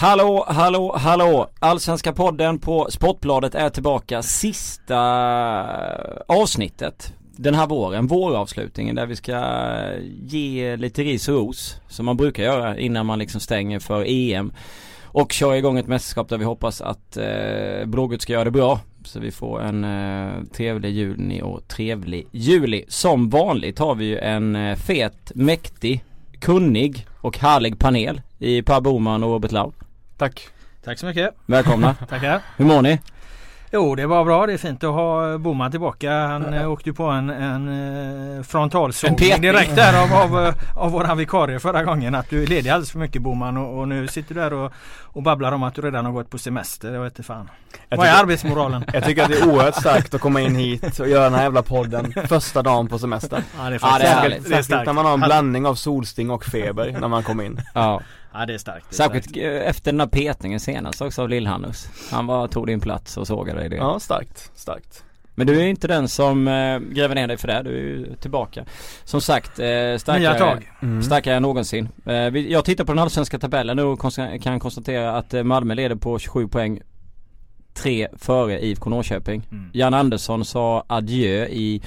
[0.00, 1.50] Hallå, hallå, hallå!
[1.58, 4.22] Allsvenska podden på Sportbladet är tillbaka.
[4.22, 11.34] Sista eh, avsnittet den här våren, våravslutningen där vi ska eh, ge lite ris och
[11.34, 14.52] ros som man brukar göra innan man liksom stänger för EM
[15.04, 18.80] och köra igång ett mästerskap där vi hoppas att eh, Blågult ska göra det bra.
[19.04, 22.84] Så vi får en eh, trevlig juni och trevlig juli.
[22.88, 26.04] Som vanligt har vi ju en eh, fet, mäktig,
[26.40, 29.72] kunnig och härlig panel i Per Boman och Robert Laul.
[30.18, 30.48] Tack.
[30.84, 31.34] Tack så mycket.
[31.46, 31.94] Välkomna.
[32.08, 32.40] Tackar.
[32.56, 33.00] Hur mår ni?
[33.72, 34.46] Jo det var bra.
[34.46, 36.12] Det är fint att ha Boman tillbaka.
[36.12, 37.68] Han äh, åkte ju på en, en
[38.38, 42.14] eh, frontalsågning direkt där av, av, eh, av våran vikarie förra gången.
[42.14, 44.72] Att du är ledig alldeles för mycket Boman och, och, nu sitter du där och,
[45.02, 46.92] och babblar om att du redan har gått på semester.
[46.92, 47.50] Jag vet inte fan.
[47.88, 48.84] Jag Vad är arbetsmoralen?
[48.92, 51.42] Jag tycker att det är oerhört starkt att komma in hit och göra den här
[51.42, 53.42] jävla podden första dagen på semester.
[53.58, 54.40] Ja det är, ja, det är.
[54.40, 57.60] Särskilt när man har en blandning av solsting och feber när man kommer in.
[57.74, 58.00] Ja.
[58.32, 58.86] Ja det är starkt.
[58.90, 59.66] Det är Särskilt starkt.
[59.66, 61.88] efter den här petningen senast också av Lill-Hannus.
[62.10, 63.76] Han var, tog din plats och sågade dig det.
[63.76, 65.04] Ja starkt, starkt.
[65.34, 67.62] Men du är inte den som äh, gräver ner dig för det.
[67.62, 68.64] Du är ju tillbaka.
[69.04, 70.62] Som sagt, äh, starkare.
[70.82, 71.02] Mm.
[71.02, 71.88] starkare än någonsin.
[72.06, 74.00] Äh, jag tittar på den allsvenska tabellen nu och
[74.42, 76.80] kan konstatera att Malmö leder på 27 poäng.
[77.82, 79.42] Tre före IFK Norrköping.
[79.50, 79.70] Mm.
[79.72, 81.82] Jan Andersson sa adjö i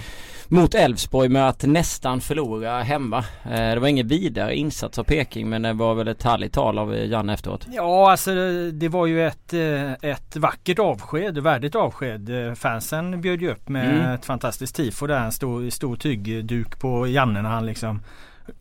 [0.52, 3.17] mot Elfsborg med att nästan förlora hemma.
[3.44, 6.80] Eh, det var ingen vidare insats av Peking men det var väl ett härligt tal
[6.80, 7.67] av Janne efteråt.
[7.72, 8.31] Ja alltså
[8.72, 12.30] det var ju ett, eh, ett vackert avsked, värdigt avsked.
[12.58, 14.12] Fansen bjöd ju upp med mm.
[14.12, 15.25] ett fantastiskt tifo där.
[15.25, 18.02] En stor, stor tygduk på Janne när han liksom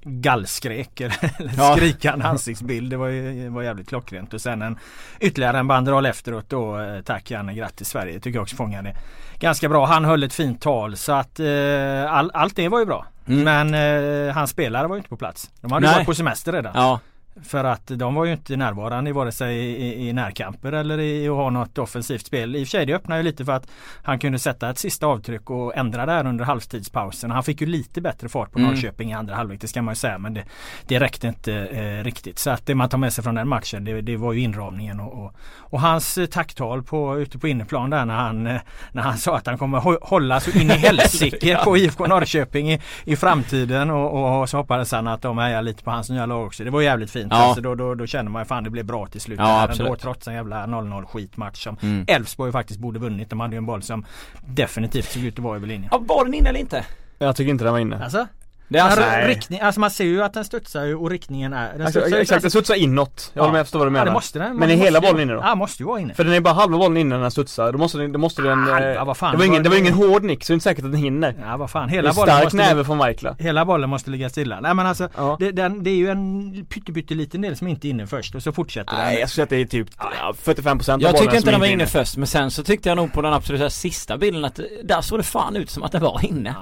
[0.02, 1.76] gallskrek eller ja.
[1.76, 2.90] skrikande ansiktsbild.
[2.90, 4.34] Det var, ju, var jävligt klockrent.
[4.34, 4.78] Och sen en
[5.20, 6.78] ytterligare en banderoll efteråt då.
[7.04, 8.20] Tack Janne, grattis Sverige.
[8.20, 8.96] Tycker jag också fångade
[9.40, 9.86] ganska bra.
[9.86, 13.06] Han höll ett fint tal så att eh, all, allt det var ju bra.
[13.26, 13.44] Mm.
[13.44, 15.50] Men eh, hans spelare var ju inte på plats.
[15.60, 15.94] De hade Nej.
[15.94, 16.72] varit på semester redan.
[16.74, 17.00] Ja.
[17.42, 21.28] För att de var ju inte närvarande i vare sig i, i närkamper eller i
[21.28, 22.56] att ha något offensivt spel.
[22.56, 23.66] I och för sig det öppnar ju lite för att
[24.02, 27.30] han kunde sätta ett sista avtryck och ändra där under halvtidspausen.
[27.30, 28.70] Han fick ju lite bättre fart på mm.
[28.70, 30.44] Norrköping i andra halvlek det ska man ju säga men det,
[30.86, 32.38] det räckte inte eh, riktigt.
[32.38, 35.00] Så att det man tar med sig från den matchen det, det var ju inramningen
[35.00, 38.60] och, och, och hans eh, tacktal på, ute på inneplan där när han, eh,
[38.92, 42.80] när han sa att han kommer hålla så in i helsike på IFK Norrköping i,
[43.04, 46.46] i framtiden och, och så hoppades han att de hejar lite på hans nya lag
[46.46, 46.64] också.
[46.64, 47.29] Det var jävligt fint.
[47.30, 47.36] Ja.
[47.36, 49.38] Alltså då, då, då känner man ju fan det blev bra till slut.
[49.38, 52.04] Ja, ändå, trots en jävla 0-0 skitmatch som mm.
[52.08, 52.52] Elfsborg mm.
[52.52, 53.30] faktiskt borde vunnit.
[53.30, 54.04] De hade ju en boll som
[54.46, 55.88] definitivt såg ut att vara över linjen.
[55.92, 56.84] Ja, var den inne eller inte?
[57.18, 58.04] Jag tycker inte den var inne.
[58.04, 58.26] Alltså?
[58.70, 61.82] Det är alltså, riktning, alltså man ser ju att den studsar och riktningen är den
[61.86, 63.30] alltså, Exakt, alltså, den studsar inåt.
[63.34, 64.06] Jag håller med, jag förstår vad du menar.
[64.06, 64.56] Ja, det måste den.
[64.56, 65.40] Men är hela bollen inne då?
[65.40, 66.14] Ja, måste ju vara inne.
[66.14, 67.72] För den är bara halva bollen inne när den studsar.
[67.72, 68.68] Då måste den, då måste den...
[68.68, 69.32] Eh, vad fan.
[69.32, 71.00] Det var ingen, det var ingen hård nick så det är inte säkert att den
[71.00, 71.34] hinner.
[71.40, 71.88] Ja, vad fan.
[71.88, 72.56] Hela bollen stark måste...
[72.56, 73.34] näve från Michael.
[73.38, 74.60] Hela bollen måste ligga stilla.
[74.60, 75.36] Nej men alltså, ja.
[75.40, 78.52] det, den, det är ju en pytteliten del som inte är inne först och så
[78.52, 79.04] fortsätter den.
[79.04, 81.60] Nej, jag skulle säga att det är typ ja, 45% av Jag tycker inte den
[81.60, 84.60] var inne först, men sen så tyckte jag nog på den absolut sista bilden att
[84.84, 86.54] där såg det fan ut som att det var inne.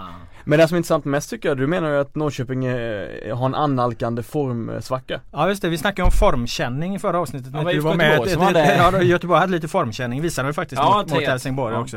[0.49, 3.47] Men det som är intressant mest tycker jag, du menar ju att Norrköping är, har
[3.47, 5.21] en annalkande formsvacka.
[5.33, 7.53] Ja just det, vi snackade om formkänning i förra avsnittet.
[7.55, 8.77] Ja, du var med ett, hade...
[8.77, 11.81] Ja, Göteborg hade lite formkänning, visade det faktiskt ja, mot, mot Helsingborg ja.
[11.81, 11.97] också.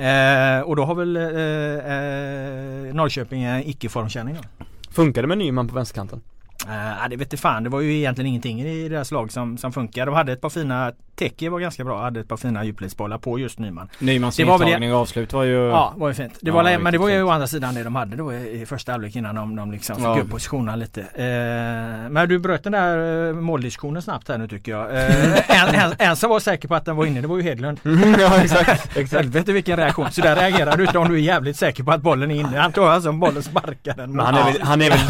[0.00, 4.64] Eh, Och då har väl eh, eh, Norrköping en icke-formkänning då?
[4.90, 6.20] Funkar det med Nyman på vänsterkanten?
[6.68, 10.06] Uh, det vet fan, det var ju egentligen ingenting i deras lag som, som funkar.
[10.06, 13.38] De hade ett par fina, Teke var ganska bra, hade ett par fina djupledsbollar på
[13.38, 13.88] just Nyman.
[13.98, 15.68] Nymans intagning och avslut var ju...
[15.68, 16.38] Ja, var ju fint.
[16.40, 18.92] Det var, men det var ju å andra sidan det de hade då i första
[18.92, 20.20] halvlek innan de, de liksom fick ja.
[20.20, 21.00] upp positionerna lite.
[21.00, 24.90] Uh, men du bröt den där uh, måldiskussionen snabbt här nu tycker jag.
[24.90, 27.42] Uh, en, en, en, som var säker på att den var inne, det var ju
[27.42, 27.80] Hedlund.
[27.84, 28.96] Mm, ja exakt.
[28.96, 29.12] exakt.
[29.12, 30.10] Helvete vilken reaktion.
[30.10, 32.58] Så där reagerar du inte om du är jävligt säker på att bollen är inne.
[32.58, 34.12] Han tog alltså bollen sparkar den.
[34.12, 35.00] Men han är väl, han är väl,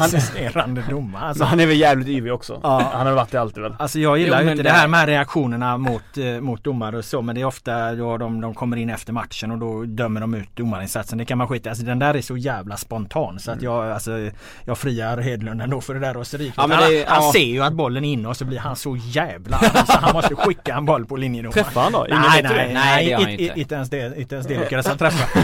[0.00, 1.24] assisterande domare.
[1.24, 1.44] Alltså.
[1.44, 2.60] Han är väl jävligt yvig också.
[2.62, 2.90] Ja.
[2.94, 3.74] Han har varit det alltid väl.
[3.78, 7.22] Alltså jag gillar ju inte det här med reaktionerna mot, eh, mot domare och så
[7.22, 10.34] men det är ofta då de, de kommer in efter matchen och då dömer de
[10.34, 11.18] ut domarinsatsen.
[11.18, 13.64] Det kan man skita Alltså den där är så jävla spontan så att mm.
[13.64, 14.30] jag, alltså,
[14.64, 16.54] jag friar Hedlund ändå för det där raseriet.
[16.56, 17.04] Ja, han, ja.
[17.06, 20.12] han ser ju att bollen är inne och så blir han så jävla så han
[20.12, 21.64] måste skicka en boll på linjedomaren.
[21.64, 22.06] Träffar han då?
[22.08, 23.60] Ingen nej, nej, nej, nej, inte.
[23.60, 25.38] inte ens det, inte ens det lyckades han träffa.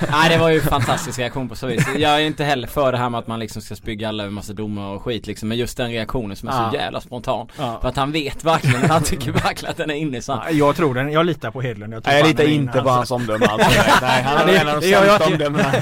[0.10, 1.88] nej det var ju fantastisk reaktion på så vis.
[1.96, 4.32] Jag är inte heller för det här med att man liksom ska spygga alla över
[4.32, 5.48] massa domar och skit liksom.
[5.48, 6.70] Men just den reaktionen som är ja.
[6.70, 7.48] så jävla spontan.
[7.58, 7.78] Ja.
[7.80, 10.76] För att han vet verkligen, han tycker verklarar att den är inne så ja, Jag
[10.76, 11.94] tror den, jag litar på Hedlund.
[11.94, 13.70] Jag, Nej, jag litar inte på hans omdöme alltså.
[14.02, 15.72] Nej, han är en av de sämsta omdömena.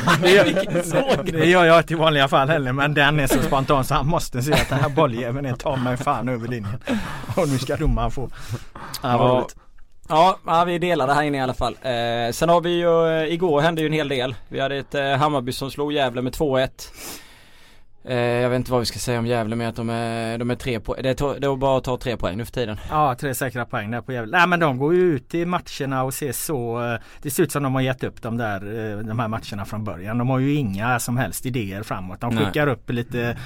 [1.25, 4.43] Det gör jag till vanliga fall heller men den är så spontan så han måste
[4.43, 6.79] se att den här bolljäveln är ta mig fan över linjen.
[7.37, 8.31] Och nu ska domaren få.
[9.03, 9.47] Ja,
[10.09, 11.77] Ja, ja, vi delar det här inne i alla fall.
[11.83, 14.35] Eh, sen har vi ju, eh, igår hände ju en hel del.
[14.49, 16.69] Vi hade ett eh, Hammarby som slog Gävle med 2-1.
[18.09, 20.51] Eh, jag vet inte vad vi ska säga om Gävle med att de är, de
[20.51, 21.03] är tre poäng.
[21.03, 22.77] Det är, det är bara att ta tre poäng nu för tiden.
[22.91, 24.39] Ja, tre säkra poäng där på Gävle.
[24.39, 27.53] Nej men de går ju ut i matcherna och ser så eh, Det ser ut
[27.53, 30.19] som de har gett upp de där eh, de här matcherna från början.
[30.19, 32.21] De har ju inga som helst idéer framåt.
[32.21, 32.75] De skickar Nej.
[32.75, 33.37] upp lite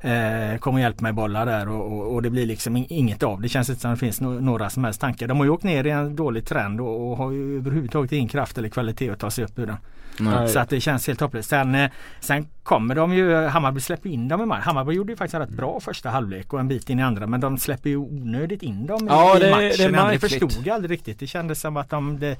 [0.00, 3.40] Eh, kom och hjälp mig bollar där och, och, och, det blir liksom inget av.
[3.40, 5.26] Det känns inte som det finns no några som helst tankar.
[5.26, 8.28] De har ju åkt ner i en dålig trend och, och har ju överhuvudtaget ingen
[8.28, 9.76] kraft eller kvalitet att ta sig upp ur den.
[10.20, 10.48] Nej.
[10.48, 11.48] Så att det känns helt hopplöst.
[11.48, 11.90] Sen, eh,
[12.20, 14.64] sen kommer de ju, Hammarby släpper in dem i match.
[14.64, 17.26] Hammarby gjorde ju faktiskt en rätt bra första halvlek och en bit in i andra
[17.26, 19.92] men de släpper ju onödigt in dem ja, i, det, matchen.
[19.92, 21.18] Det, det förstod jag aldrig riktigt.
[21.18, 22.36] Det kändes som att de det,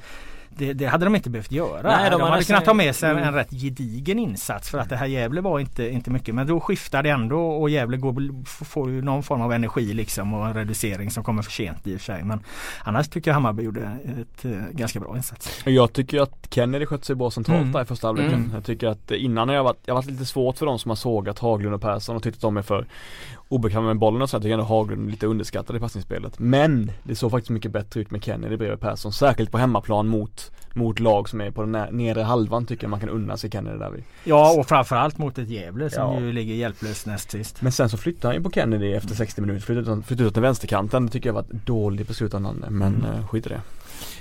[0.49, 1.83] det, det, hade de inte behövt göra.
[1.83, 4.89] Nej, de, de hade kunnat ta med sig en, en rätt gedigen insats för att
[4.89, 6.35] det här Gävle var inte, inte mycket.
[6.35, 10.35] Men då skiftar det ändå och Gävle går, får ju någon form av energi liksom
[10.35, 12.25] och en reducering som kommer för sent i och för sig.
[12.25, 12.41] Men
[12.85, 15.63] annars tycker jag Hammarby gjorde ett uh, ganska bra insats.
[15.65, 17.73] Jag tycker att Kennedy skötte sig bra centralt mm.
[17.73, 18.35] där i första halvleken.
[18.35, 18.51] Mm.
[18.55, 20.97] Jag tycker att innan har jag varit, jag varit lite svårt för de som har
[20.97, 22.87] sågat Haglund och Persson och tyckt att de är för
[23.49, 24.37] obekväma med bollen och så.
[24.37, 26.39] Jag tycker ändå Haglund är lite underskattad i passningsspelet.
[26.39, 29.13] Men det såg faktiskt mycket bättre ut med Kennedy bredvid Persson.
[29.13, 33.01] Särskilt på hemmaplan mot mot lag som är på den nedre halvan tycker jag man
[33.01, 34.05] kan unna sig Kennedy där vid.
[34.25, 36.21] Ja och framförallt mot ett Gävle som ja.
[36.21, 37.63] ju ligger hjälplöst näst sist.
[37.63, 39.61] Men sen så flyttar han ju på Kennedy efter 60 minuter.
[39.61, 41.07] Flyttar ut, flyttar ut till vänsterkanten.
[41.07, 42.67] Det tycker jag var ett dåligt beslut av Nanne.
[42.71, 43.11] Men mm.
[43.11, 43.61] Eh, skit i det.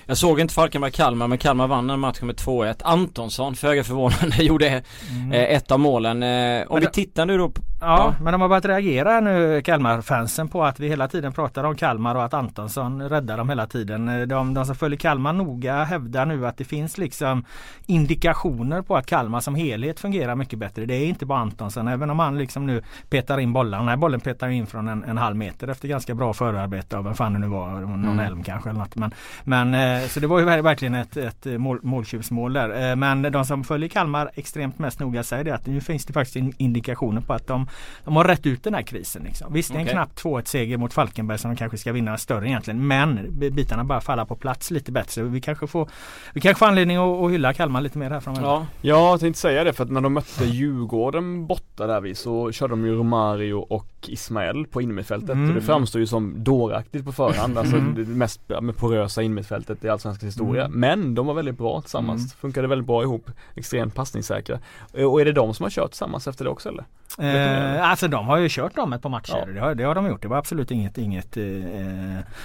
[0.09, 2.81] Jag såg inte Falkenberg-Kalmar men Kalmar vann den matchen med 2-1.
[2.83, 5.31] Antonsson, föga förvånande, gjorde mm.
[5.31, 6.23] eh, ett av målen.
[6.23, 9.61] Eh, om vi tittar nu då på, ja, ja, men de har börjat reagera nu
[9.61, 13.67] Kalmar-fansen på att vi hela tiden pratar om Kalmar och att Antonsson räddar dem hela
[13.67, 14.09] tiden.
[14.09, 17.45] Eh, de, de som följer Kalmar noga hävdar nu att det finns liksom
[17.85, 20.85] indikationer på att Kalmar som helhet fungerar mycket bättre.
[20.85, 23.79] Det är inte bara Antonsson även om han liksom nu petar in bollen.
[23.79, 27.03] Den här bollen petar in från en, en halv meter efter ganska bra förarbete av
[27.03, 27.69] vem fan det nu var.
[27.69, 28.19] Någon mm.
[28.19, 28.95] Elm kanske eller något.
[28.95, 29.11] Men,
[29.43, 32.89] men Eh, så det var ju verkligen ett, ett mål, måltjuvsmål där.
[32.89, 36.13] Eh, men de som följer Kalmar extremt mest noga säger det att nu finns det
[36.13, 37.67] faktiskt indikationer på att de,
[38.05, 39.23] de har rätt ut den här krisen.
[39.23, 39.53] Liksom.
[39.53, 42.47] Visst, det är en knapp 2-1 seger mot Falkenberg som de kanske ska vinna större
[42.47, 42.87] egentligen.
[42.87, 45.23] Men bitarna bara falla på plats lite bättre.
[45.23, 45.89] Vi kanske får,
[46.33, 48.47] vi kanske får anledning att, att hylla Kalmar lite mer här framöver.
[48.47, 48.65] Ja.
[48.81, 52.71] jag tänkte säga det för att när de mötte Djurgården borta där vi så körde
[52.71, 55.29] de ju Romario och Ismael på innermittfältet.
[55.29, 55.55] Mm.
[55.55, 57.57] det framstår ju som dåraktigt på förhand.
[57.57, 57.95] Alltså mm.
[57.95, 58.41] det mest
[58.77, 60.65] porösa innermittfältet i Allsvenskans historia.
[60.65, 60.79] Mm.
[60.79, 62.21] Men de var väldigt bra tillsammans.
[62.21, 62.29] Mm.
[62.39, 63.31] Funkade väldigt bra ihop.
[63.55, 64.59] Extremt passningssäkra.
[64.93, 66.85] Och är det de som har kört tillsammans efter det också eller?
[67.19, 69.43] Eh, alltså de har ju kört dem ett par matcher.
[69.47, 69.53] Ja.
[69.53, 70.21] Det, har, det har de gjort.
[70.21, 71.43] Det var absolut inget, inget eh,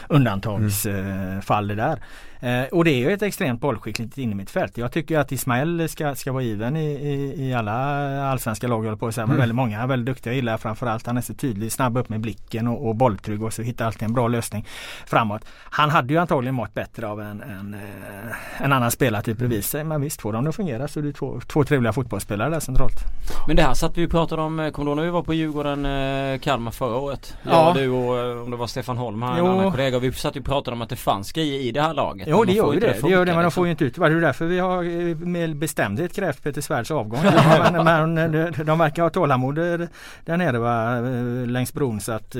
[0.08, 1.76] undantagsfall mm.
[1.76, 1.98] det där.
[2.42, 4.78] Eh, och det är ju ett extremt bollskickligt innermittfält.
[4.78, 7.72] Jag tycker att Ismael ska, ska vara given i, i, i alla
[8.24, 9.26] allsvenska lag jag på att säga.
[9.26, 9.40] Men mm.
[9.40, 10.32] väldigt många är väldigt duktiga.
[10.32, 13.52] Jag gillar framförallt han är så tydlig, snabb upp med blicken och, och bolltrygg och
[13.52, 14.66] så hittar alltid en bra lösning
[15.06, 15.44] framåt.
[15.64, 19.84] Han hade ju antagligen mått bättre av en, en, eh, en annan spelartyp bredvid sig.
[19.84, 22.60] Men visst, får de det att fungera så är det två, två trevliga fotbollsspelare där
[22.60, 22.96] centralt.
[23.46, 25.34] Men det här satt vi och pratade om, kommer du ihåg när vi var på
[25.34, 27.36] Djurgården eh, Kalmar förra året?
[27.42, 27.50] Ja.
[27.50, 29.98] Jag, du och om det var Stefan Holm här, en annan kollega.
[29.98, 32.28] Vi satt och pratade om att det fanns grejer i det här laget.
[32.30, 33.02] Jo det gör ju det.
[33.02, 34.06] Det gör det men de får ju inte ut det.
[34.06, 37.20] är därför vi har eh, med bestämdhet krävt Peter Svärds avgång.
[37.72, 41.00] men, men de, de verkar ha tålamod där nere va,
[41.46, 42.36] längs bron så att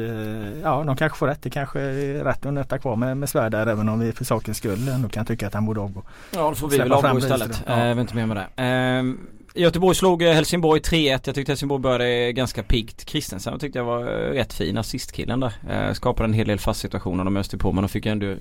[0.62, 1.42] ja de kanske får rätt.
[1.42, 4.24] Det kanske är rätt att nöta kvar med, med Svärd där även om vi för
[4.24, 6.02] sakens skull ändå kan tycka att han borde avgå.
[6.30, 7.62] Ja då får vi väl avgå istället.
[7.66, 7.86] Ja.
[7.86, 8.62] Jag vet inte mer med det.
[8.62, 9.18] Ehm,
[9.54, 11.20] Göteborg slog eh, Helsingborg 3-1.
[11.24, 13.04] Jag tyckte Helsingborg började ganska piggt.
[13.04, 15.52] Kristensen tyckte jag var eh, rätt fin assistkillen där.
[15.70, 17.24] Eh, skapade en hel del fast situationer.
[17.24, 18.36] De öste på men de fick ändå, eh,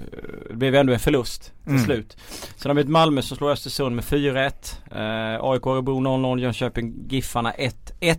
[0.49, 1.85] det blev ändå en förlust till mm.
[1.85, 2.17] slut.
[2.55, 4.51] Sen har vi ett Malmö som slår Östersund med 4-1.
[4.91, 6.39] Eh, AIK Örebro 0-0.
[6.39, 8.17] Jönköping Giffarna 1-1.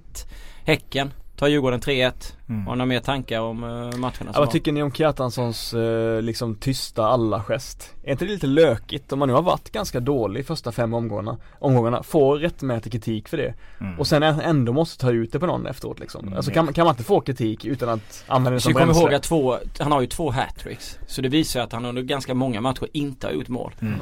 [0.64, 1.10] Häcken
[1.42, 2.12] tar Djurgården 3-1.
[2.48, 2.66] Mm.
[2.66, 4.30] Har ni några mer tankar om uh, matcherna?
[4.34, 7.94] Ja, vad tycker ni om Kjartanssons uh, liksom tysta alla-gest?
[8.02, 11.36] Är inte det lite lökigt om man nu har varit ganska dålig första fem omgångarna,
[11.58, 13.98] omgångarna får rättmätig kritik för det mm.
[13.98, 16.22] och sen ändå måste ta ut det på någon efteråt liksom.
[16.24, 16.36] Mm.
[16.36, 19.02] Alltså kan, kan man inte få kritik utan att använda det som bränsle?
[19.02, 20.98] Ihåg att två, han har ju två hattricks.
[21.06, 23.74] Så det visar att han under ganska många matcher inte har gjort mål.
[23.80, 23.94] Mm.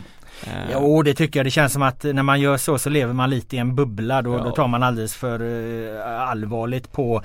[0.47, 1.47] Uh, jo det tycker jag.
[1.47, 4.23] Det känns som att när man gör så så lever man lite i en bubbla.
[4.23, 4.45] Då, ja.
[4.45, 7.23] då tar man alldeles för uh, allvarligt på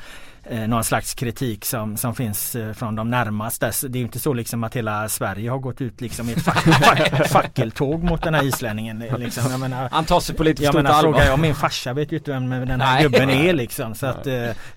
[0.51, 3.71] uh, någon slags kritik som, som finns uh, från de närmaste.
[3.87, 6.63] Det är inte så liksom att hela Sverige har gått ut liksom i ett fack,
[6.83, 8.99] fack, fackeltåg mot den här islänningen.
[8.99, 9.61] Liksom.
[9.61, 11.21] Menar, Han tar sig på lite jag stort menar, allvar.
[11.21, 13.03] Jag, min farsa vet ju inte vem den här Nej.
[13.03, 13.95] gubben är liksom.
[13.95, 14.27] Så att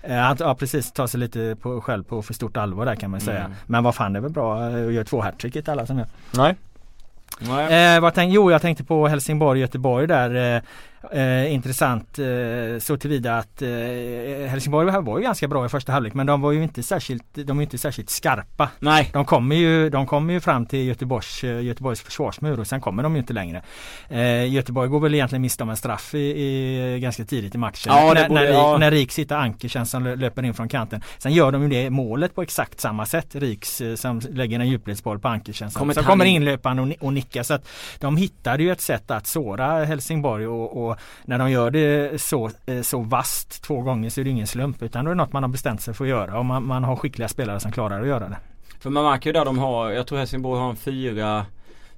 [0.07, 3.21] han ja, precis tar sig lite på, själv på för stort allvar där kan man
[3.21, 3.39] säga.
[3.39, 3.57] Mm.
[3.65, 6.07] Men vad fan det är väl bra att göra två hattrick alla som gör.
[6.31, 6.55] Nej
[7.41, 10.55] Eh, vad tänk, jo jag tänkte på Helsingborg Göteborg där.
[10.55, 10.61] Eh,
[11.11, 12.25] Eh, intressant eh,
[12.79, 13.69] så tillvida att eh,
[14.49, 17.57] Helsingborg var ju ganska bra i första halvlek men de var ju inte särskilt, de
[17.57, 18.69] var inte särskilt skarpa.
[18.79, 19.09] Nej.
[19.13, 23.03] De kommer ju, de kommer ju fram till Göteborgs, eh, Göteborgs försvarsmur och sen kommer
[23.03, 23.61] de ju inte längre.
[24.09, 27.93] Eh, Göteborg går väl egentligen miste om en straff i, i, ganska tidigt i matchen.
[27.95, 28.77] Ja, när, borde- när, ja.
[28.77, 31.01] När Rik sitter anker känns som löper in från kanten.
[31.17, 33.35] Sen gör de ju det målet på exakt samma sätt.
[33.35, 35.79] Riks eh, som lägger en djupledsboll på anker känns som.
[35.79, 37.43] Kommer kommer in- inlöpande och, och nickar.
[37.43, 37.67] Så att
[37.99, 40.88] de hittade ju ett sätt att såra Helsingborg och, och
[41.25, 44.81] när de gör det så, eh, så vast två gånger så är det ingen slump
[44.83, 46.83] utan då är det något man har bestämt sig för att göra och man, man
[46.83, 48.37] har skickliga spelare som klarar att göra det.
[48.79, 51.45] För man märker ju där de har, jag tror Helsingborg har en fyra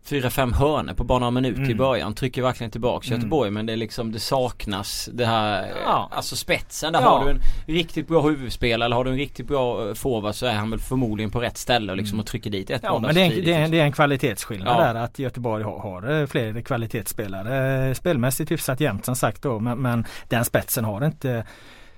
[0.04, 1.78] Fyra, fem hörnor på bara några minuter i Mm.
[1.78, 2.14] början.
[2.14, 3.20] Trycker verkligen tillbaka Mm.
[3.20, 6.10] Göteborg men det är liksom det saknas det här Ja.
[6.12, 6.94] Alltså spetsen.
[6.94, 7.10] Där Ja.
[7.10, 10.46] har du en riktigt bra huvudspelare eller har du en riktigt bra eh, forward så
[10.46, 13.16] är han väl förmodligen på rätt ställe och liksom och trycker dit ett Ja men
[13.16, 14.94] det är, en, tidigt, det, är, en- det är en kvalitetsskillnad Ja.
[14.94, 17.88] där att Göteborg har, har eh, fler kvalitetsspelare.
[17.88, 21.46] Eh, Spelmässigt hyfsat jämnt som sagt då men, men den spetsen har inte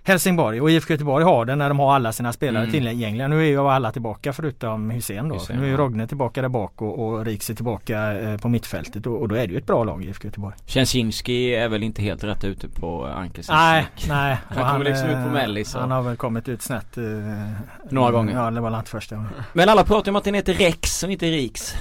[0.05, 2.71] Helsingborg och IFK Göteborg har det när de har alla sina spelare Mm.
[2.71, 3.27] tillgängliga.
[3.27, 5.35] Nu är ju alla tillbaka förutom Hussein då.
[5.35, 5.77] Hussein, nu är ju.
[5.77, 9.35] Rogne tillbaka där bak och, och Riks är tillbaka eh, på mittfältet och, och då
[9.35, 10.55] är det ju ett bra lag IFK Göteborg.
[10.65, 14.37] Känsinski är väl inte helt rätt ute på Ankers Nej, nej.
[14.47, 16.97] Han Och kommer liksom ut på eh, mellis Han har väl kommit ut snett.
[16.97, 17.03] eh,
[17.91, 18.33] Några gånger.
[18.35, 19.31] Ja, det var inte första gången.
[19.53, 21.75] Men alla pratar om att den heter Rex och inte Riks.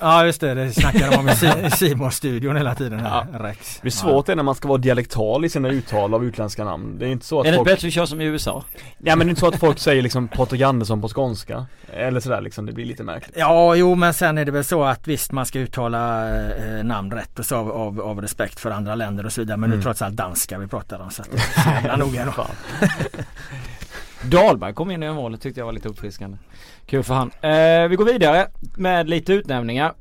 [0.00, 3.26] Ja just det, det snackar de om i Si- i Simon-studion hela tiden här.
[3.40, 3.78] Rex.
[3.82, 6.98] Det är svårt det när man ska vara dialektal i sina uttal av utländska namn.
[6.98, 7.66] Det är inte så att Är det folk...
[7.68, 8.64] bättre att vi kör som i USA?
[8.98, 11.66] Ja men det är inte så att folk säger liksom Patrik Andersson på skånska.
[11.92, 13.36] Eller sådär liksom, det blir lite märkligt.
[13.38, 17.12] Ja, jo men sen är det väl så att visst man ska uttala eh, namn
[17.12, 19.56] rätt och så av, av, av respekt för andra länder och så vidare.
[19.56, 19.82] Men nu Mm.
[19.84, 22.32] trots allt danska vi pratar om så att det är så jävla noga.
[24.30, 26.38] Dahlberg kom in i målet tyckte jag var lite uppfriskande.
[26.86, 27.30] Kul för han.
[27.40, 29.94] Eh, vi går vidare med lite utnämningar.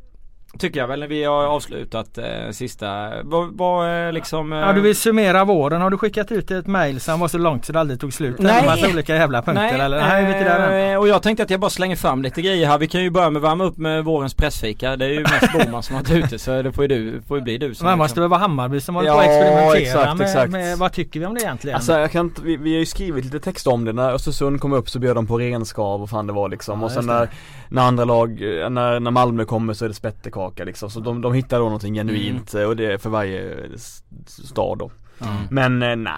[0.59, 3.09] Tycker jag väl när vi har avslutat eh, sista.
[3.51, 4.53] Vad är liksom...
[4.53, 5.81] Eh, Ja du vill summera våren.
[5.81, 8.35] Har du skickat ut ett mail som var så långt så det aldrig tog slut?
[8.39, 8.59] Nej.
[8.59, 9.99] En massa olika jävla punkter eller?
[10.01, 10.91] Nej, vi inte där än.
[10.93, 12.77] eh, och jag tänkte att jag bara slänger fram lite grejer här.
[12.77, 14.95] Vi kan ju börja med att värma upp med vårens pressfika.
[14.95, 17.37] Det är ju mest Boman som har varit ute så det får ju du, får
[17.37, 19.25] ju bli du som Men måste liksom- väl vara Hammarby som håller Ja, på att
[19.75, 20.51] experimentera exakt, med, exakt.
[20.51, 21.75] med, vad tycker vi om det egentligen?
[21.75, 23.93] Alltså jag kan inte, vi, vi har ju skrivit lite text om det.
[23.93, 26.79] När Östersund kom upp så bjöd de på renskav och fan det var liksom.
[26.79, 27.13] Ja, och sen det.
[27.13, 27.29] när,
[27.69, 28.29] när andra lag,
[28.61, 29.95] eh, när, när Malmö kommer så är det
[30.45, 30.89] spettekaka liksom.
[30.89, 32.63] Så de, de hittar då någonting genuint Mm.
[32.63, 33.55] eh, och det är för varje
[34.27, 34.91] stad då.
[35.21, 35.35] Mm.
[35.49, 36.13] Men eh, nej.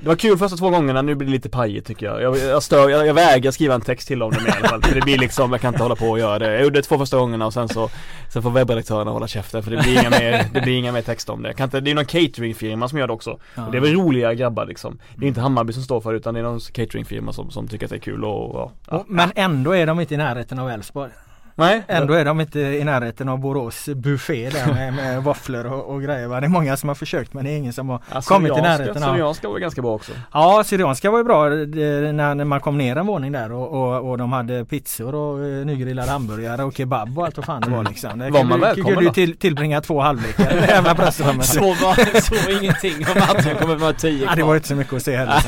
[0.00, 2.22] Det var kul första två gångerna, nu blir det lite pajigt tycker jag.
[2.22, 4.68] Jag, jag, stör, jag, jag vägrar skriva en text till om det med i alla
[4.68, 4.82] fall.
[4.82, 6.52] För det blir liksom, jag kan inte hålla på och göra det.
[6.52, 7.90] Jag gjorde det två första gångerna och sen så
[8.32, 11.28] Sen får webbredaktörerna hålla käften för det blir inga mer, det blir inga mer text
[11.28, 11.48] om det.
[11.48, 13.38] Jag kan inte, det är någon cateringfirma som gör det också.
[13.54, 13.66] Ja.
[13.66, 14.98] Och det är väl roliga grabbar liksom.
[15.16, 17.68] Det är inte Hammarby som står för det utan det är någon cateringfirma som, som
[17.68, 19.04] tycker att det är kul och, och ja.
[19.08, 21.10] Men ändå är de inte i närheten av Elfsborg.
[21.58, 25.94] Nej, Ändå är de inte i närheten av Borås buffé där med, med våfflor och,
[25.94, 26.26] och grejer.
[26.26, 26.40] Va?
[26.40, 28.60] Det är många som har försökt men det är ingen som har Alltså, kommit i
[28.60, 29.12] närheten av.
[29.14, 30.12] Syrianska var ganska bra också.
[30.32, 33.68] Ja, Syrianska var ju bra det, när, när man kom ner en våning där och,
[33.72, 37.62] och, och de hade pizzor och eh, nygrillade hamburgare och kebab och allt vad fan
[37.62, 38.18] det var liksom.
[38.18, 41.46] Det Var man du- välkommen kunde till, tillbringa två halvlekar i det jävla pressrummet.
[41.46, 44.48] Så var, så var ingenting om matchen kommer vara tio Ja, det kvar.
[44.48, 45.42] var inte så mycket att se heller.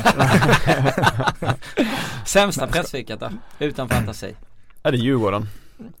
[2.25, 3.29] Sämsta pressfikat då?
[3.59, 4.35] Utan fantasi.
[4.83, 5.47] Ja det är Djurgården.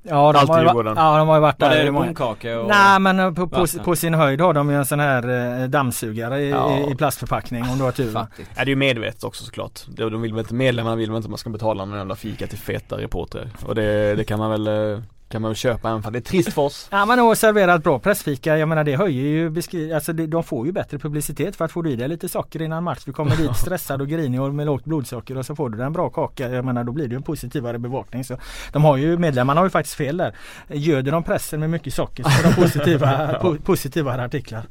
[0.03, 1.75] Ja, de Alltid har, ju, va- ja, de har ju varit Var där.
[1.77, 2.67] det i många- munkaka och...
[2.67, 3.47] Nej men eh, på,
[3.83, 6.77] på, sin höjd har de ju en sån här eh, dammsugare i, Ja.
[6.91, 8.11] i, plastförpackning om du har tur.
[8.11, 8.49] Fattigt.
[8.55, 9.79] Ja det är ju medvetet också såklart.
[9.87, 12.15] De de vill väl inte, medlemmarna vill väl inte att man ska betala någon jävla
[12.15, 13.49] fika till feta reportrar.
[13.65, 16.21] Och det, det kan man väl, eh, kan man väl köpa även för det är
[16.21, 16.87] trist för oss.
[16.91, 20.43] Ja men att servera ett bra pressfika, jag menar det höjer ju beskri- alltså de
[20.43, 22.99] får ju bättre publicitet för att få du i dig lite socker innan match.
[23.05, 25.93] Du kommer dit stressad och grinig och med lågt blodsocker och så får du en
[25.93, 26.49] bra kaka.
[26.49, 28.23] Jag menar då blir det en positivare bevakning.
[28.23, 28.37] Så
[28.71, 30.35] de har ju, medlemmarna har ju faktiskt fel där.
[30.67, 34.63] Göder de pressen med mycket socker så får de positiva, po- positivare artiklar.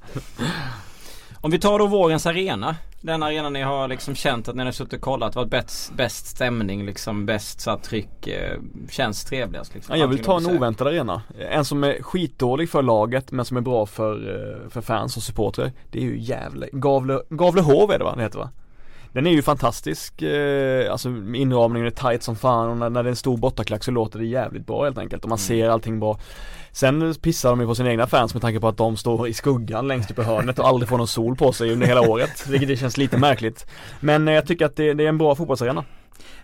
[1.40, 2.76] Om vi tar då vårens arena.
[3.00, 6.26] Den arena ni har liksom känt att ni har suttit och kollat varit bäst, bäst
[6.26, 8.58] stämning liksom bäst så att tryck eh,
[8.90, 9.94] känns trevligast liksom.
[9.94, 11.22] Ja, jag vill ta en oväntad arena.
[11.50, 15.22] En som är skitdålig för laget men som är bra för, eh, för fans och
[15.22, 15.72] supportrar.
[15.90, 18.50] Det är ju Gävle, Gavle, Gavlehov är det va det heter va?
[19.12, 23.08] Den är ju fantastisk, eh, alltså inramningen är tight som fan och när, när det
[23.08, 26.00] är en stor bortaklack så låter det jävligt bra helt enkelt och man ser allting
[26.00, 26.18] bra.
[26.78, 29.34] Sen pissar de ju på sina egna fans med tanke på att de står i
[29.34, 32.46] skuggan längst upp i hörnet och aldrig får någon sol på sig under hela året.
[32.48, 33.66] Vilket det känns lite märkligt.
[34.00, 35.84] Men eh, jag tycker att det, det är en bra fotbollsarena.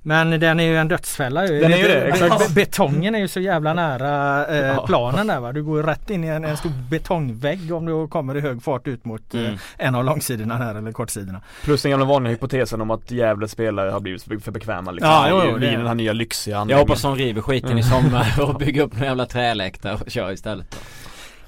[0.03, 1.61] Men den är ju en dödsfälla ju.
[1.61, 2.49] Den är ju det, exakt.
[2.49, 4.87] be- Betongen är ju så jävla nära eh, Ja.
[4.87, 5.53] planen där va.
[5.53, 8.87] Du går rätt in i en, en stor betongvägg om du kommer i hög fart
[8.87, 9.47] ut mot Mm.
[9.47, 11.41] eh, en av långsidorna här eller kortsidorna.
[11.65, 15.11] Plus den gamla vanliga hypotesen om att Gävles spelare har blivit för, bekväma liksom.
[15.11, 16.89] Ja, jo, jo, det- den här nya lyxiga Jag anläggningen.
[16.89, 20.77] hoppas de river skiten i sommar och bygger upp en jävla träläktare och kör istället.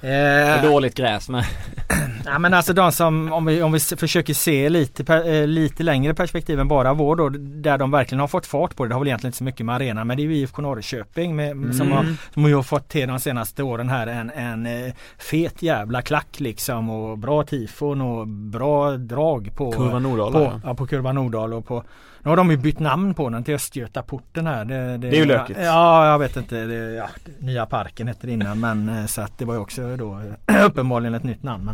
[0.06, 1.44] Eh, dåligt gräs med.
[2.25, 6.14] ja, men alltså de som, om vi, om vi försöker se lite, eh, lite längre
[6.14, 8.88] perspektiv än bara vår då, där de verkligen har fått fart på det.
[8.88, 11.36] Det har väl egentligen inte så mycket med arenan men det är ju IFK Norrköping
[11.36, 11.72] med, mm.
[11.72, 16.02] som, har, som har fått till de senaste åren här en, en eh, fet jävla
[16.02, 20.32] klack liksom och bra tifon och bra drag på Kurva Nordahl.
[20.32, 20.75] På, ja.
[20.75, 21.84] på Kurva Nordahl och på
[22.26, 24.64] nu har de ju bytt namn på den till Östgötaporten här.
[24.64, 25.59] Det, det, det är ju lökigt.
[25.62, 26.64] Ja, jag vet inte.
[26.64, 29.97] Det, ja, nya parken hette det innan men eh, så att det var ju också
[29.97, 30.21] då
[30.66, 31.71] uppenbarligen ett nytt namn.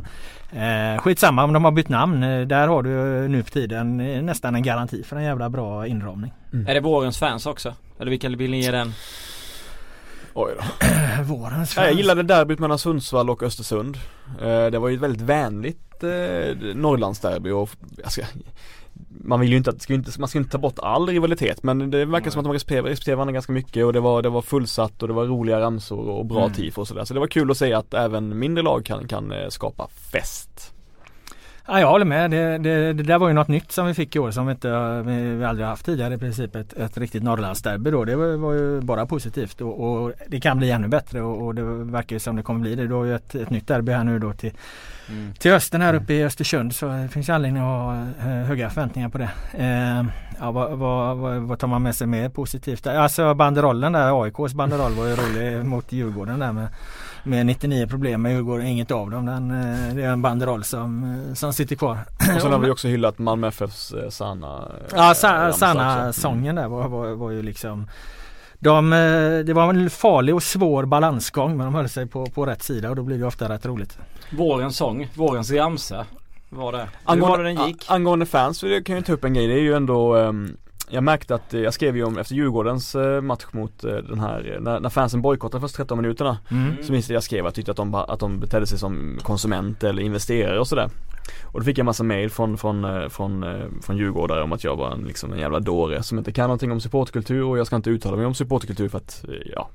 [0.51, 2.23] Men, eh, skitsamma om de har bytt namn.
[2.23, 5.87] Eh, där har du nu för tiden eh, nästan en garanti för en jävla bra
[5.87, 6.33] inramning.
[6.53, 6.67] Mm.
[6.67, 7.75] Är det vårens fans också?
[7.99, 8.93] Eller vilka vill ni ge den?
[10.35, 10.63] Oj då.
[11.35, 11.87] Vårens fans.
[11.87, 13.99] Jag gillade derbyt mellan Sundsvall och Östersund.
[14.41, 15.79] Det var ju ett väldigt vänligt
[16.75, 17.71] Norrlandsderby och
[18.03, 18.23] jag ska,
[19.25, 21.91] man vill ju inte att, ska inte, man ska inte ta bort all rivalitet men
[21.91, 24.43] det verkar som att de respekterar, respekterar varandra ganska mycket och det var, det var
[24.43, 26.52] fullsatt och det var roliga ramsor och bra mm.
[26.52, 27.05] tifo och sådär.
[27.05, 30.72] Så det var kul att se att även mindre lag kan, kan eh, skapa fest.
[31.66, 32.31] Ja, jag håller med.
[32.31, 34.52] Det, det, det, där var ju något nytt som vi fick i år som vi,
[34.52, 36.57] inte, vi, aldrig haft tidigare i princip.
[36.57, 38.04] Ett, ett riktigt Norrlandsderby då.
[38.04, 41.54] Det var, var, ju bara positivt och, och, det kan bli ännu bättre och, och
[41.54, 42.87] det verkar ju som det kommer bli det.
[42.87, 44.52] Du har ju ett, ett nytt derby här nu då till,
[45.09, 45.33] mm.
[45.35, 49.09] till hösten här uppe i Östersund så det finns anledning att ha eh, höga förväntningar
[49.09, 49.31] på det.
[49.52, 50.04] Eh,
[50.40, 52.87] ja, vad, vad, vad, tar man med sig mer positivt?
[52.87, 56.69] Alltså banderollen där, AIKs banderoll var ju rolig mot Djurgården där med
[57.23, 59.26] med 99 problem med Djurgården, inget av dem.
[59.26, 61.99] Den, eh, det är en banderoll som, eh, som sitter kvar.
[62.35, 66.88] Och sen har vi också hyllat Malmö FFs eh, Sanna Ja, Sa Sanna-sången där var,
[66.88, 67.88] var, var ju liksom
[68.59, 68.91] de,
[69.47, 72.91] det var en farlig och svår balansgång men de höll sig på, på rätt sida
[72.91, 73.99] och då blir det ofta rätt roligt.
[74.31, 76.07] Vårens sång, vårens ramsa
[76.49, 76.88] var det.
[77.05, 77.91] Angående, var det den gick?
[77.91, 79.47] Angående fans så kan jag ta upp en grej.
[79.47, 80.57] Det är ju ändå um,
[80.93, 84.21] jag märkte att, eh, jag skrev ju om efter Djurgårdens eh, match mot eh, den
[84.21, 86.83] här, när, när fansen bojkottade första 13 minuterna mm.
[86.83, 89.89] Så minns jag jag skrev att tyckte att de, att de betedde sig som konsumenter
[89.89, 90.91] eller investerare och sådär
[91.45, 93.45] Och då fick jag massa mail från, från, från,
[93.83, 96.73] från djurgårdare om att jag var en, liksom en jävla dåre som inte kan någonting
[96.73, 99.69] om supportkultur och jag ska inte uttala mig om supportkultur för att, ja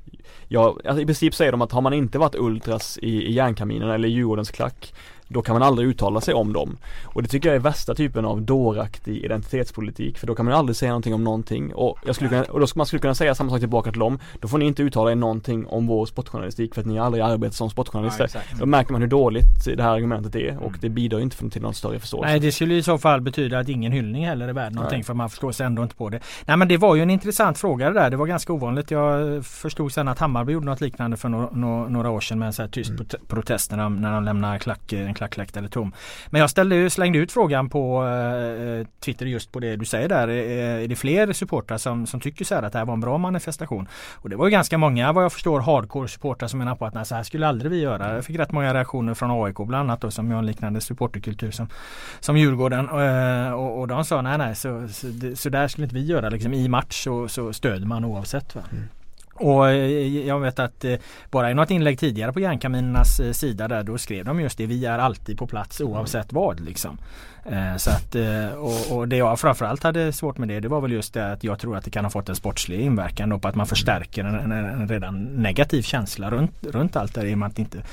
[0.47, 3.89] jag, alltså I princip säger de att har man inte varit ultras i, i järnkaminen
[3.89, 4.93] eller i Djurgårdens klack
[5.27, 6.77] då kan man aldrig uttala sig om dem.
[7.03, 10.75] Och det tycker jag är värsta typen av dåraktig identitetspolitik för då kan man aldrig
[10.75, 13.49] säga någonting om någonting och, jag skulle kunna, och då man skulle kunna säga samma
[13.49, 14.19] sak tillbaka till dem.
[14.39, 17.23] Då får ni inte uttala er någonting om vår sportjournalistik för att ni har aldrig
[17.23, 18.29] arbetat som sportjournalister.
[18.33, 21.61] Ja, då märker man hur dåligt det här argumentet är och det bidrar inte till
[21.61, 22.29] någon större förståelse.
[22.31, 25.03] Nej det skulle i så fall betyda att ingen hyllning heller är värd någonting Nej.
[25.03, 26.19] för man förstår sig ändå inte på det.
[26.45, 28.09] Nej men det var ju en intressant fråga det där.
[28.09, 28.91] Det var ganska ovanligt.
[28.91, 32.53] Jag förstod sen att Hammarby gjorde något liknande för några, några år sedan med en
[32.53, 33.07] så här tyst mm.
[33.27, 35.93] protest när de, när de lämnar klack, en klackläktare tom.
[36.29, 40.27] Men jag ställde, slängde ut frågan på eh, Twitter just på det du säger där.
[40.27, 42.99] Eh, är det fler supportrar som, som tycker så här att det här var en
[42.99, 43.87] bra manifestation?
[44.15, 46.93] Och det var ju ganska många vad jag förstår hardcore supportrar som menar på att
[46.93, 48.13] nej, så här skulle aldrig vi göra.
[48.13, 51.51] Jag fick rätt många reaktioner från AIK bland annat då, som har en liknande supporterkultur
[51.51, 51.67] som,
[52.19, 52.89] som Djurgården.
[52.89, 56.29] Eh, och, och de sa nej nej så, så, så, där skulle inte vi göra.
[56.29, 58.55] Liksom, I match så, så stöder man oavsett.
[58.55, 58.61] Va?
[58.71, 58.83] Mm.
[59.39, 60.95] Och eh, jag vet att eh,
[61.31, 64.65] bara i något inlägg tidigare på Järnkaminernas eh, sida där då skrev de just det.
[64.65, 66.97] Vi är alltid på plats oavsett vad liksom.
[67.77, 68.15] Så att,
[68.57, 71.43] och, och det jag framförallt hade svårt med det det var väl just det att
[71.43, 74.23] jag tror att det kan ha fått en sportslig inverkan då på att man förstärker
[74.23, 77.83] en, en, redan negativ känsla runt, runt allt det i och med att inte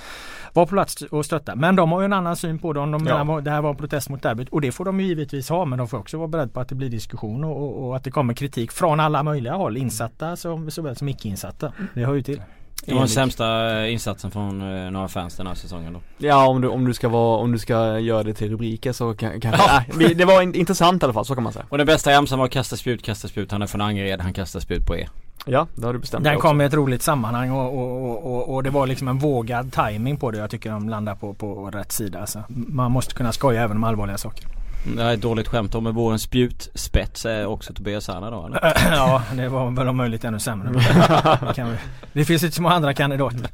[0.55, 1.55] var på plats och stötta.
[1.55, 2.81] Men de har ju en annan syn på det.
[2.81, 3.41] Om de ja.
[3.41, 4.49] det här var en protest mot derbyt.
[4.49, 5.65] Och det får de ju givetvis ha.
[5.65, 8.11] Men de får också vara beredda på att det blir diskussion och, och att det
[8.11, 9.77] kommer kritik från alla möjliga håll.
[9.77, 11.73] Insatta som, såväl som icke insatta.
[11.95, 12.43] Det hör ju till.
[12.87, 16.01] Det var den sämsta eh, insatsen från eh, några fans den här säsongen då.
[16.19, 19.15] Ja om du, om du ska vara, om du ska göra det till rubriker så
[19.15, 20.05] kan, kanske, ja.
[20.07, 21.67] äh, det var intressant i alla fall, så kan man säga.
[21.69, 23.53] Och den bästa jamsan var kasta spjut, kasta spjut.
[23.53, 25.09] Han är från Angered, han kastar spjut på er.
[25.47, 28.63] Ja, det har du bestämt Den kom i ett roligt sammanhang och, och, och, och,
[28.63, 30.39] det var liksom en vågad timing på det.
[30.39, 32.21] Jag tycker de landar på, på rätt sida.
[32.21, 34.47] Alltså, man måste kunna skoja även om allvarliga saker.
[34.85, 38.73] Det är ett dåligt skämt om med vårens spjutspets är också Tobias Sana då eller?
[38.91, 40.69] ja det var väl om möjligt ännu sämre.
[41.57, 41.79] det,
[42.13, 43.49] det finns inte så många andra kandidater.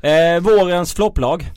[0.36, 1.50] eh, vårens flopplag?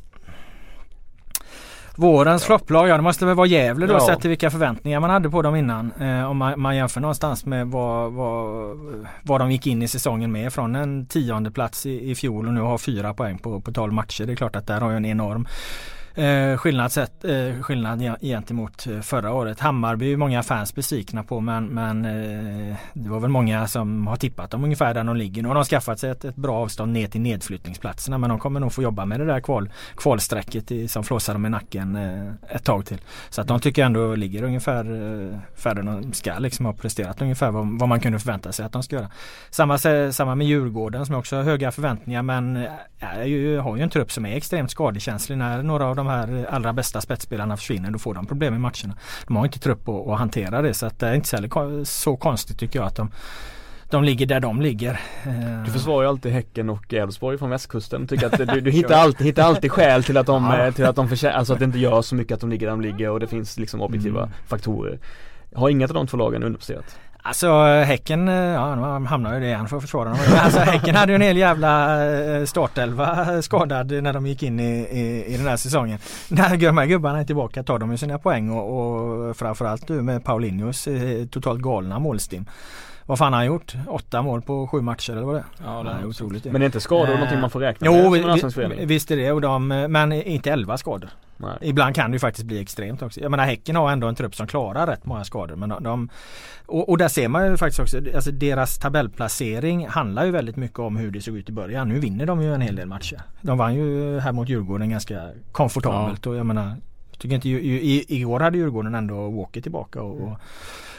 [1.96, 4.00] Vårens flopplag, ja det måste väl vara Gävle då ja.
[4.00, 5.92] sett till vilka förväntningar man hade på dem innan.
[6.00, 8.78] Eh, om man, man jämför någonstans med vad, vad,
[9.22, 10.54] vad de gick in i säsongen med.
[10.54, 13.94] Från en tionde plats i, i fjol och nu har fyra poäng på, på 12
[13.94, 14.26] matcher.
[14.26, 15.48] Det är klart att där har jag en enorm
[16.18, 19.60] Eh, skillnad, sett, eh, skillnad gentemot eh, förra året.
[19.60, 24.16] Hammarby är många fans besvikna på men, men eh, det var väl många som har
[24.16, 25.42] tippat dem ungefär där de ligger.
[25.42, 28.60] Nu har de skaffat sig ett, ett, bra avstånd ner till nedflyttningsplatserna men de kommer
[28.60, 32.56] nog få jobba med det där kval, kvalsträcket i, som flåsar dem i nacken eh,
[32.56, 33.02] ett tag till.
[33.30, 37.52] Så att de tycker ändå ligger ungefär eh, färre de ska liksom ha presterat ungefär
[37.52, 39.10] vad, vad, man kunde förvänta sig att de ska göra.
[39.50, 39.78] Samma,
[40.12, 44.26] samma med Djurgården som också har höga förväntningar men äh, har ju en trupp som
[44.26, 47.92] är extremt skadekänslig när några av de här allra bästa spetsspelarna försvinner.
[47.92, 48.98] Då får de problem i matcherna.
[49.28, 52.18] De har inte trupp att, att hantera det så att det är inte så, så
[52.18, 53.12] konstigt tycker jag att de
[53.90, 55.00] de ligger där de ligger.
[55.24, 58.08] Eh, du försvarar ju alltid Häcken och Elfsborg från västkusten.
[58.08, 60.66] Tycker att du, du hittar, alltid, hittar alltid skäl till att de, ja.
[60.66, 62.68] Eh, till att de förtjänar, alltså att det inte gör så mycket att de ligger
[62.68, 64.34] där de ligger och det finns liksom objektiva mm.
[64.48, 65.00] faktorer.
[65.56, 67.00] Har inget av de två lagen underpresterat?
[67.28, 70.18] Alltså Häcken, eh, ja de hamnar ju det igen för att försvara dem.
[70.38, 74.60] Alltså Häcken hade ju en hel jävla eh, startelva eh, skadad när de gick in
[74.60, 76.00] i, i, i den här säsongen.
[76.28, 80.02] När de här gubbarna är tillbaka tar de ju sina poäng och, och framförallt du
[80.02, 80.88] med Paulinhos
[81.32, 82.46] totalt galna målstim.
[83.08, 83.76] Vad fan har han gjort?
[83.88, 85.44] Åtta mål på sju matcher eller vad det?
[85.64, 88.04] Ja det är otroligt Men det är inte skador äh, någonting man får räkna med?
[88.04, 91.10] Jo visst är det och de, men inte elva skador.
[91.38, 91.58] Nej.
[91.62, 93.20] Ibland kan det ju faktiskt bli extremt också.
[93.20, 95.56] Jag menar Häcken har ändå en trupp som klarar rätt många skador.
[95.56, 96.10] Men de,
[96.66, 100.80] och, och, där ser man ju faktiskt också, alltså deras tabellplacering handlar ju väldigt mycket
[100.80, 101.90] om hur det såg ut i början.
[101.90, 103.22] Nu vinner de ju en hel del matcher.
[103.42, 106.32] De vann ju här mot Djurgården ganska komfortabelt ja.
[106.32, 106.76] och jag menar
[107.18, 110.40] Tycker inte, i, i, igår hade Djurgården ändå Walker tillbaka och, och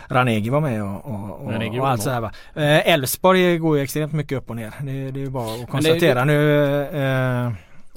[0.09, 2.33] Ranegi var med och, och, och, och allt sådär va.
[2.55, 4.75] Eh, Elfsborg går ju extremt mycket upp och ner.
[4.81, 6.19] Det, det är ju bara att konstatera.
[6.19, 7.53] Det, nu eh,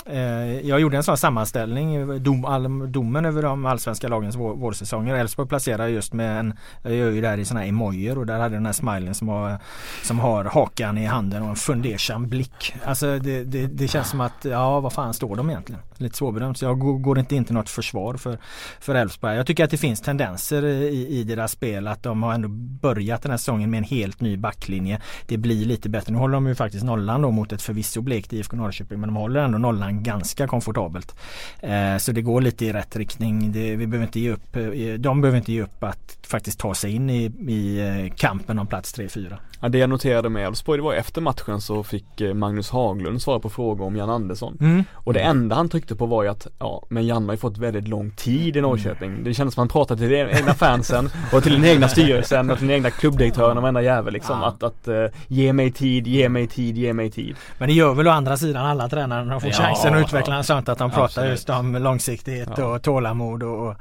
[0.05, 5.15] Eh, jag gjorde en sån sammanställning, dom, all, domen över de allsvenska lagens vår, vårsäsonger.
[5.15, 8.25] Elfsborg placerar just med en, jag gör ju det här i såna här emojer och
[8.25, 9.57] där hade den här smilen som har,
[10.03, 12.75] som har hakan i handen och en fundersam blick.
[12.85, 15.81] Alltså det, det, det känns som att, ja vad fan står de egentligen?
[16.01, 16.57] Lite svårbedömt.
[16.57, 18.37] Så jag går inte in till något försvar för,
[18.79, 19.35] för Elfsborg.
[19.35, 22.47] Jag tycker att det finns tendenser i, i deras spel att de har ändå
[22.81, 25.01] börjat den här säsongen med en helt ny backlinje.
[25.27, 26.13] Det blir lite bättre.
[26.13, 29.15] Nu håller de ju faktiskt nollan då mot ett förvisso blekt IFK Norrköping men de
[29.15, 31.15] håller ändå nollan ganska komfortabelt.
[31.59, 33.51] Eh, så det går lite i rätt riktning.
[33.51, 34.55] Det, vi behöver inte ge upp.
[34.55, 34.63] Eh,
[34.97, 38.67] de behöver inte ge upp att faktiskt ta sig in i, i eh, kampen om
[38.67, 39.37] plats 3-4.
[39.61, 43.21] Ja, det jag noterade med Elfsborg det var efter matchen så fick eh, Magnus Haglund
[43.21, 44.57] svara på frågor om Jan Andersson.
[44.61, 44.83] Mm.
[44.93, 47.57] Och det enda han tryckte på var ju att, ja men Jan har ju fått
[47.57, 49.09] väldigt lång tid i Norrköping.
[49.09, 49.23] Mm.
[49.23, 52.51] Det kändes som att han pratade till den egna fansen och till den egna styrelsen
[52.51, 54.39] och till den egna klubbdirektören och varenda jävel liksom.
[54.41, 54.47] Ja.
[54.47, 57.35] Att, att uh, ge mig tid, ge mig tid, ge mig tid.
[57.57, 60.01] Men det gör väl å andra sidan alla tränare när de får ja, chansen att
[60.01, 60.43] utveckla ja.
[60.43, 61.31] sånt att de pratar Absolut.
[61.31, 63.75] just om långsiktighet och tålamod och,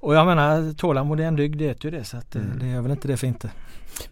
[0.00, 2.58] och jag menar tålamod är en dygd, det vet ju det så att mm.
[2.58, 3.50] det är väl inte det för inte.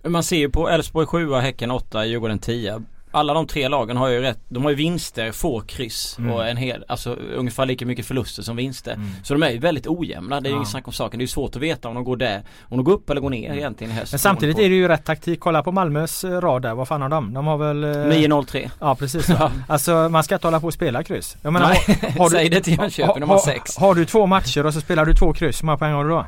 [0.02, 2.82] Men man ser ju på Elfsborg 7, Häcken 8, Djurgården 10
[3.18, 6.32] alla de tre lagen har ju rätt, de har ju vinster, få kryss mm.
[6.32, 8.92] och en hel, alltså ungefär lika mycket förluster som vinster.
[8.92, 9.08] Mm.
[9.24, 10.56] Så de är ju väldigt ojämna, det är ju ja.
[10.56, 11.18] inget snack om saken.
[11.18, 13.20] Det är ju svårt att veta om de går där, om de går upp eller
[13.20, 13.58] går ner mm.
[13.58, 14.12] egentligen i höst.
[14.12, 15.40] Men samtidigt är det ju rätt taktik.
[15.40, 17.34] Kolla på Malmös eh, rad där, vad fan har de?
[17.34, 17.84] De har väl...
[17.84, 18.56] 9-0-3.
[18.56, 19.28] Eh, ja precis.
[19.38, 19.52] Ja.
[19.68, 21.36] Alltså man ska inte hålla på och spela kryss.
[21.42, 23.76] Jag menar, Nej, har, har du, säg det till Jönköping, de har sex.
[23.76, 26.04] Har, har du två matcher och så spelar du två kryss, hur många poäng har
[26.04, 26.26] du då?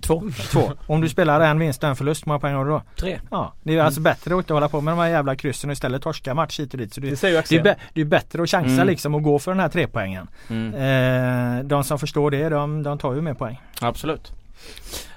[0.00, 0.22] Två.
[0.50, 0.72] Två.
[0.86, 2.82] Om du spelar en vinst och en förlust, hur många poäng har du då?
[2.96, 3.20] Tre.
[3.30, 3.86] Ja, det är mm.
[3.86, 6.60] alltså bättre att inte hålla på med de här jävla kryssen och istället torska match
[6.60, 6.94] hit och dit.
[6.94, 8.86] Så det, det, säger det, är, det är bättre att chansa mm.
[8.86, 10.28] liksom och gå för den här trepoängen.
[10.48, 10.74] Mm.
[10.74, 13.60] Eh, de som förstår det, de, de tar ju mer poäng.
[13.80, 14.32] Absolut.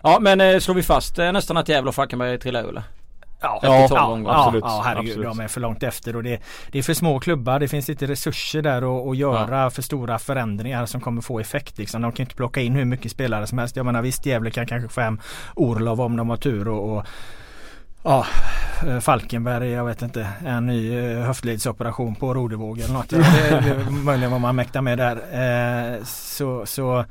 [0.01, 2.81] Ja men eh, slår vi fast eh, nästan att Gävle och Falkenberg trillar ur
[3.43, 4.63] Ja, ja, ja, absolut.
[4.67, 5.37] Ja, herregud, absolut.
[5.37, 7.59] de är för långt efter och det, det är för små klubbar.
[7.59, 9.69] Det finns inte resurser där att, göra ja.
[9.69, 11.77] för stora förändringar som kommer få effekt.
[11.77, 12.01] Liksom.
[12.01, 13.75] De kan inte plocka in hur mycket spelare som helst.
[13.75, 15.19] Jag menar visst Gävle kan kanske få hem
[15.55, 17.07] Orlov om de har tur och, och
[18.05, 18.25] Ja,
[19.01, 23.09] Falkenberg, jag vet inte, en ny eh, höftledsoperation på rodervåg eller något.
[23.09, 25.15] Det, det, möjligen vad man mäktar med där.
[25.95, 27.05] Eh, så, så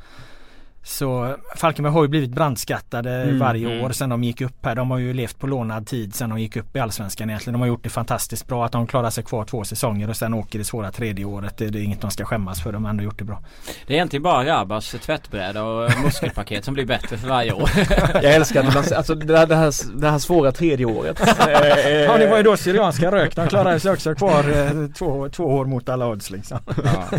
[0.85, 3.85] så Falkenberg har ju blivit brandskattade mm, varje mm.
[3.85, 4.75] år sedan de gick upp här.
[4.75, 7.53] De har ju levt på lånad tid sedan de gick upp i Allsvenskan egentligen.
[7.53, 10.35] De har gjort det fantastiskt bra att de klarar sig kvar två säsonger och sen
[10.35, 11.57] åker det svåra tredje året.
[11.57, 12.73] Det, det är inget de ska skämmas för.
[12.73, 13.43] De har ändå gjort det bra.
[13.87, 17.71] Det är egentligen bara Rabas tvättbräda och muskelpaket som blir bättre för varje år.
[18.15, 21.21] Jag älskar man, alltså det här, det, här, det här svåra tredje året.
[22.07, 23.37] ja det var ju då Syrianska rök.
[23.37, 26.59] De klarade sig också kvar eh, två, två år mot alla odds liksom.
[26.85, 27.19] Ja.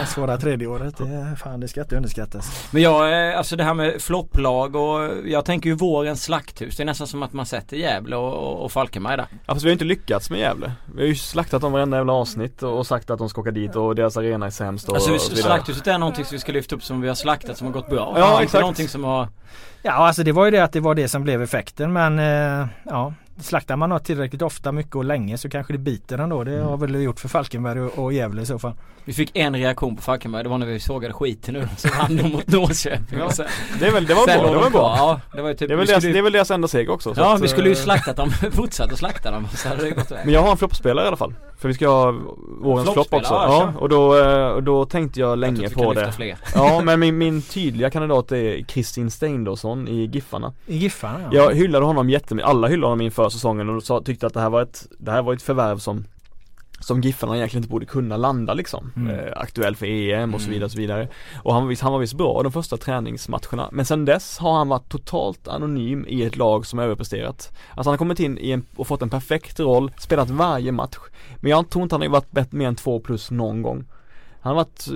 [0.00, 2.68] Det svåra tredje året, det, fan det ska inte underskattas.
[2.70, 6.76] Men jag, eh, alltså det här med flopplag och jag tänker ju vårens slakthus.
[6.76, 9.26] Det är nästan som att man sätter Gävle och, och Falkenberg där.
[9.46, 10.72] Ja fast vi har inte lyckats med Gävle.
[10.94, 13.76] Vi har ju slaktat dem varenda jävla avsnitt och sagt att de ska åka dit
[13.76, 16.76] och deras arena är sämst och, Alltså och slakthuset är någonting som vi ska lyfta
[16.76, 18.14] upp som vi har slaktat som har gått bra.
[18.18, 18.60] Ja exakt.
[18.60, 19.28] Någonting som har
[19.82, 22.66] Ja alltså det var ju det att det var det som blev effekten men eh,
[22.84, 26.44] ja slaktar man något tillräckligt ofta, mycket och länge så kanske det biter ändå.
[26.44, 28.72] Det har väl gjort för Falkenberg och, och Gävle i så fall.
[29.04, 31.68] Vi fick en reaktion på Falkenberg, det var när vi sågade skiten nu.
[31.76, 33.18] Så vann de mot Norrköping.
[33.18, 33.30] Ja.
[33.80, 34.94] Det, är väl, det var sen bra, det var bra.
[34.96, 36.50] Ja, det var ju typ, Det är väl deras, skulle det ju- är väl deras
[36.50, 37.14] enda seger också.
[37.14, 39.48] så Ja, att, vi skulle ju eh, slaktat dem, fortsatt att slakta dem.
[39.56, 40.18] Så hade det gått väg.
[40.24, 41.34] Men jag har en floppspelare i alla fall.
[41.58, 42.14] För vi ska ha
[42.62, 43.34] årens flopp också.
[43.34, 46.12] ja, och då, eh, och då tänkte jag Jag länge kan på det.
[46.12, 46.36] Fler.
[46.54, 50.52] Ja men min, min tydliga kandidat är Kristin Steindosson i Giffarna.
[50.66, 51.28] I Giffarna ja.
[51.32, 54.50] Jag hyllade honom jättemycket, alla hyllade honom inför säsongen och sa, tyckte att det här
[54.50, 56.04] var ett, det här var ett förvärv som
[56.80, 58.92] som Giffarna egentligen inte borde kunna landa liksom.
[58.96, 59.10] Mm.
[59.18, 60.52] Eh, aktuell för EM och så Mm.
[60.52, 61.08] vidare och så vidare.
[61.42, 63.68] Och han var, visst, han var visst bra de första träningsmatcherna.
[63.72, 67.52] Men sen dess har han varit totalt anonym i ett lag som överpresterat.
[67.70, 70.96] Alltså han har kommit in i en, och fått en perfekt roll, spelat varje match.
[71.36, 73.84] Men jag tror inte han har varit bättre mer än två plus någon gång.
[74.40, 74.88] Han har varit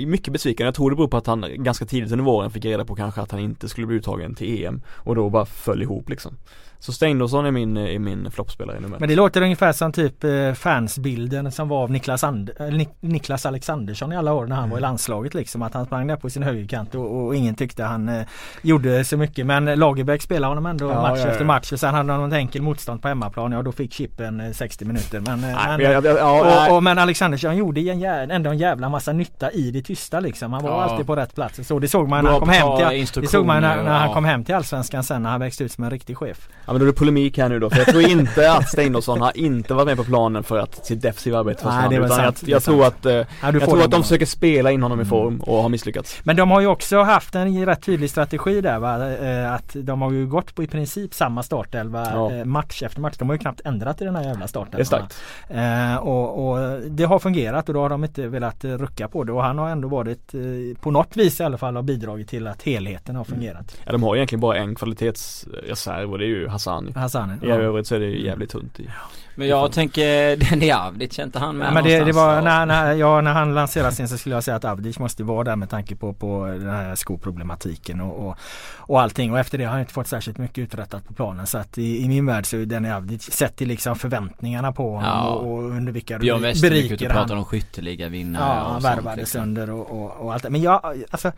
[0.00, 0.64] eh, mycket besviken.
[0.66, 3.20] Jag tror det beror på att han ganska tidigt under våren fick reda på kanske
[3.20, 6.36] att han inte skulle bli uttagen till EM och då bara föll ihop liksom.
[6.82, 10.52] Så Steindosson är min, är min floppspelare nummer Men det låter ungefär som typ eh,
[10.54, 14.70] fansbilden som var av Niklas, And- eller Nik- Niklas Alexandersson i alla år när han
[14.70, 15.62] var i landslaget liksom.
[15.62, 18.22] Att han sprang där på sin högerkant och, och ingen tyckte han eh,
[18.62, 19.46] gjorde så mycket.
[19.46, 21.30] Men Lagerbäck spelade honom ändå Ja, match ja, ja.
[21.32, 21.72] efter match.
[21.72, 23.52] Och sen hade han något enkel motstånd på hemmaplan.
[23.52, 25.20] Ja då fick Chippen eh, 60 minuter.
[25.20, 28.58] Men, eh, Nej, men, jag- jag- ja, och, och, men Alexandersson gjorde en ändå en
[28.58, 30.52] jävla massa nytta i det tysta liksom.
[30.52, 31.66] Han var alltid på rätt plats.
[31.68, 34.14] Så det såg man när han kom hem till, det såg man när, när han
[34.14, 36.48] kom hem till Allsvenskan sen när han växte ut som en riktig chef.
[36.70, 39.20] Ja men då är det polemik här nu då, för jag tror inte att Steindosson
[39.20, 42.00] har inte varit med på planen för att sitt defensiva arbete Nej, försvann det är
[42.00, 44.70] väl utan sant, jag, jag tror att, eh, Ja, jag tror att de försöker spela
[44.70, 45.08] in honom i Mm.
[45.10, 46.20] form och har misslyckats.
[46.22, 49.10] Men de har ju också haft en rätt tydlig strategi där va?
[49.12, 52.32] Eh, Att de har ju gått på i princip samma startelva Ja.
[52.32, 53.14] eh, match efter match.
[53.18, 55.20] De har ju knappt ändrat i den här jävla Det är starkt.
[55.48, 59.32] Eh, och, och det har fungerat och då har de inte velat rucka på det
[59.32, 60.32] och han har ändå varit
[60.80, 63.76] på något vis i alla fall har bidragit till att helheten har fungerat.
[63.84, 66.92] Ja de har egentligen bara en kvalitetsreserv och det är ju Hassani.
[66.94, 67.46] Hassani.
[67.46, 68.88] I övrigt så är det ju jävligt tunt i.
[69.34, 72.40] Men jag tänker, den är Avdic, inte han med Ja, men det, det var Ja.
[72.40, 75.44] när, när, ja, när han lanserades in så skulle jag säga att Avdic måste vara
[75.44, 78.36] där med tanke på, på den här skoproblematiken och, och,
[78.76, 81.58] och allting och efter det har han inte fått särskilt mycket uträttat på planen så
[81.58, 85.04] att i, i min värld så är den Avdic sett till liksom förväntningarna på honom
[85.04, 85.26] Ja.
[85.28, 87.38] och, och under vilka Björn Westervik beriker och pratar han.
[87.38, 89.40] om skytteliga vinnare Ja, han sånt, värvade liksom.
[89.40, 90.50] sönder och, och, och allt det.
[90.50, 91.32] Men jag, alltså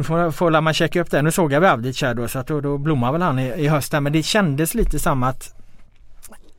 [0.00, 1.22] nu får, får man checka upp det.
[1.22, 3.68] Nu såg jag Avdic här då så att då, då blommar väl han i, i
[3.68, 4.00] höst där.
[4.00, 5.54] Men det kändes lite som att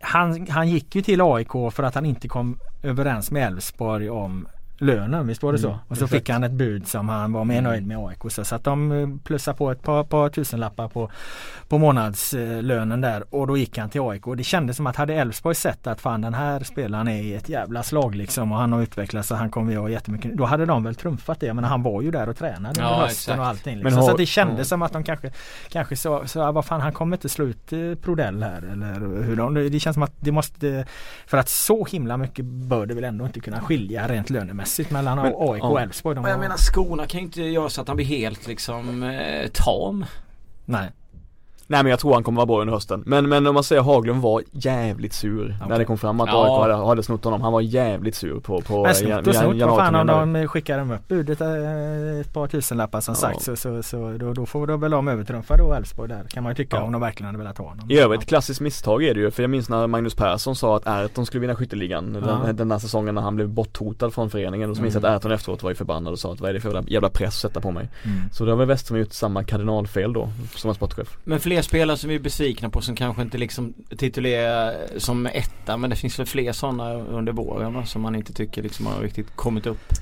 [0.01, 4.47] han, han gick ju till AIK för att han inte kom överens med Elfsborg om
[4.81, 5.67] lönen, visst var det så?
[5.67, 6.11] Mm, och så exakt.
[6.11, 8.31] fick han ett bud som han var mer nöjd med AIK.
[8.31, 11.09] Så, så att de eh, plussade på ett par, par tusenlappar på,
[11.67, 14.27] på månadslönen där och då gick han till AIK.
[14.27, 17.35] Och det kändes som att hade Elfsborg sett att fan den här spelaren är i
[17.35, 20.37] ett jävla slag liksom och han har utvecklats och han kommer ha jättemycket.
[20.37, 21.53] Då hade de väl trumfat det.
[21.53, 23.39] Men han var ju där och tränade Ja, under hösten exakt.
[23.39, 23.77] och allting.
[23.77, 24.01] Liksom.
[24.01, 24.63] har- så det kändes ja.
[24.63, 25.31] som att de kanske
[25.69, 29.35] Kanske så, så vad fan han kommer inte slå ut eh, Prodell här eller hur
[29.35, 30.85] de, det känns som att det måste
[31.25, 35.17] För att så himla mycket bör det väl ändå inte kunna skilja rent lönemässigt mellan
[35.17, 35.67] Men, AIK ja.
[35.67, 36.19] och Elfsborg.
[36.19, 39.47] Men jag menar skorna kan ju inte göra så att han blir helt liksom eh,
[39.53, 40.05] tam.
[40.65, 40.91] Nej.
[41.71, 43.03] Nej men jag tror han kommer vara bra under hösten.
[43.05, 45.77] Men, men om man säger Haglund var jävligt sur när Okej.
[45.79, 46.43] det kom fram att Ja.
[46.43, 47.41] AIK hade, hade snott honom.
[47.41, 50.77] Han var jävligt sur på, på Men snott och snott, vad fan om de skickar
[50.77, 51.47] dem upp budet eh,
[52.21, 53.15] ett par tusenlappar som Ja.
[53.19, 56.43] sagt så, så, så då, då får de väl de övertrumfa då Elfsborg där kan
[56.43, 56.83] man ju tycka Ja.
[56.83, 57.91] om de verkligen hade velat ha honom.
[57.91, 60.87] I övrigt klassiskt misstag är det ju för jag minns när Magnus Persson sa att
[60.87, 62.39] Ayrton skulle vinna skytteligan Ja.
[62.45, 65.09] den, den här säsongen när han blev borthotad från föreningen och så minns jag Mm.
[65.15, 67.09] att Ayrton efteråt var ju förbannad och sa att vad är det för jävla- jävla
[67.09, 68.17] press att sätta på mig Mm.
[68.31, 71.97] Så då har väl Westerholm gjort samma kardinalfel då som var sportchef Men fler spelare
[71.97, 76.19] som vi är besvikna på som kanske inte liksom titulerar som etta men det finns
[76.19, 79.93] väl fler sådana under våren va, som man inte tycker liksom har riktigt kommit upp.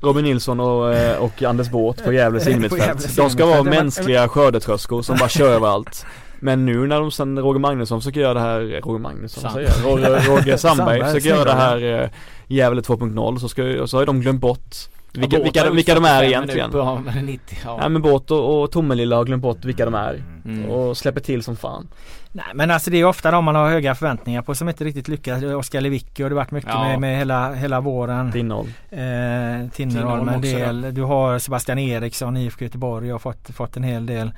[0.00, 5.02] Robin Nilsson och, eh, och Anders Båth på Gävles innermittfält De ska vara mänskliga skördetröskor
[5.02, 6.06] som bara kör överallt
[6.40, 9.68] Men nu när de sen Roger Magnusson försöker göra det här, Roger Magnusson Sam- säger
[9.68, 12.08] jag, Roger, Roger Sandberg försöker göra det här eh,
[12.46, 14.74] Gävle 2.0 så, ska, så har de glömt bort
[15.14, 16.70] vilka, Ja, vilka, vilka de är 45 egentligen
[17.14, 17.78] men 90, ja.
[17.82, 20.70] Ja men Båt och, och Tomelilla har glömt bort vilka de är Mm.
[20.70, 21.88] och släpper till som fan
[22.32, 25.08] Nej men alltså det är ofta de man har höga förväntningar på som inte riktigt
[25.08, 25.42] lyckas.
[25.42, 26.82] Oskar Lewicki har det varit mycket Ja.
[26.88, 28.32] med, med hela, hela våren.
[28.32, 30.94] till innehåll Eh, Tinnerholm en del.
[30.94, 34.32] Du har Sebastian Eriksson i IFK Göteborg har fått, fått en hel del.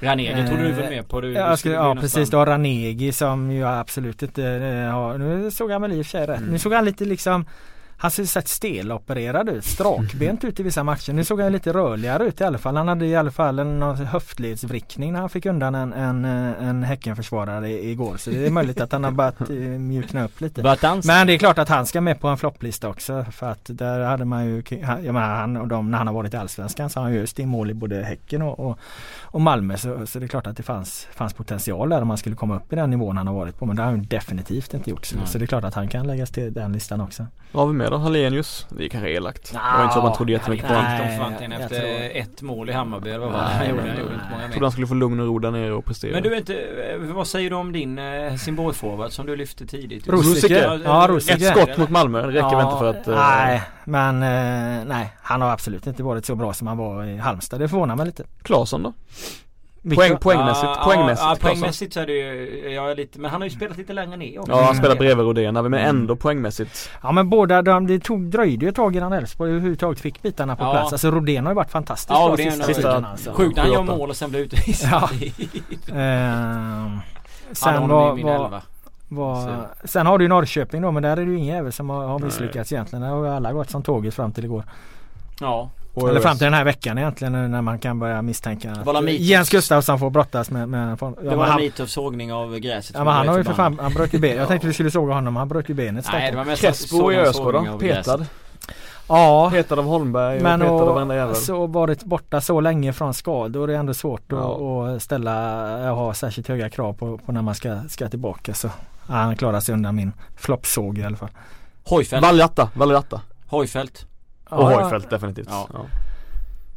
[0.00, 1.20] Ranegi tog du Eh, väl med på?
[1.20, 5.50] Du, Ja, skulle ja precis, du har Ranegi som ju absolut inte eh, har, nu
[5.50, 6.38] såg han väl i och för sig rätt.
[6.38, 6.50] Mm.
[6.50, 7.44] Nu såg han lite liksom
[8.02, 11.12] Han ser sett stelopererad ut, strakbent ut i vissa matcher.
[11.12, 12.76] Nu såg han lite rörligare ut i alla fall.
[12.76, 17.70] Han hade i alla fall en höftledsvrickning när han fick undan en, en, en Häckenförsvarare
[17.70, 18.16] igår.
[18.16, 20.62] Så det är möjligt att han har börjat eh, mjukna upp lite.
[21.04, 23.24] Men det är klart att han ska med på en flopplista också.
[23.32, 26.34] För att där hade man ju, jag menar han och de, när han har varit
[26.34, 28.78] i Allsvenskan så har han ju just i mål i både Häcken och, och,
[29.22, 29.76] och Malmö.
[29.76, 32.56] Så, så, det är klart att det fanns, fanns potential där om man skulle komma
[32.56, 33.66] upp i den nivån han har varit på.
[33.66, 35.06] Men det har han definitivt inte gjort.
[35.06, 37.26] Så, så det är klart att han kan läggas till den listan också.
[37.52, 37.96] Vad har vi med då?
[37.96, 38.66] Hallenius?
[38.68, 39.52] Det är kanske elakt.
[39.52, 41.52] Det var inte så att man trodde jättemycket på honom.
[41.52, 42.22] efter tror...
[42.22, 43.80] ett mål i Hammarby eller vad var han gjorde?
[43.80, 44.48] Han gjorde inte många mer.
[44.48, 46.12] Trodde han skulle få lugn och ro där nere och prestera.
[46.12, 50.08] Men du inte, eh, vad säger du om din eh, Helsingborg-forward som du lyfte tidigt?
[50.08, 50.80] Rosiker?
[50.84, 51.36] Ja, Rosiker.
[51.36, 53.08] Ett skott mot Malmö, det räcker ja, väl inte för att...
[53.08, 53.14] Uh...
[53.14, 54.20] Nej, men
[54.88, 55.12] nej.
[55.22, 57.60] Han har absolut inte varit så bra som han var i Halmstad.
[57.60, 58.24] Det förvånar mig lite.
[58.42, 58.92] Claesson då?
[59.82, 63.40] Poäng, poängmässigt, ja, poängmässigt, ja, poängmässigt så är det ju, jag är lite, men han
[63.40, 64.52] har ju spelat lite längre ner också.
[64.52, 65.88] Ja han spelar bredvid Rodén, men mm.
[65.88, 66.90] ändå poängmässigt.
[67.02, 70.56] Ja men båda, de, det tog, dröjde ju ett tag innan Elfsborg överhuvudtaget fick bitarna
[70.56, 70.70] på ja.
[70.70, 70.92] plats.
[70.92, 73.32] Alltså Rodén har ju varit fantastiskt ja, bra sista, sista alltså.
[73.32, 74.90] Sjukt han gör mål och sen blir utvisad.
[74.90, 75.08] Ja.
[75.94, 76.98] ehm,
[77.52, 78.62] sen var, var,
[79.08, 81.90] var, sen har du ju Norrköping då men där är det ju ingen jävel som
[81.90, 82.76] har, har misslyckats Nej.
[82.76, 83.02] egentligen.
[83.02, 84.64] Där har ju alla gått som tåget fram till igår.
[85.40, 89.50] Ja eller fram till den här veckan egentligen när man kan börja misstänka att Jens
[89.50, 93.04] Gustafsson får brottas med, med ja, Det var en mit av sågning av gräset Ja
[93.04, 94.36] men han har ju för fan, han bröt ju benet.
[94.36, 97.12] Jag tänkte vi skulle såga honom, han bröt ju benet Nej det var mest Crespo
[97.12, 98.26] i Ösgård då, petad
[99.08, 99.50] Ja.
[99.50, 103.14] Petad av Holmberg och men petad av varenda jävel Så varit borta så länge från
[103.14, 104.86] skador det är ändå svårt ja.
[104.86, 108.54] att, ställa, ha särskilt höga krav på, på när man ska, ska tillbaka.
[108.54, 108.66] Så
[109.06, 111.30] ja, Han klarar sig undan min floppsåg i alla fall.
[111.84, 114.06] Hojfeldt Valjatta, Valjatta Hojfeldt
[114.50, 115.48] och ja, Hojfeldt definitivt.
[115.50, 115.68] Ja.
[115.72, 115.86] Ja.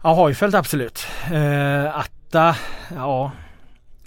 [0.03, 1.07] ja Hojfeldt absolut.
[1.31, 2.55] Uh, Atta,
[2.95, 3.31] ja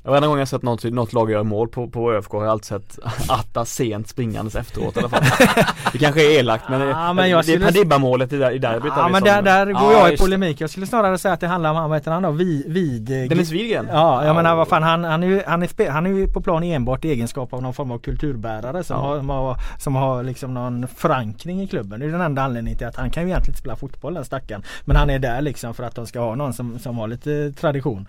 [0.06, 2.66] Varenda gång jag sett något, något lag göra mål på, på ÖFK har jag alltid
[2.66, 5.22] sett Atta sent springandes efteråt i alla fall.
[5.92, 8.92] det kanske är elakt men, ja, men jag det är Padibba-målet i, i derbyt.
[8.96, 10.60] Ja men där, där går jag i polemik.
[10.60, 12.30] Jag skulle snarare säga att det handlar om, vad heter han då?
[12.30, 13.88] Vid, vid Dennis Widgren?
[13.92, 14.34] Ja, jag ja.
[14.34, 17.10] menar vad fan han, han, är han, är, han är ju på plan enbart i
[17.10, 19.02] egenskap av någon form av kulturbärare som, ja.
[19.02, 22.00] har, som, har, som har liksom någon förankring i klubben.
[22.00, 24.24] Det är den enda anledningen till att han kan ju egentligen inte spela fotboll den
[24.24, 24.62] stackaren.
[24.84, 27.52] Men han är där liksom för att de ska ha någon som, som har lite
[27.52, 28.08] tradition.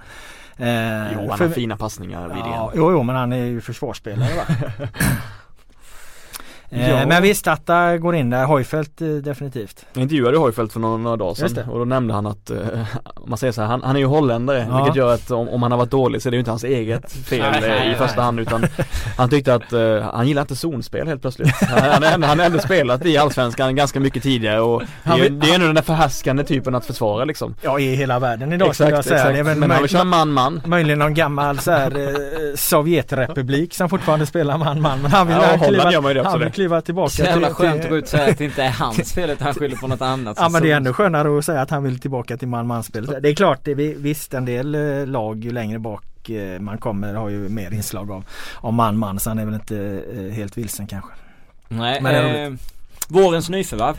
[0.58, 3.62] Eh, jo han för, har fina passningar vid ja, Jo, jo men han är ju
[3.62, 4.44] försvarsspelare va?
[6.70, 8.46] Eh, men visst, Atta går in där.
[8.46, 9.86] Hojfeldt eh, definitivt.
[9.94, 12.58] Jag intervjuade Hojfeldt för några, några dagar sedan och då nämnde han att, eh,
[13.28, 14.78] man säger så här, han, han är ju holländare ja.
[14.78, 16.64] vilket gör att om, om, han har varit dålig så är det ju inte hans
[16.64, 18.66] eget fel i första hand utan
[19.18, 21.56] han tyckte att uh, han gillar inte zonspel helt plötsligt.
[21.68, 25.50] Han, han, han har ändå spelat i Allsvenskan ganska mycket tidigare och det är, det
[25.50, 27.56] är ändå den där förhärskande typen att försvara liksom.
[27.62, 29.18] Ja i hela världen idag exakt, jag säga.
[29.18, 29.46] Exakt.
[29.46, 30.62] Det är men han vill köra man-man.
[30.66, 35.58] Möjligen någon gammal så här, eh, Sovjetrepublik som fortfarande spelar man-man men han vill ja,
[35.58, 38.10] Holland gör man ju det också kliva tillbaka Så jävla skönt att gå ut och
[38.10, 40.62] säga att det inte är hans fel utan han skyller på något annat Ja men
[40.62, 43.60] det är ändå skönare att säga att han vill tillbaka till man-man-spelet Det är klart,
[43.64, 47.50] det är, visst en del eh, lag ju längre bak eh, man kommer har ju
[47.50, 48.24] mer inslag av,
[48.56, 51.12] av man-man så han är väl inte eh, helt vilsen kanske.
[51.68, 52.60] Nej, men eh,
[53.08, 53.96] vårens nyförvärv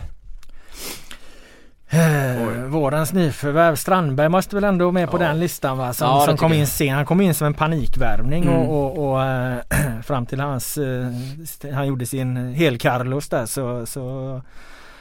[1.91, 5.93] Eh, vårens nyförvärv Strandberg måste väl ändå med på den listan va?
[5.93, 6.95] Som, ja, som kom in sen.
[6.95, 8.57] Han kom in som en panikvärvning mm.
[8.57, 9.57] och, och, och äh,
[10.03, 14.01] fram till hans äh, Han gjorde sin hel Carlos där så, så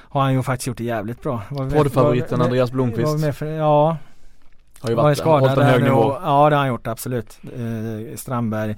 [0.09, 1.41] Har han ju faktiskt gjort det jävligt bra.
[1.49, 3.37] Poddfavoriten Andreas Blomqvist.
[3.37, 3.97] För, ja.
[4.79, 6.17] Har ju varit skadad hållit en hög nivå.
[6.23, 7.39] Ja det har han gjort absolut.
[7.43, 8.75] Eh, Strandberg.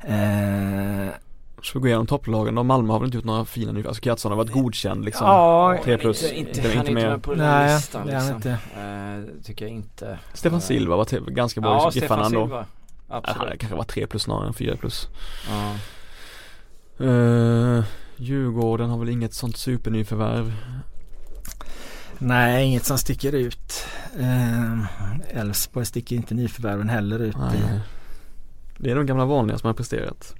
[0.00, 1.08] Eh,
[1.64, 2.62] Ska vi gå igenom topplagen då?
[2.62, 3.88] Malmö har väl inte gjort några fina nyförvärv?
[3.88, 7.22] Alltså Kjartansson har varit godkänd liksom Ja 3 plus inte, inte, det är inte med
[7.22, 8.36] på den Nej, listan liksom.
[8.36, 12.40] inte uh, Tycker jag inte Stefan uh, Silva var ganska bra ja, i Giffarna ändå
[12.40, 12.66] Silva.
[13.08, 15.08] Absolut Han kanske var 3 plus snarare än 4 plus
[15.50, 15.74] Ja
[17.06, 17.84] uh,
[18.16, 20.52] Djurgården har väl inget sånt supernyförvärv
[22.18, 23.86] Nej, inget som sticker ut.
[25.30, 27.36] Elfsborg uh, sticker inte nyförvärven heller ut.
[27.36, 27.80] Nej.
[28.78, 30.34] Det är de gamla vanliga som har presterat.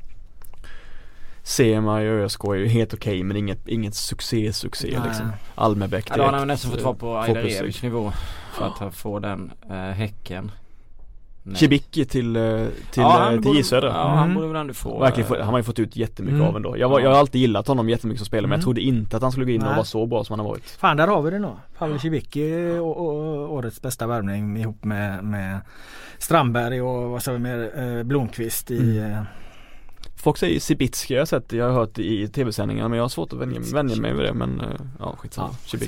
[1.46, 5.09] Sema i ÖSK är ju helt okej okay, men inget, inget succé succé Nej.
[5.09, 5.33] liksom.
[5.54, 6.16] Almebäck direkt.
[6.16, 8.12] Ja, han har nästan fått vara på Ajdarevic nivå
[8.52, 10.50] för att få den äh, Häcken.
[11.54, 12.42] Kibicki till, eh,
[12.90, 13.88] till, ja, eh, till J Södra.
[13.88, 14.18] Ja mm.
[14.18, 16.48] han borde väl ändå få Verkligen, han har ju fått ut jättemycket mm.
[16.48, 16.78] av ändå.
[16.78, 18.50] Jag, var, jag har alltid gillat honom jättemycket som spelare mm.
[18.50, 18.64] men jag mm.
[18.64, 19.68] trodde inte att han skulle gå in Nej.
[19.68, 20.64] och vara så bra som han har varit.
[20.64, 21.50] Fan där har vi det nu.
[21.78, 25.61] Pavel Cibicki och, och, årets bästa värvning ihop med, med
[26.18, 29.24] Strandberg och vad sa vi mer, Blomqvist i mm.
[30.25, 33.33] Folk säger Sibitski jag har sett, jag har hört i tv-sändningar men jag har svårt
[33.33, 34.67] att vänja, vänja mig vid det men eh,
[34.99, 35.79] ja skitsamma, ja.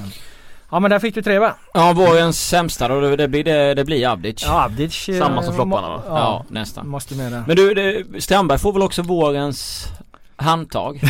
[0.71, 1.55] Ja men där fick du tre va?
[1.75, 5.89] Ja vårens sämsta då, det blir, det, det blir Avdic Ja Avdic Samma som flopparna
[5.89, 6.03] va?
[6.07, 9.87] Ja, ja, nästan Måste med det Men du, det, Strandberg får väl också vårens
[10.37, 11.01] handtag.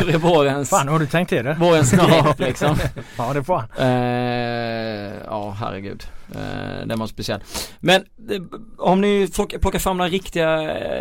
[0.00, 1.54] Eller vårens, Fan har du tänkt till det?
[1.60, 2.76] vårens grepp liksom.
[3.18, 3.68] Ja det får han.
[3.78, 6.04] Eh, ja herregud.
[6.34, 7.40] Eh, den var speciell.
[7.80, 8.42] Men eh,
[8.78, 10.56] om ni plockar, plockar fram några riktiga,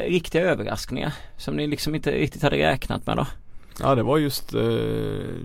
[0.07, 3.27] riktiga överraskningar som ni liksom inte riktigt hade räknat med då?
[3.79, 4.61] Ja det var just eh,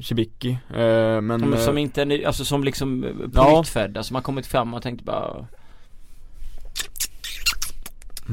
[0.03, 3.65] Cibicki eh, men Som, som eh, inte, alltså som liksom eh, Ja.
[4.03, 5.47] som har kommit fram och tänkt bara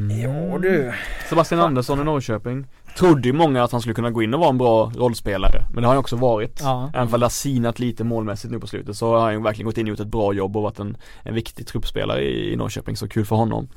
[0.10, 0.94] Ja du.
[1.30, 2.66] Sebastian Andersson i Norrköping
[2.98, 5.82] Trodde ju många att han skulle kunna gå in och vara en bra rollspelare Men
[5.82, 6.92] det har han också varit Ja.
[6.94, 9.66] Även om det har sinat lite målmässigt nu på slutet så har han ju verkligen
[9.66, 12.56] gått in och gjort ett bra jobb och varit en, en viktig truppspelare i, i
[12.56, 13.68] Norrköping så kul för honom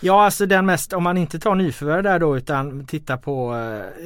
[0.00, 3.54] Ja alltså den mest, om man inte tar nyförvärv där då utan tittar på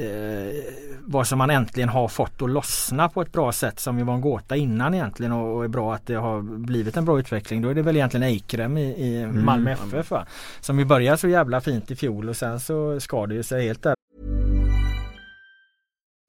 [0.01, 4.05] eh, vad som man äntligen har fått att lossna på ett bra sätt som ju
[4.05, 7.18] var en gåta innan egentligen och, och är bra att det har blivit en bra
[7.18, 7.62] utveckling.
[7.62, 10.26] Då är det väl egentligen Eikrem i, i Malmö FF va?
[10.61, 13.66] Som ju började så jävla fint i fjol och sen så skar det ju sig
[13.66, 13.97] helt där.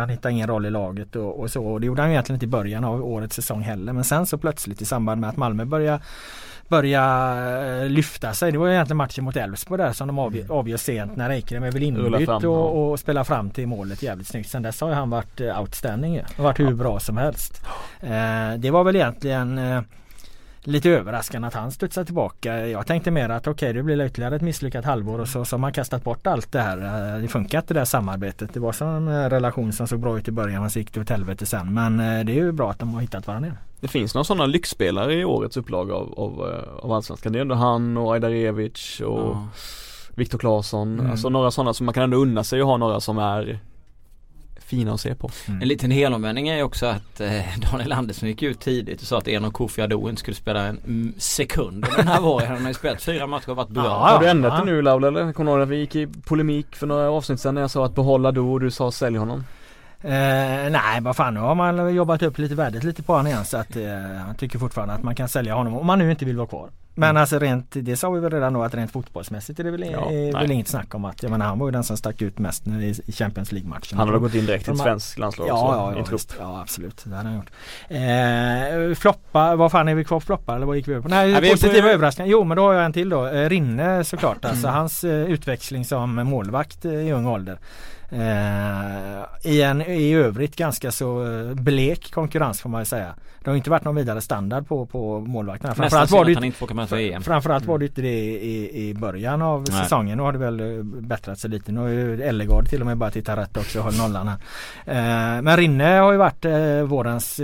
[0.00, 1.64] Han hittade ingen roll i laget och, och så.
[1.64, 3.92] Och det gjorde han egentligen inte i början av årets säsong heller.
[3.92, 6.00] Men sen så plötsligt i samband med att Malmö började
[6.68, 7.02] börja
[7.82, 8.52] eh, lyfta sig.
[8.52, 11.62] Det var ju egentligen matchen mot Elfsborg där som de avgör, avgör sent när Eikrem
[11.62, 14.48] är väl inbytt och, och spelar fram till målet jävligt snyggt.
[14.48, 16.22] Sen dess har ju han varit eh, outstanding ju.
[16.36, 17.62] och varit hur bra som helst.
[18.00, 19.82] Eh, det var väl egentligen eh,
[20.64, 22.68] lite överraskande att han studsade tillbaka.
[22.68, 25.60] Jag tänkte mer att okej det blir ytterligare ett misslyckat halvår och så, så har
[25.60, 27.14] man kastat bort allt det här.
[27.14, 28.54] Eh, Det funkar inte det där samarbetet.
[28.54, 31.00] Det var som en relation som såg bra ut i början men så gick det
[31.00, 31.74] åt helvete sen.
[31.74, 33.58] Men eh, det är ju bra att de har hittat varandra igen.
[33.80, 37.40] Det finns några sådana lyxspelare i årets upplaga av, av, eh, av Allsvenskan Det är
[37.40, 39.48] ändå han och Ajdarevic och ja.
[40.14, 41.10] Viktor Claesson Mm.
[41.10, 43.58] Alltså några sådana som man kan ändå unna sig att ha några som är
[44.72, 47.30] fina att se på En liten helomvändning är ju också att eh,
[47.72, 50.62] Daniel Andersson gick ut tidigt och sa att en och Kofi Ado inte skulle spela
[50.62, 52.46] en mm, sekund den här våren.
[52.46, 53.84] Han har ju spelat fyra matcher och varit bra.
[53.84, 55.32] Ja, Har du ändrat det nu Laul eller?
[55.32, 57.86] Kommer du ihåg att vi gick i polemik för några avsnitt sedan när jag sa
[57.86, 59.44] att behålla då och du sa sälj honom?
[60.00, 60.10] Eh,
[60.70, 63.56] nej vad fan nu har man jobbat upp lite värdet lite på honom igen så
[63.56, 66.36] att eh, jag tycker fortfarande att man kan sälja honom om man nu inte vill
[66.36, 66.70] vara kvar.
[66.94, 67.20] Men Mm.
[67.20, 70.10] alltså rent, det sa vi väl redan då att rent fotbollsmässigt är det väl, Ja,
[70.10, 70.52] är väl nej.
[70.52, 72.66] inget snack om att, jag menar han var ju den som stack ut mest
[73.06, 73.98] i Champions League-matchen.
[73.98, 76.36] Han har gått in direkt i ett svenskt landslag Ja, också, ja, ja, visst.
[76.40, 77.02] ja absolut.
[77.04, 77.50] Det hade han gjort.
[77.88, 81.08] Eh, floppa, vad fan är vi kvar på floppa eller vad gick vi över på?
[81.08, 82.30] Nej, vi är positiva på- överraskningar.
[82.30, 83.26] Jo men då har jag en till då.
[83.26, 84.44] Eh, Rinne såklart.
[84.44, 87.58] Alltså hans eh, utväxling som målvakt eh, i ung ålder.
[88.10, 91.24] Eh, I en i övrigt ganska så
[91.54, 93.14] blek konkurrens får man ju säga.
[93.44, 95.74] Det har inte varit någon vidare standard på, på målvakterna.
[95.74, 96.36] Framförallt var det ju
[96.86, 97.22] för EM.
[97.22, 99.82] Framförallt var det inte det i, i början av Nej.
[99.82, 100.16] säsongen.
[100.16, 101.72] Nu har det väl eh, bättrat sig lite.
[101.72, 104.38] Nu har ju Ellegard till och med bara tittat rätt också och höll nollan här.
[104.86, 107.40] Eh, men Rinne har ju varit eh, vårens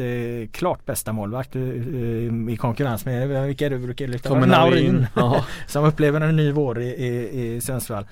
[0.52, 4.34] klart bästa målvakt i konkurrens med, vilka är det du brukar lyfta?
[4.34, 5.06] Naurin.
[5.14, 5.44] Ja.
[5.66, 8.06] Som upplever en ny vår i, i, i Sundsvall.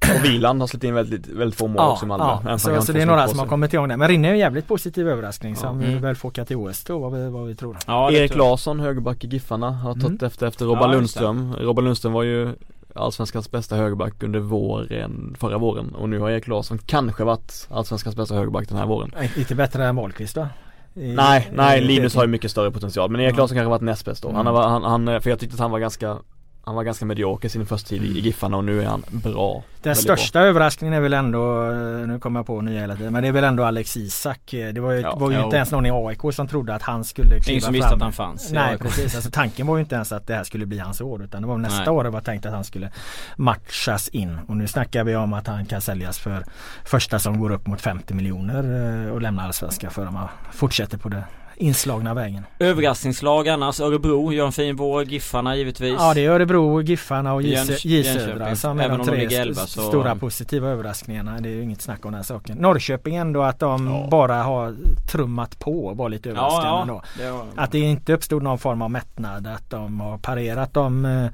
[0.00, 2.24] Och Wieland har släppt in väldigt, väldigt få mål också i Malmö.
[2.50, 3.96] Han så, så det är några som har kommit igång där.
[3.96, 6.02] Men Rinne är en jävligt positiv överraskning som Mm.
[6.02, 7.76] väl får åka till OS då vad vi, vad vi tror.
[7.86, 8.38] Ja, Erik tror.
[8.42, 10.26] Larsson, högerback i Giffarna, har tagit Mm.
[10.26, 10.96] efter efter Robban Ja.
[10.96, 11.54] Lundström.
[11.60, 12.54] Robban Lundström var ju
[12.94, 18.16] Allsvenskans bästa högerback under våren, förra våren och nu har Erik Larsson kanske varit Allsvenskans
[18.16, 19.12] bästa högerback den här våren.
[19.20, 20.48] Eh, Inte bättre än Wahlqvist va?
[20.94, 23.38] I- Nej, nej i- Linus har ju mycket större potential men Erik Ja.
[23.38, 24.32] Larsson kanske varit näst bäst då.
[24.32, 26.16] Han, har, han, han, för jag tyckte att han var ganska
[26.64, 29.62] han var ganska medioker sin första tid i Giffarna och nu är han bra.
[29.82, 33.22] Den största överraskningen är väl ändå, eh, nu kommer jag på nya hela tiden, men
[33.22, 34.54] det är väl ändå Alex Isak.
[34.54, 36.82] Eh, Det var ju, Ja, var ju inte ens någon i AIK som trodde att
[36.82, 37.96] han skulle kliva Ingen som visste fram.
[37.96, 38.52] att han fanns.
[38.52, 41.22] Nej precis, alltså tanken var ju inte ens att det här skulle bli hans år
[41.24, 41.88] utan det var nästa Nej.
[41.88, 42.90] år det var tänkt att han skulle
[43.36, 44.38] matchas in.
[44.48, 46.44] Och nu snackar vi om att han kan säljas för
[46.84, 50.98] första som går upp mot 50 miljoner eh, och lämnar Allsvenskan för om han fortsätter
[50.98, 51.24] på det
[51.62, 52.44] inslagna vägen.
[52.58, 53.80] Överraskningslag annars.
[53.80, 55.04] Örebro gör en fin vår.
[55.04, 55.94] Giffarna givetvis.
[55.98, 59.60] Ja det är Örebro, Giffarna och J Södra som är de tre ligger st- elva
[59.66, 61.40] så- stora positiva överraskningarna.
[61.40, 62.56] Det är ju inget snack om den här saken.
[62.58, 64.08] Norrköping ändå att de Ja.
[64.10, 64.74] bara har
[65.12, 67.22] trummat på och var lite överraskande ja, ja.
[67.24, 67.46] Det var...
[67.56, 69.46] Att det inte uppstod någon form av mättnad.
[69.46, 71.26] Att de har parerat de, eh,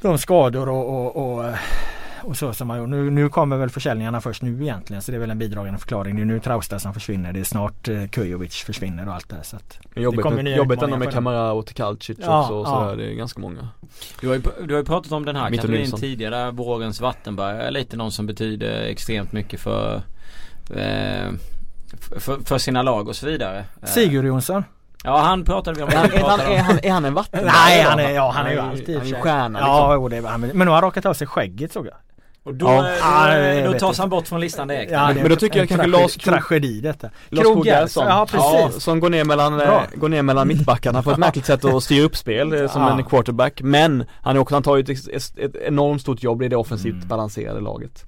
[0.00, 1.44] de skador och, och, och
[2.26, 2.88] och så som man gjort.
[2.88, 6.16] Nu, nu kommer väl försäljningarna först nu egentligen så det är väl en bidragande förklaring.
[6.16, 7.32] Det är nu Trausta som försvinner.
[7.32, 9.42] Det är snart eh, Kujovic försvinner och allt det här.
[9.42, 11.12] Så att Jobbigt, kommer med, nya jobbigt ändå med.
[11.12, 12.70] Kamara och Tekalcic Ja, också och ja.
[12.70, 12.96] sådär.
[12.96, 13.68] Det är ganska många.
[14.20, 17.72] Du har ju, du har ju pratat om den här kategorin tidigare, vårens vattenberg.
[17.72, 20.02] Lite någon som betyder extremt mycket för,
[20.70, 21.32] eh,
[22.18, 23.64] för, för sina lag och så vidare.
[23.82, 24.64] Eh, Sigurd Jonsson.
[25.04, 25.88] Ja han pratade vi om.
[25.88, 27.52] Är han, är han, är han, är han en vattenberg?
[27.52, 29.74] Nej han är, ja, han är ju alltid Han är ju stjärna liksom.
[29.74, 31.94] Ja, jo, det är, han, men nu har han rakat av sig skägget såg jag.
[32.46, 32.82] Och då, Ja.
[32.82, 34.92] då, Ja, det då tas han bort från listan direkt.
[34.92, 37.10] Ja, det är men då tycker jag kanske Lars Tragedi detta.
[37.28, 38.06] Lars Krog Krog Gerson, Gerson.
[38.06, 38.26] ja
[38.66, 38.82] precis.
[38.84, 39.86] som går ner mellan, eh, Bra.
[39.94, 42.98] går ner mellan mittbackarna på ett märkligt sätt och styr upp spel eh, som Ja.
[42.98, 43.60] en quarterback.
[43.62, 46.56] Men han, är också, han tar ju ett, ett, ett enormt stort jobb i det
[46.56, 47.08] offensivt Mm.
[47.08, 48.04] balanserade laget.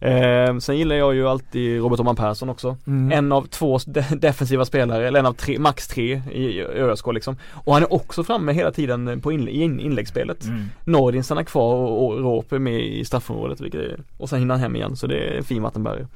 [0.00, 2.76] Eh, sen gillar jag ju alltid Robert Oman Persson också.
[2.86, 3.12] Mm.
[3.18, 7.36] En av två de defensiva spelare, eller en av tre, max tre i ÖSK liksom.
[7.52, 10.44] Och han är också framme hela tiden på in, inläggsspelet.
[10.44, 10.64] Mm.
[10.84, 14.54] Nordin stannar kvar och, och Råp är med i straffområdet vilket är, och sen hinner
[14.54, 16.06] han hem igen så det är en fin vattenbärare.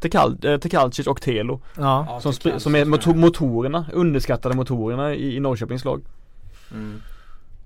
[0.00, 2.06] Tekal, eh, Tekalcic och Telo Ja.
[2.08, 6.02] Ja, som, sp- som är motor, motorerna, underskattade motorerna i, i Norrköpings lag.
[6.72, 7.00] Mm.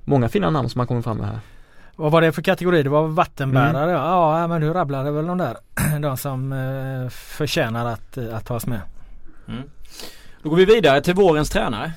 [0.05, 1.39] Många fina namn som har kommit fram med här.
[1.97, 2.83] Vad var det för kategori?
[2.83, 4.41] Det var vattenbärare ja.
[4.41, 5.57] ja men du rabblade väl de där.
[6.01, 8.81] De som eh, förtjänar att, eh, att tas med.
[9.49, 9.63] Mm.
[10.43, 11.93] Då går vi vidare till vårens tränare.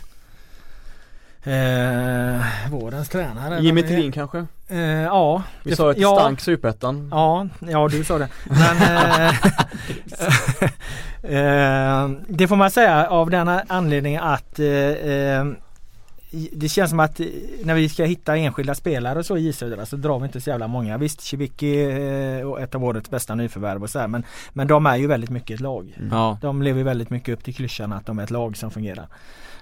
[1.43, 2.41] Eh,
[2.71, 3.59] vårens tränare.
[3.59, 4.45] Jimmy Thelin kanske?
[4.67, 5.43] Eh, ja.
[5.63, 7.09] Vi det- sa att det ja, stank superettan.
[7.11, 8.27] Ja, ja du sa det.
[8.49, 9.35] Men eh,
[12.03, 15.45] eh, det får man säga av den anledningen att eh, eh,
[16.51, 17.27] det känns som att eh,
[17.63, 20.49] när vi ska hitta enskilda spelare och så i Södra så drar vi inte så
[20.49, 20.97] jävla många.
[20.97, 24.23] Visst Cibicki är ett av årets bästa nyförvärv och så här, men,
[24.53, 25.97] men de är ju väldigt mycket ett lag.
[26.11, 26.37] Ja.
[26.41, 29.07] De lever väldigt mycket upp till klyschan att de är ett lag som fungerar.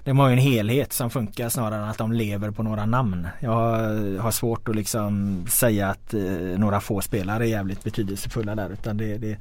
[0.04, 3.28] De har ju en helhet som funkar snarare än att de lever på några namn.
[3.40, 6.20] Jag har, har svårt att liksom säga att eh,
[6.56, 9.38] några få spelare är jävligt betydelsefulla där utan det, det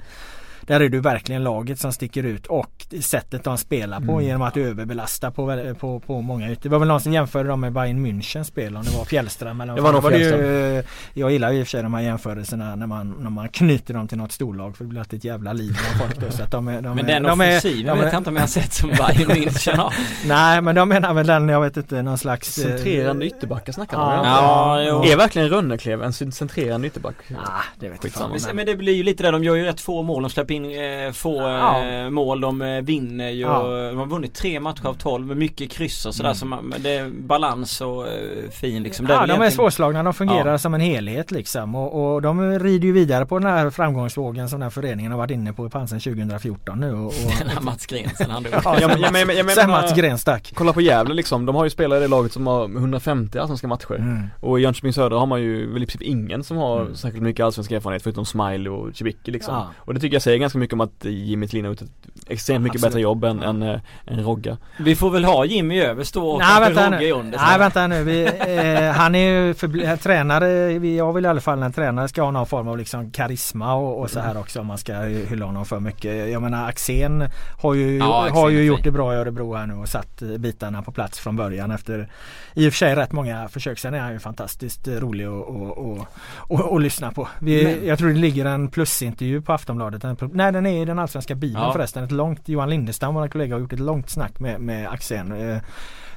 [0.68, 4.24] där är det verkligen laget som sticker ut och sättet de spelar på Mm.
[4.26, 6.64] genom att överbelasta på, på, på många ytor.
[6.64, 9.62] Det var väl någon som jämförde dem med Bayern Münchens spel om det var Fjällström
[9.62, 10.12] eller Det var vad fan.
[10.12, 10.42] Fjällström.
[10.46, 10.84] ju,
[11.14, 13.94] Jag gillar ju i och för sig de här jämförelserna när man, när man knyter
[13.94, 16.44] dem till något storlag för det blir alltid ett jävla liv med folk då, så
[16.44, 18.36] att de är, de Men är, den de är, offensiven de vet jag inte om
[18.36, 19.94] jag har sett som Bayern München har.
[20.28, 23.98] Nej men de menar väl den, jag vet inte, någon slags eh, Centrerande ytterbackar snackar
[23.98, 24.26] de Ja, om.
[24.28, 25.12] Ja, jo.
[25.12, 27.16] Är verkligen Rönneklev en centrerande ytterback?
[27.46, 27.50] Ah,
[27.80, 28.00] det vet
[28.48, 28.56] jag.
[28.56, 30.22] Men det blir ju lite det, de gör ju rätt få mål.
[30.24, 31.84] De släpper in eh, få Ja.
[31.86, 32.42] eh, mål.
[32.42, 33.40] De eh, vinner ju.
[33.42, 33.64] Ja.
[33.90, 36.30] De har vunnit tre matcher av tolv med mycket kryss och sådär.
[36.30, 36.36] Mm.
[36.36, 38.14] Så man, det är balans och eh,
[38.52, 39.06] fin liksom.
[39.06, 40.58] Det Ja väl de är egentligen- svårslagna, de fungerar Ja.
[40.58, 44.60] som en helhet liksom och, och de rider ju vidare på den här framgångsvågen som
[44.60, 47.62] den här föreningen har varit inne på i Pansen 2014 nu och, och Den här
[47.62, 48.54] Mats Gren sen han dog.
[48.64, 50.52] Ja, Ja, men- Sen Mats Gren stack.
[50.56, 53.68] Kolla på Gävle liksom, de har ju spelare i det laget som har 150 allsvenska
[53.68, 53.96] matcher.
[53.96, 54.28] Mm.
[54.40, 56.96] Och i Jönköping Södra har man ju väl i princip ingen som har Mm.
[56.96, 59.54] särskilt mycket allsvensk erfarenhet förutom Smiley och Cibicki liksom.
[59.56, 59.68] Ja.
[59.78, 62.64] Och det tycker jag säger ganska mycket om att Jimmy Thelin har gjort ett extremt
[62.64, 62.92] mycket Absolut.
[62.94, 64.58] bättre jobb än, än, äh, än Rogga.
[64.80, 67.06] Vi får väl ha Jimmy över stå och Nej vänta Rogge nu.
[67.06, 67.38] i under.
[67.38, 68.04] Nej vänta nu.
[68.04, 70.80] Vi, eh, han är ju förbli- tränare.
[70.80, 73.12] vi- Jag vill i alla fall när en tränare ska ha någon form av liksom
[73.12, 76.30] karisma och, och så här också om man ska hylla honom för mycket.
[76.32, 77.24] Jag menar Axén
[77.62, 80.28] har ju, Ja, har ju gjort det bra i Örebro här nu och satt eh,
[80.28, 82.10] bitarna på plats från början efter
[82.54, 83.80] i och för sig rätt många försök.
[83.80, 86.08] Sen är han ju fantastiskt eh, rolig att och, och,
[86.38, 87.28] och, och lyssna på.
[87.40, 90.04] Vi, Jag tror det ligger en plusintervju på Aftonbladet.
[90.04, 91.74] En, nej den är i den allsvenska bibeln Ja.
[91.74, 92.11] förresten.
[92.12, 95.32] Ett långt, Johan Lindestam, vår kollega, har gjort ett långt snack med, med Axén.
[95.32, 95.58] Eh,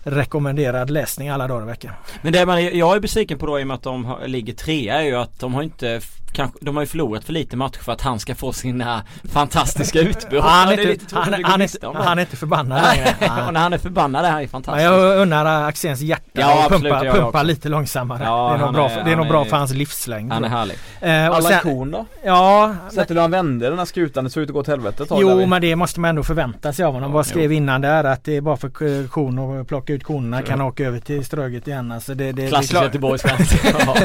[0.05, 1.92] Rekommenderad läsning alla dagar i veckan.
[2.22, 4.52] Men det man, jag är besviken på då i och med att de har, ligger
[4.52, 6.00] trea är ju att de har inte
[6.36, 9.02] Kanske, de har ju förlorat för lite matcher för att han ska få sina
[9.32, 10.44] fantastiska utbrott.
[10.44, 11.86] han, är inte, han, att han, inte, det.
[11.98, 13.14] han är inte förbannad längre.
[13.46, 14.84] och när han är förbannad är han ju fantastisk.
[14.86, 18.24] jag unnar Axéns hjärta Ja, absolut, pumpa, lite långsammare.
[18.24, 19.57] Ja, det är nog han bra, är- för, det är nog han bra är- för
[19.57, 20.32] hans livslängd.
[20.32, 20.76] Han är härlig.
[21.00, 22.07] eh, och Alla sen, då?
[22.24, 25.07] Ja, Sett hur han vände den här skutan, det såg ut att gå åt helvete
[25.11, 27.12] Jo men det måste man ändå förvänta sig av honom.
[27.12, 27.57] Vad skrev jo.
[27.57, 30.84] innan där att det är bara för k- kon att plocka ut konerna kan åka
[30.86, 31.92] över till Ströget igen.
[31.92, 32.72] Alltså det, det, det, är Klassisk.
[33.86, 33.97] Ja.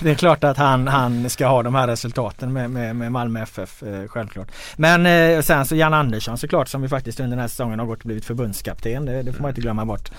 [0.00, 3.42] det är klart att han, han ska ha de här resultaten med, med, med Malmö
[3.42, 4.48] FF eh, självklart.
[4.76, 7.86] Men eh, sen så Jan Andersson såklart som ju faktiskt under den här säsongen har
[7.86, 9.06] gått och blivit förbundskapten.
[9.06, 10.10] Det, det får man inte glömma bort.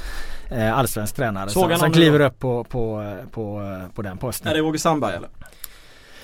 [0.52, 4.48] Eh, allsvensk tränare Såg som, han som kliver upp på, på, på, på den posten.
[4.48, 5.30] är det Roger Sandberg eller?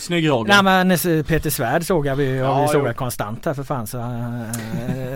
[0.03, 0.63] Snygg Roger.
[0.63, 2.67] Nej men eh, Peter Svärd sågar vi, Ja, vi jo.
[2.67, 4.05] sågat konstant här för fan så eh,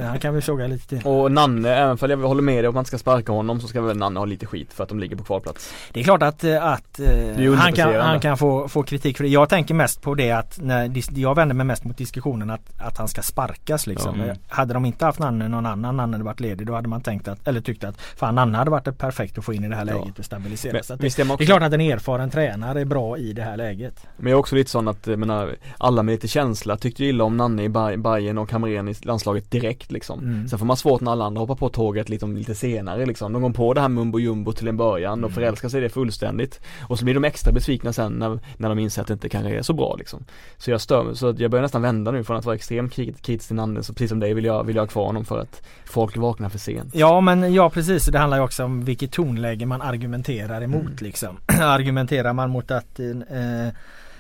[0.07, 1.01] han kan vi såga lite till.
[1.07, 3.67] Och Nanne, även för jag håller med dig om att man ska sparka honom så
[3.67, 5.73] ska väl Nanne ha lite skit för att de ligger på kvalplats.
[5.93, 9.17] Det är klart att, eh, att eh, är han, kan, han kan få, få kritik
[9.17, 9.29] för det.
[9.29, 12.97] Jag tänker mest på det att när, jag vänder mig mest mot diskussionen att, att
[12.97, 14.21] han ska sparkas liksom.
[14.21, 17.01] Eh, Hade de inte haft Nanne någon annan, Nanne hade varit ledig, då hade man
[17.01, 19.75] tänkt att, eller tyckt att fan Nanne hade varit perfekt att få in i det
[19.75, 19.93] här Ja.
[19.99, 20.73] läget och stabilisera.
[20.73, 23.41] Men, så att det, det är klart att en erfaren tränare är bra i det
[23.41, 24.07] här läget.
[24.17, 27.05] men jag är också lite lite sån att, jag menar, alla med lite känsla tyckte
[27.05, 30.19] illa om Nanne i Bayern och Hamrén i landslaget direkt liksom.
[30.19, 30.47] Mm.
[30.47, 33.34] Sen får man svårt när alla andra hoppar på tåget lite, lite senare liksom.
[33.34, 35.36] De går på det här mumbo jumbo till en början och mm.
[35.36, 36.61] förälskar sig i det fullständigt.
[36.82, 39.57] Och så blir de extra besvikna sen när, när de inser att det inte kanske
[39.57, 40.25] är så bra liksom.
[40.57, 43.55] Så jag stör så jag börjar nästan vända nu från att vara extremt kritisk till
[43.55, 46.17] Nanne, så precis som dig vill jag, vill jag ha kvar honom för att folk
[46.17, 46.95] vaknar för sent.
[46.95, 50.97] Ja men ja precis, det handlar ju också om vilket tonläge man argumenterar emot mm.
[50.99, 51.38] liksom.
[51.61, 53.67] argumenterar man mot att eh,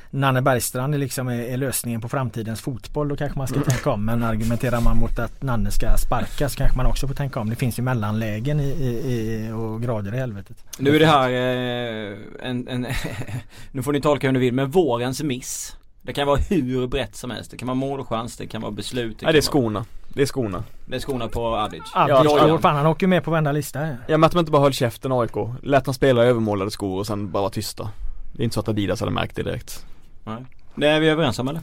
[0.09, 3.07] Nanne Bergstrand liksom är, är, lösningen på framtidens fotboll.
[3.07, 4.05] Då kanske man ska tänka om.
[4.05, 7.49] Men argumenterar man mot att Nanne ska sparkas kanske man också får tänka om.
[7.49, 10.57] Det finns ju mellanlägen i, i, i och grader i helvetet.
[10.79, 12.87] Nu är det här eh, en, en
[13.71, 15.77] nu får ni tolka hur ni vill, men vårens miss.
[16.01, 17.51] Det kan vara hur brett som helst.
[17.51, 19.19] Det kan vara målchans, det kan vara beslut.
[19.19, 19.85] Det Nej det är skorna.
[20.13, 20.63] Det är skorna.
[20.85, 21.81] Det är skorna på Adic.
[21.93, 22.57] Adic, ja, ja.
[22.57, 23.87] fan han åker med på varenda lista.
[23.87, 25.35] Ja, men att de inte bara höll käften AIK.
[25.63, 27.89] Lät han spela övermålade skor och sen bara var tysta.
[28.33, 29.85] Det är inte så att Adidas hade märkt det direkt.
[30.27, 30.45] Nej.
[30.75, 31.61] Det är vi överens om eller?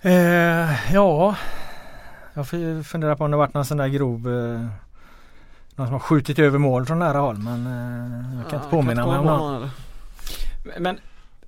[0.00, 1.36] Eh, ja.
[2.34, 2.46] Jag
[2.86, 4.66] funderar på om det varit någon sån där grov eh,
[5.74, 8.70] Någon som har skjutit över mål från nära håll men eh, jag kan ja, inte
[8.70, 9.70] påminna mig om någon.
[10.78, 10.98] Men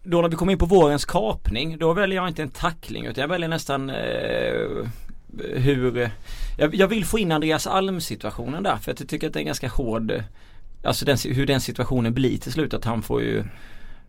[0.03, 3.23] då när vi kommer in på vårens kapning då väljer jag inte en tackling utan
[3.23, 4.87] jag väljer nästan eh,
[5.55, 6.11] hur
[6.59, 9.45] jag, jag, vill få in Andreas Alm situationen där för jag tycker att det är
[9.45, 10.13] ganska hård
[10.85, 13.45] Alltså den, hur den situationen blir till slut att han får ju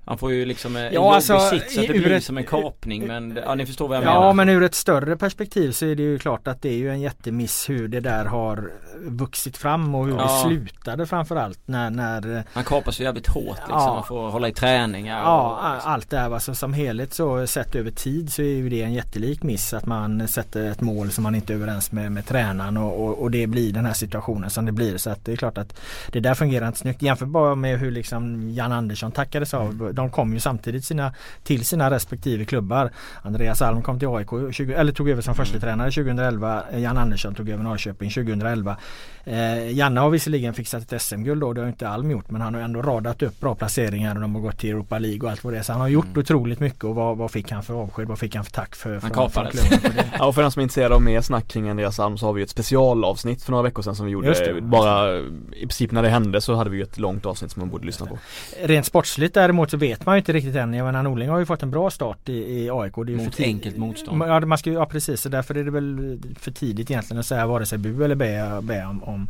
[0.06, 2.44] han får ju liksom en ja, alltså, sits så att det blir ett, som en
[2.44, 4.26] kapning men ja ni förstår vad jag ja, menar.
[4.26, 6.90] Ja men ur ett större perspektiv så är det ju klart att det är ju
[6.90, 10.24] en jättemiss hur det där har vuxit fram och hur ja.
[10.24, 13.80] det slutade framförallt när, när Han kapas ju jävligt hårt liksom.
[13.80, 13.94] Ja.
[13.94, 15.20] Man får hålla i träningar.
[15.20, 18.70] Ja och, allt det här alltså, som helhet så sett över tid så är ju
[18.70, 22.12] det en jättelik miss att man sätter ett mål som man inte är överens med,
[22.12, 24.98] med tränaren och, och, och, det blir den här situationen som det blir.
[24.98, 25.80] Så att det är klart att
[26.12, 27.02] det där fungerar inte snyggt.
[27.02, 31.14] Jämför bara med hur liksom Jan Andersson tackades av de kom ju samtidigt sina,
[31.44, 32.92] till sina respektive klubbar.
[33.22, 35.62] Andreas Alm kom till AIK, 20, eller tog över som första mm.
[35.62, 36.64] tränare 2011.
[36.78, 38.78] Jan Andersson tog över Norrköping 2011.
[39.24, 42.54] Eh, Janne har visserligen fixat ett SM-guld då, det har inte Alm gjort men han
[42.54, 45.44] har ändå radat upp bra placeringar och de har gått till Europa League och allt
[45.44, 45.64] vad det är.
[45.64, 46.20] Så han har gjort mm.
[46.20, 48.08] otroligt mycket och vad, vad fick han för avsked?
[48.08, 49.66] Vad fick han för tack för, han kapades.
[50.18, 52.34] ja och för den som är intresserad av mer snack kring Andreas Alm så har
[52.34, 54.62] vi ett specialavsnitt för några veckor sedan som vi gjorde.
[54.62, 57.86] Bara i princip när det hände så hade vi ett långt avsnitt som man borde
[57.86, 58.18] lyssna på.
[58.64, 60.74] Rent sportsligt däremot så vet man ju inte riktigt än.
[60.74, 62.94] Jag menar Norling har ju fått en bra start i, i AIK.
[62.96, 64.24] Det är Mot för enkelt motstånd.
[64.24, 67.48] Ja, man ska, ja precis, så därför är det väl för tidigt egentligen att säga
[67.48, 69.30] vare sig bu eller bä, bä om, om,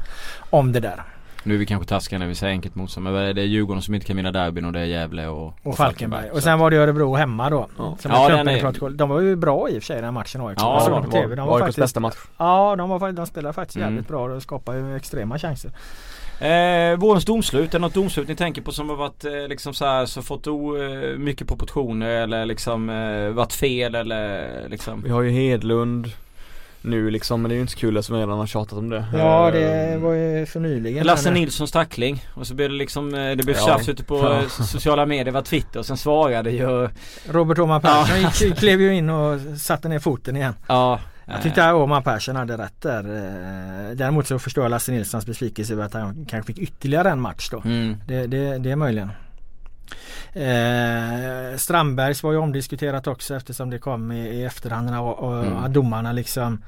[0.49, 1.03] om det där.
[1.43, 3.93] Nu är vi kanske taskiga när vi säger enkelt motstånd men det är Djurgården som
[3.93, 6.29] inte kan vinna derbyn och det är Gävle och, och, och Falkenberg.
[6.29, 7.67] Och sen var det Örebro hemma då.
[7.77, 7.97] Ja.
[8.03, 8.89] ja den är...
[8.89, 10.57] De var ju bra i och för sig den matchen AIK.
[10.61, 11.35] Ja, de, var, TV.
[11.35, 12.15] de var AIKs bästa match.
[12.37, 13.89] Ja, de, var, de spelade faktiskt mm.
[13.89, 15.71] jävligt bra och skapade ju extrema chanser.
[16.39, 19.73] Eh, vårens domslut, är det något domslut ni tänker på som har varit eh, liksom
[19.73, 25.01] så här, så fått o, eh, mycket proportioner eller liksom eh, varit fel eller liksom?
[25.01, 26.07] Vi har ju Hedlund
[26.81, 29.05] nu liksom men det är ju inte så kul som redan har tjatat om det.
[29.13, 31.05] Ja det var ju för nyligen.
[31.05, 33.65] Lasse Nilssons tackling och så blev det liksom eh, det blev ja.
[33.65, 34.49] tjafs ute på ja.
[34.49, 36.89] sociala medier, var Twitter och sen svarade ju
[37.29, 38.55] Robert Åhman Persson ja.
[38.55, 40.53] klev ju in och satte ner foten igen.
[40.67, 40.99] Ja.
[41.25, 42.99] Jag tyckte Åhman Persson hade rätt där.
[42.99, 47.21] Eh, däremot så förstår jag Lasse Nilssons besvikelse över att han kanske fick ytterligare en
[47.21, 47.61] match då.
[47.65, 47.97] Mm.
[48.07, 49.09] Det, det, det är möjligen.
[50.33, 55.73] Eh, Strandbergs var ju omdiskuterat också eftersom det kom i, i efterhand och, och mm.
[55.73, 56.63] domarna liksom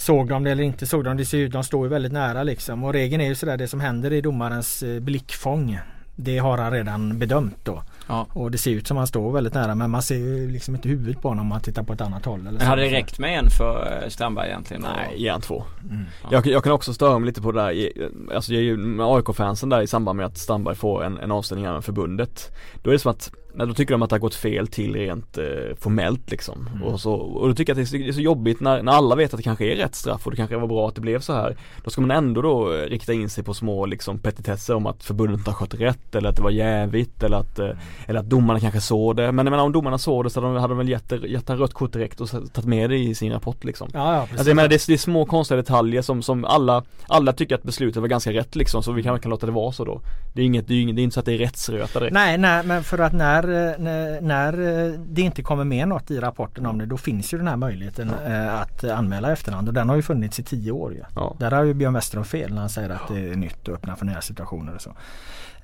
[0.00, 1.24] Såg de det eller inte såg de det?
[1.24, 2.84] ser ut, de står ju väldigt nära liksom.
[2.84, 5.78] Och regeln är ju sådär det som händer i domarens eh, blickfång.
[6.16, 7.82] Det har han redan bedömt då.
[8.08, 8.26] Ja.
[8.32, 10.74] Och det ser ut som att han står väldigt nära men man ser ju liksom
[10.74, 12.40] inte huvudet på honom om man tittar på ett annat håll.
[12.40, 14.82] Eller men hade det räckt med en för eh, Strandberg egentligen?
[14.82, 15.64] Nej, ge han två.
[15.90, 16.04] Mm.
[16.22, 16.28] Ja.
[16.32, 17.92] Jag, jag, kan också störa mig lite på det där,
[18.34, 21.32] alltså jag är ju med AIK-fansen där i samband med att Strandberg får en, en
[21.32, 22.56] avstängning av förbundet.
[22.82, 24.94] Då är det som att Nej, då tycker de att det har gått fel till
[24.94, 25.44] rent eh,
[25.80, 26.68] formellt liksom.
[26.74, 26.82] Mm.
[26.82, 29.34] Och, så, och då tycker jag att det är, så, jobbigt när, när alla vet
[29.34, 31.32] att det kanske är rätt straff och det kanske var bra att det blev så
[31.32, 31.56] här.
[31.84, 35.04] Då ska man ändå då eh, rikta in sig på små liksom petitesser om att
[35.04, 37.76] förbundet inte har skött rätt eller att det var jävigt eller att, mm.
[38.06, 39.32] eller att domarna kanske såg det.
[39.32, 41.50] Men jag menar om domarna såg det så hade de, hade de väl gett, gett
[41.50, 43.88] rött kort direkt och tagit med det i sin rapport liksom.
[43.92, 44.38] Ja, ja, precis.
[44.38, 47.54] Alltså jag menar det är, det är små konstiga detaljer som, som alla, alla tycker
[47.54, 50.00] att beslutet var ganska rätt liksom så vi kan, kan låta det vara så då.
[50.34, 52.14] Det är inget, det är, inget, det är inte så att det är rättsröta direkt.
[52.14, 53.47] Nej, nej men för att när,
[53.78, 57.38] när när eh, det inte kommer med något i rapporten om det då finns ju
[57.38, 60.94] den här möjligheten eh, att anmäla efterhand och den har ju funnits i tio år
[60.94, 61.02] ju.
[61.14, 61.36] Ja.
[61.38, 63.96] Där har ju Björn Westerholm fel när han säger att det är nytt och öppnar
[63.96, 64.90] för nya situationer och så.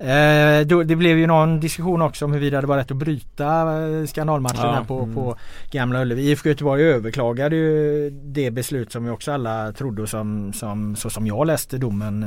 [0.03, 3.79] Eh, då, det blev ju någon diskussion också om huruvida det var rätt att bryta
[3.81, 5.15] eh, skandalmatchen ja, här på, mm.
[5.15, 5.35] på
[5.71, 6.31] Gamla Ullevi.
[6.31, 11.27] IFK Göteborg överklagade ju det beslut som vi också alla trodde som, som så som
[11.27, 12.25] jag läste domen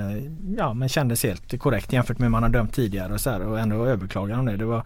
[0.58, 3.46] ja men kändes helt korrekt jämfört med hur man har dömt tidigare och så här,
[3.46, 4.56] och ändå överklagade de det.
[4.56, 4.84] det var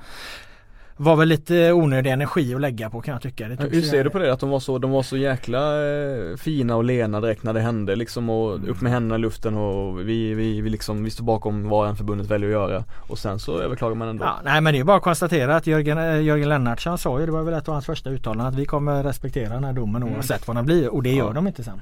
[0.96, 3.48] var väl lite onödig energi att lägga på kan jag tycka.
[3.48, 4.32] Det Hur ser du på det?
[4.32, 7.60] Att de var så, de var så jäkla eh, fina och lena direkt när det
[7.60, 11.24] hände liksom och upp med händerna i luften och vi, vi, vi liksom, vi står
[11.24, 14.24] bakom vad en förbundet väljer att göra och sen så överklagar man ändå.
[14.24, 17.26] Ja, nej men det är bara att konstatera att Jörgen, eh, Jörgen Lennartsson sa ju,
[17.26, 20.02] det var väl ett av hans första uttalanden, att vi kommer respektera den här domen
[20.02, 20.14] Mm.
[20.14, 21.32] oavsett vad den blir och det gör Ja.
[21.32, 21.80] de inte sen.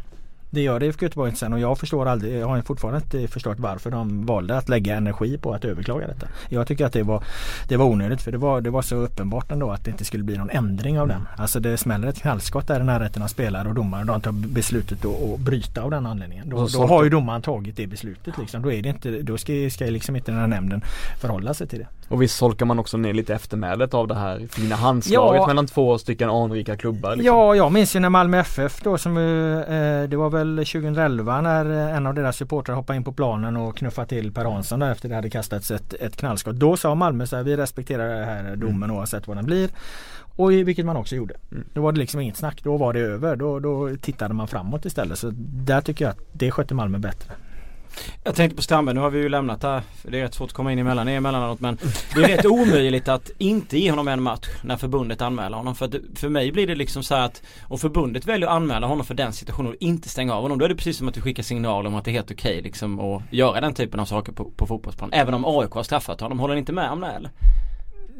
[0.51, 3.29] Det gör det IFK Göteborg inte sen och jag förstår aldrig, jag har fortfarande inte
[3.33, 6.27] förstått varför de valde att lägga energi på att överklaga detta.
[6.49, 7.23] Jag tycker att det var,
[7.69, 10.25] det var onödigt för det var, det var så uppenbart ändå att det inte skulle
[10.25, 11.29] bli någon ändring av den.
[11.37, 14.33] Alltså det smäller ett knallskott där i närheten av spelare och domare och de tar
[14.33, 16.49] beslutet att, att bryta av den anledningen.
[16.49, 18.63] Då, då har ju domaren tagit det beslutet liksom.
[18.63, 20.83] Då, är det inte, då ska, ska liksom inte den här nämnden
[21.21, 21.87] förhålla sig till det.
[22.09, 25.47] Och visst solkar man också ner lite eftermälet av det här fina handslaget Ja.
[25.47, 27.27] mellan två stycken anrika klubbar liksom.
[27.27, 29.23] Ja, jag minns ju när Malmö FF då som eh,
[30.09, 33.77] det var väl 2011 när eh, en av deras supportrar hoppade in på planen och
[33.77, 36.57] knuffade till Per Hansson där efter det hade kastats ett, ett knallskott.
[36.57, 39.71] Då sa Malmö så här, vi respekterar den här domen oavsett vad den blir.
[40.37, 41.35] Och vilket man också gjorde.
[41.53, 41.65] Mm.
[41.73, 43.37] Då var det liksom inget snack, då var det över.
[43.37, 45.19] Då, då tittade man framåt istället.
[45.19, 45.31] Så
[45.65, 47.35] där tycker jag att det skötte Malmö bättre.
[48.25, 49.83] Jag tänkte på Strandberg, nu har vi ju lämnat det här.
[50.03, 51.79] Det är rätt svårt att komma in emellan er emellanåt men
[52.15, 55.75] det är rätt omöjligt att inte ge honom en match när förbundet anmäler honom.
[55.75, 58.87] För, att, för mig blir det liksom så här att om förbundet väljer att anmäla
[58.87, 61.15] honom för den situationen och inte stänga av honom då är det precis som att
[61.15, 64.05] du skickar signaler om att det är helt okej liksom att göra den typen av
[64.05, 65.13] saker på, på fotbollsplan.
[65.13, 67.31] Även om AIK har straffat honom, håller ni inte med om det eller?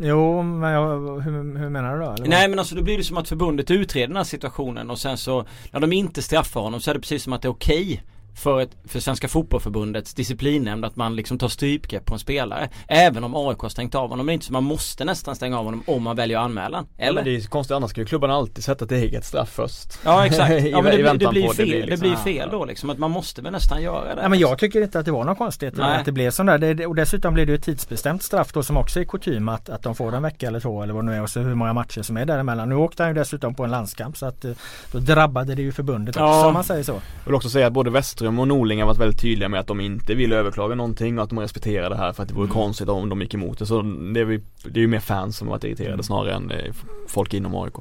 [0.03, 2.11] Jo, men jag, hur, hur menar du då?
[2.11, 2.29] Eller?
[2.29, 5.17] Nej men alltså då blir det som att förbundet utreder den här situationen och sen
[5.19, 8.03] så när de inte straffar honom så är det precis som att det är okej
[8.41, 12.69] för, ett, för Svenska Fotbollförbundets disciplinnämnd att man liksom tar strypgrepp på en spelare.
[12.89, 14.19] Även om AIK har stängt av honom.
[14.19, 16.45] Men det är inte så man måste nästan stänga av honom om man väljer att
[16.45, 16.85] anmäla.
[16.97, 17.15] Ja, Eller?
[17.15, 19.99] men det är konstigt annars ska ju klubbarna alltid sätta ett eget straff först.
[20.05, 20.51] Ja exakt.
[20.67, 21.67] Ja men det, blir- det väntan blir fel.
[21.91, 22.91] Det blir, liksom- fel då liksom.
[22.91, 24.21] Att man måste väl nästan göra det.
[24.21, 25.97] Nej men jag tycker inte att det var någon konstighet Nej.
[25.99, 26.59] att det blev sån där.
[26.59, 29.49] Det, det- och dessutom blir det ju ett tidsbestämt straff då som också är kutym
[29.49, 31.41] att, att de får en vecka eller två eller vad det nu är och så
[31.41, 32.69] hur många matcher som är däremellan.
[32.69, 34.53] Nu åkte han ju dessutom på en landskamp så att eh,
[34.93, 36.47] då drabbade det ju förbundet också Ja.
[36.47, 36.93] om man säger så.
[36.93, 37.91] Jag vill också säga att både
[38.31, 41.25] Westström och Norling har varit väldigt tydliga med att de inte vill överklaga någonting och
[41.25, 42.55] att de respekterar det här för att det vore Mm.
[42.55, 43.67] konstigt om de gick emot det.
[43.67, 46.03] Så det är, vi, det är ju mer fans som har varit irriterade Mm.
[46.03, 46.73] snarare än eh,
[47.09, 47.75] folk inom AIK.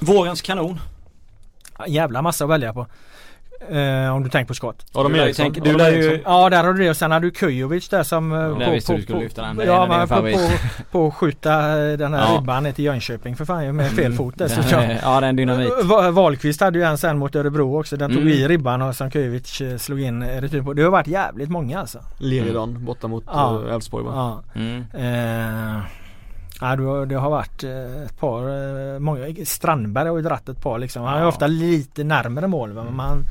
[0.00, 0.78] Vårens kanon.
[1.88, 2.86] Jävla massa att välja på.
[3.70, 4.86] Eh, om du tänker på skott.
[4.92, 5.52] Adam Du lär ju Eriksson.
[5.52, 6.22] du Adam lär ju-.
[6.24, 8.94] Ja där har du det och sen har du Kujovic där som eh, Jag visste
[8.96, 9.60] du skulle lyfta den.
[9.66, 10.48] Ja men på, på,
[10.92, 11.52] på att skjuta
[11.90, 12.38] eh, den här Ja.
[12.40, 14.78] ribban ner till Jönköping för fan med fel fot Den dessutom.
[14.80, 15.68] är- Ja den dynamit.
[15.84, 17.96] Va- Wahlqvist hade ju en sen mot Örebro också.
[17.96, 18.32] Den tog Mm.
[18.32, 20.72] i ribban och som Kujovic eh, slog in eh, retur på.
[20.72, 21.98] Det har varit jävligt många alltså.
[22.18, 23.62] Liridon borta mot Ja.
[23.68, 24.42] eh, Elfsborg va?
[24.54, 24.60] Ja.
[24.60, 24.84] Mm.
[25.78, 25.80] Eh,
[26.60, 28.40] ja, det har- varit eh, ett par,
[28.94, 31.02] eh, många, Strandberg har ju dratt ett par liksom.
[31.04, 33.24] Han är ofta lite närmare mål men man,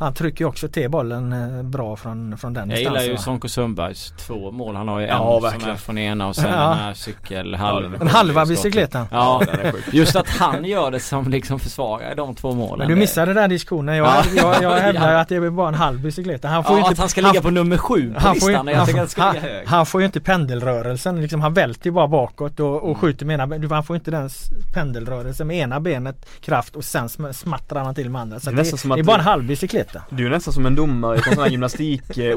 [0.00, 3.16] han trycker ju också till bollen eh, bra från, från den Jag gillar ju.
[3.16, 4.76] Sonko Sundbergs två mål.
[4.76, 5.70] Han har ju en Ja, som verkligen.
[5.74, 6.68] är från ena och sen Ja.
[6.68, 7.98] den här cykel halv.
[7.98, 9.06] Den halva bicykletten.
[9.10, 12.78] Ja, är just att han gör det som liksom försvarare i de två målen.
[12.78, 13.96] Men du det- missade den diskussionen.
[13.96, 14.22] Jag, Ja.
[14.36, 16.44] jag, jag hävdar att det är bara en halv bicyklett.
[16.44, 18.56] Han får Ja, ju att han ska ligga på nummer sju på han får, ju,
[18.56, 18.68] listan.
[18.76, 19.66] han, får, han han, hög.
[19.66, 21.20] han får ju inte pendelrörelsen.
[21.22, 22.90] Liksom, han välter ju bara bakåt och, Mm.
[22.90, 23.70] och skjuter med ena benet.
[23.70, 24.30] Han får inte den
[24.74, 28.40] pendelrörelsen med ena benet kraft och sen sm- smattrar han till med andra.
[28.40, 29.44] Så Det är det, som det är bara en halv
[29.92, 30.18] bicyklet.
[30.18, 32.24] Du är nästan som en domare på sån här gymnastik eh.
[32.24, 32.34] Ja,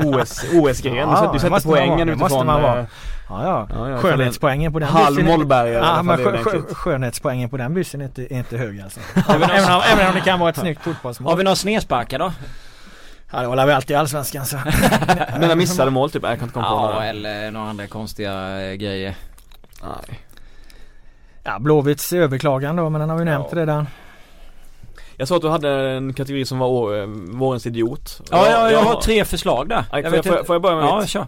[1.33, 2.79] du sätter, poängen det måste utifrån man vara.
[2.79, 2.85] eh,
[3.29, 3.67] Ja, ja.
[3.75, 7.49] Ja, ja, Skönhetspoängen på den halv bussen är- Mollberg Ja, men skö, skö, skö, skönhetspoängen
[7.49, 8.99] på den bussen är inte, är inte hög alltså.
[9.29, 9.43] även,
[9.73, 11.37] om, även om det kan vara ett snyggt Har fotbollsmål.
[11.37, 12.33] vi några snedsparkar då?
[13.31, 14.57] Ja, det håller vi alltid i Allsvenskan så.
[15.39, 17.05] Mina missade mål typ, jag kan inte komma på Ja, några.
[17.05, 19.15] eller några andra konstiga eh, grejer.
[19.83, 20.19] Nej.
[21.43, 23.57] Ja, Blåvitts överklagan då men den har vi nämnt Ja.
[23.59, 23.87] redan.
[25.23, 28.21] Jag sa att du hade en kategori som var eh, vårens idiot.
[28.31, 29.83] Ja, jag, jag har tre förslag där.
[29.91, 31.09] Jag får, jag, får jag börja med Ja, mitt?
[31.09, 31.27] kör.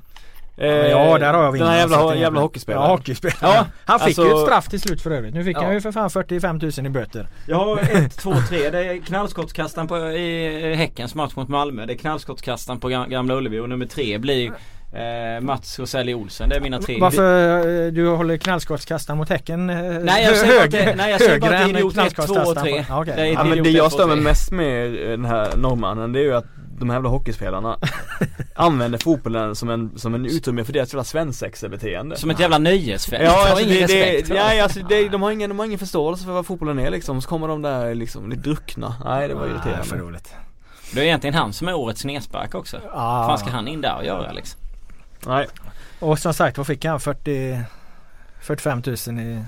[0.57, 2.89] Eh, Ja, där har jag Den vinnaren, här jävla, är- jävla Ja, hockeyspelaren.
[2.89, 3.37] hockeyspelare.
[3.41, 5.33] Ja, Han fick alltså- ju ett straff till slut för övrigt.
[5.33, 5.61] Nu fick Ja.
[5.63, 7.27] han ju för fan 45 000 i böter.
[7.47, 8.69] Jag har ett, två, tre.
[8.69, 11.85] Det är knallskottskastaren på, i eh, Häckens match mot Malmö.
[11.85, 14.45] Det är knallskottskastaren på Gam- Gamla Ullevi och nummer tre blir
[14.93, 16.49] eh, Mats Roselli Olsen.
[16.49, 16.97] Det är mina tre.
[17.01, 21.11] Varför eh, du håller knallskottskastaren mot Häcken eh, Nej jag säger bara att det, nej,
[21.11, 22.85] jag säger bara att det är idiot 1, 2 och 3.
[22.89, 23.13] Ja, okej.
[23.15, 26.19] Det är Ja, men det jag stör mig mest med eh, den här norrmannen det
[26.19, 26.45] är ju att
[26.79, 27.77] de här jävla hockeyspelarna
[28.55, 32.17] använder fotbollen som en, som en utrymme för deras jävla svensexebeteende.
[32.17, 33.23] Som ett jävla nöjesfält.
[33.23, 35.65] Ja, alltså ingen det, det, respekt för nej, alltså det, de, har ingen, de har
[35.65, 38.95] ingen förståelse för vad fotbollen är liksom, så kommer de där liksom lite druckna.
[39.05, 40.05] Nej det var Nej, för irriterande.
[40.05, 40.33] roligt.
[40.93, 42.81] Det är egentligen han som är årets snedspark också.
[42.83, 44.59] Vad fan ska han in där och göra liksom?
[45.27, 45.47] Nej.
[45.99, 46.99] Och som sagt vad fick han?
[46.99, 47.59] 40
[48.41, 49.43] 45 000 i...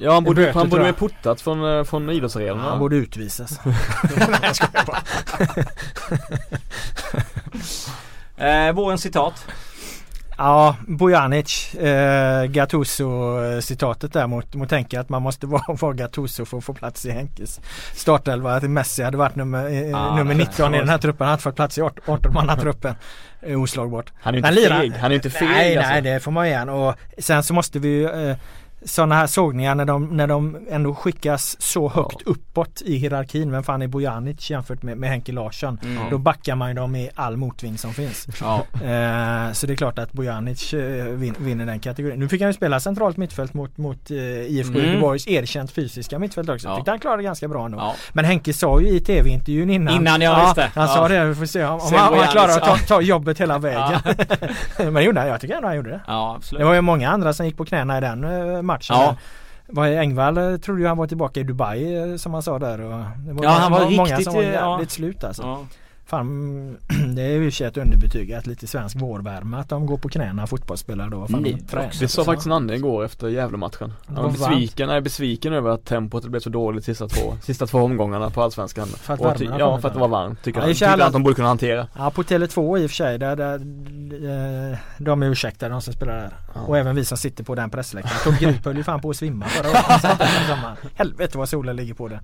[0.00, 2.62] Ja han borde, böter, han borde puttats från, eh, från idrottsarenorna.
[2.70, 3.60] Han borde utvisas.
[3.64, 3.74] Nej
[4.42, 5.02] jag skojar bara.
[8.36, 9.46] Eh, vårens citat.
[10.36, 16.44] Ja, Bojanic, eh, Gattuso citatet där mot, mot Henke att man måste vara, vara Gattuso
[16.44, 17.60] för att få plats i Henkes
[17.94, 18.54] startelva.
[18.54, 21.24] Att Messi hade varit nummer, eh, Ah, nummer det- 19 i den här truppen.
[21.26, 22.94] Han hade fått plats i 18-mannatruppen.
[23.42, 24.12] Eh, Oslagbart.
[24.22, 25.92] Han är ju inte feg, han är inte feg Nej, alltså.
[25.92, 26.68] nej det får man igen.
[26.68, 28.36] Och sen så måste vi ju eh,
[28.84, 33.50] sådana här sågningar när de, när de ändå skickas så högt uppåt i hierarkin.
[33.52, 35.78] Vem fan är Bojanic jämfört med, med Henke Larsson?
[35.84, 36.02] Mm.
[36.10, 38.26] Då backar man ju dem i all motvind som finns.
[38.40, 38.56] Ja.
[38.74, 42.20] Eh, så det är klart att Bojanic eh, vin, vinner den kategorin.
[42.20, 44.86] Nu fick han ju spela centralt mittfält mot, mot eh, IFK Mm.
[44.90, 46.68] Göteborgs erkänt fysiska mittfält också.
[46.68, 46.76] Ja.
[46.76, 47.78] Tyckte han klarade ganska bra ändå.
[47.78, 47.94] Ja.
[48.12, 49.94] Men Henke sa ju i tv-intervjun innan.
[49.94, 50.70] Innan, ja, just det.
[50.74, 50.94] Han Ja.
[50.94, 52.78] sa det, vi får se om, om han, om han klarar att ta, ja.
[52.88, 54.00] ta jobbet hela vägen.
[54.78, 56.00] Men det gjorde han, jag tycker ändå han gjorde det.
[56.06, 56.60] Ja absolut.
[56.60, 58.96] Det var ju många andra som gick på knäna i den eh, matchen.
[58.96, 59.16] Ja.
[59.86, 62.80] Engvall eh, trodde ju han var tillbaka i Dubai eh, som han sa där.
[62.80, 64.70] Och det var Ja, han var många riktigt, som var eh, ja.
[64.70, 65.42] jävligt slut alltså.
[65.42, 65.66] Ja.
[66.08, 66.76] Fan,
[67.16, 71.08] det är ju ett underbetyg att lite svensk vårvärme att de går på knäna fotbollsspelare
[71.10, 71.26] då.
[71.26, 71.58] Fan, Mm,
[72.00, 73.92] Det sa faktiskt Nanne igår efter Gävle-matchen.
[74.06, 77.78] Han var besviken, nej, besviken över att tempot blev så dåligt sista två, sista två
[77.78, 78.86] omgångarna på Allsvenskan.
[78.88, 80.42] För att Och Ja, för att det var varmt.
[80.42, 81.86] Tycker Ja, han, i tyckte alla- att de borde kunna hantera.
[81.96, 83.54] Ja på Tele2 i och för sig där, där
[84.72, 86.32] eh, de är ursäktade de som spelar där.
[86.54, 86.60] Ja.
[86.60, 88.18] Och även vi som sitter på den pressläktaren.
[88.24, 90.78] Tom Grip höll ju fan på att svimma förra året.
[90.94, 92.20] Helvete vad solen ligger på det.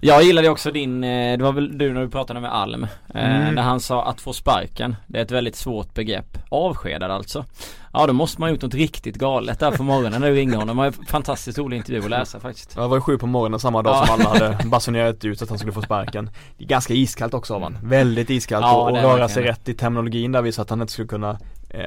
[0.00, 2.88] Jag gillade också din, eh, det var väl du när du pratade med Alm eh,
[3.38, 3.54] Mm.
[3.54, 7.44] När han sa att få sparken Det är ett väldigt svårt begrepp Avskedad alltså
[7.92, 10.56] Ja då måste man ha gjort något riktigt galet där på morgonen när du ringde
[10.56, 13.26] honom Det var en fantastiskt rolig intervju att läsa faktiskt Jag var ju sju på
[13.26, 14.06] morgonen samma dag Ja.
[14.06, 16.30] som alla hade basunerat ut att han skulle få sparken.
[16.58, 17.78] Det är ganska iskallt också av han.
[17.82, 21.08] Väldigt iskallt Ja, och, röra sig rätt i terminologin där visst att han inte skulle
[21.08, 21.38] kunna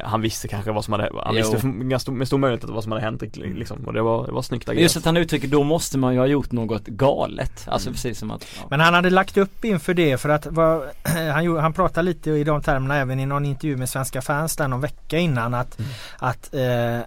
[0.04, 1.52] Han visste kanske vad som hade, han Jo.
[1.52, 4.32] visste med stor, med stor möjlighet vad som hade hänt liksom och det var, det
[4.32, 4.82] var snyggt agerat.
[4.82, 8.32] Just att han uttrycker då måste man ju ha gjort något galet Alltså precis som
[8.32, 8.68] att ja.
[8.70, 10.90] Men han hade lagt upp inför det för att vad,
[11.34, 14.68] han, han pratade lite i de termerna även i någon intervju med Svenska fans där
[14.68, 15.80] någon vecka innan att,
[16.18, 17.00] att eh,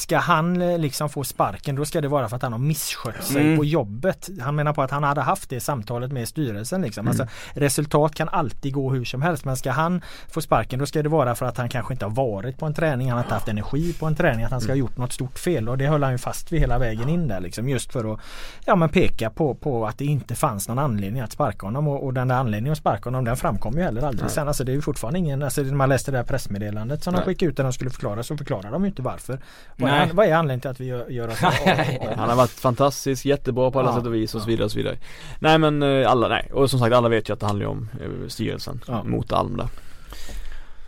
[0.00, 3.24] Ska han eh, liksom få sparken då ska det vara för att han har misskött
[3.24, 3.56] sig Mm.
[3.56, 4.28] på jobbet.
[4.40, 6.82] Han menar på att han hade haft det samtalet med styrelsen.
[6.82, 7.08] Liksom.
[7.08, 11.02] Alltså, resultat kan alltid gå hur som helst men ska han få sparken då ska
[11.02, 13.34] det vara för att han kanske inte har varit på en träning, han har inte
[13.34, 15.86] haft energi på en träning, att han ska ha gjort något stort fel och det
[15.86, 18.20] höll han ju fast vid hela vägen in där liksom just för att
[18.64, 22.04] ja, men peka på, på att det inte fanns någon anledning att sparka honom och,
[22.04, 24.48] och den där anledningen att sparka honom den framkom ju heller aldrig sen.
[24.48, 27.18] Alltså det är ju fortfarande ingen, alltså när man läste det där pressmeddelandet som de
[27.18, 27.26] Nej.
[27.26, 29.40] skickade ut där de skulle förklara så förklarar de ju inte varför.
[29.76, 30.10] Vad Nej.
[30.12, 31.38] vad är anledningen till att vi gör, gör oss
[32.16, 33.96] Han har varit fantastisk, jättebra på alla Ja.
[33.96, 34.96] sätt och vis och så vidare och så vidare
[35.38, 37.88] Nej men eh, alla, nej och som sagt alla vet ju att det handlar om
[38.00, 39.02] eh, styrelsen Ja.
[39.04, 39.68] mot Alm där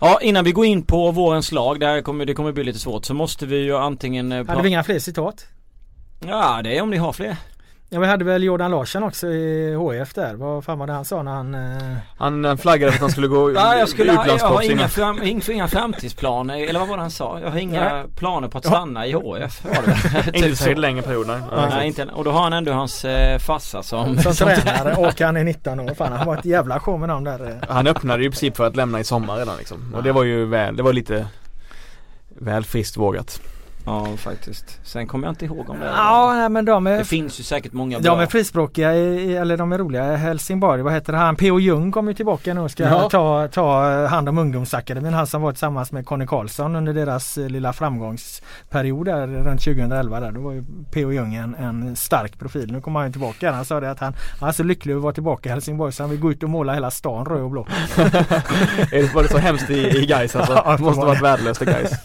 [0.01, 3.05] ja innan vi går in på vårens lag, där kommer, det kommer bli lite svårt
[3.05, 5.47] så måste vi ju antingen eh, Hade vi inga fler citat?
[6.27, 7.37] Ja det är om ni har fler
[7.95, 10.35] Ja vi hade väl Jordan Larsson också i HF där.
[10.35, 11.55] Vad fan var det han sa när han...
[11.55, 11.97] Eh...
[12.19, 15.23] Han eh, flaggade för att han skulle gå Ja jag skulle, jag har inga, fram,
[15.23, 17.41] inga, framtidsplaner, eller vad var det han sa?
[17.41, 18.05] Jag har inga Ja.
[18.17, 18.71] planer på att Ja.
[18.71, 19.75] stanna i HF väl?
[20.27, 21.41] Inte Typ så länge period nej.
[21.51, 21.69] Ja.
[21.71, 25.37] Nej, inte, och då har han ändå hans eh, farsa som, Som tränare och han
[25.37, 25.95] är 19 år.
[25.95, 27.51] Fan han var ett jävla show med dem där.
[27.51, 27.69] eh.
[27.69, 30.23] Han öppnade ju i princip för att lämna i sommar redan liksom och det var
[30.23, 31.27] ju väl, det var lite
[32.39, 33.41] Väl friskt vågat
[33.85, 34.81] Ja faktiskt.
[34.83, 35.87] Sen kommer jag inte ihåg om det.
[35.87, 37.05] Ja nej, men de Det är...
[37.05, 38.15] finns ju säkert många bra.
[38.15, 40.17] De är frispråkiga, i- eller de är roliga.
[40.17, 41.37] Helsingborg, vad heter han?
[41.37, 41.61] P.O.
[41.61, 43.09] Jung kommer ju tillbaka nu och ska Ja.
[43.11, 45.15] ta, ta hand om ungdomsakademin.
[45.15, 50.21] Han som var tillsammans med Conny Karlsson under deras eh, lilla framgångsperiod där runt 2011
[50.21, 50.33] där.
[50.33, 51.13] Då var ju P.O.
[51.13, 52.73] Jung en, en stark profil.
[52.73, 53.53] Nu kommer han ju tillbaka.
[53.53, 55.93] Han sa det att han, han är så lycklig över att vara tillbaka i Helsingborg
[55.93, 57.67] så han vill gå ut och måla hela stan röd och blå.
[58.91, 60.53] Det- Var det så hemskt i, i Gais alltså?
[60.65, 61.93] Ja, Det måste det var varit värdelöst i Gais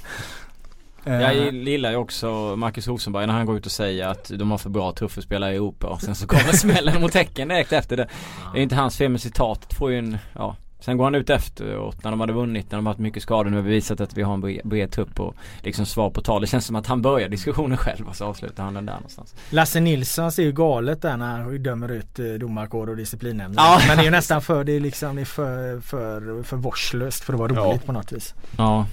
[1.12, 4.58] Jag gillar ju också Marcus Rosenberg när han går ut och säger att de har
[4.58, 8.08] för bra truffelspelare i Europa och sen så kommer smällen mot Häcken direkt efter det.
[8.54, 11.30] Det är inte hans fel men citatet får ju en, ja Sen går han ut
[11.30, 14.18] efteråt när de hade vunnit, när de har haft mycket skador nu har bevisat att
[14.18, 16.42] vi har en bred, bred trupp och liksom svar på tal.
[16.42, 19.36] Det känns som att han börjar diskussionen själv och så avslutar han den där någonstans.
[19.50, 23.64] Lasse Nilsson ser ju galet där när han dömer ut eh, domarkår och disciplinnämnden.
[23.66, 23.80] Ja.
[23.88, 27.24] Men det är ju nästan för, det är liksom det är för, för, för vårdslöst
[27.24, 27.86] för att vara roligt Ja.
[27.86, 28.36] på något vis.
[28.58, 28.86] Ja,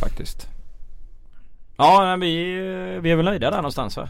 [0.00, 0.48] faktiskt.
[1.80, 2.54] Ja, men vi,
[3.02, 4.08] vi är väl nöjda där någonstans va?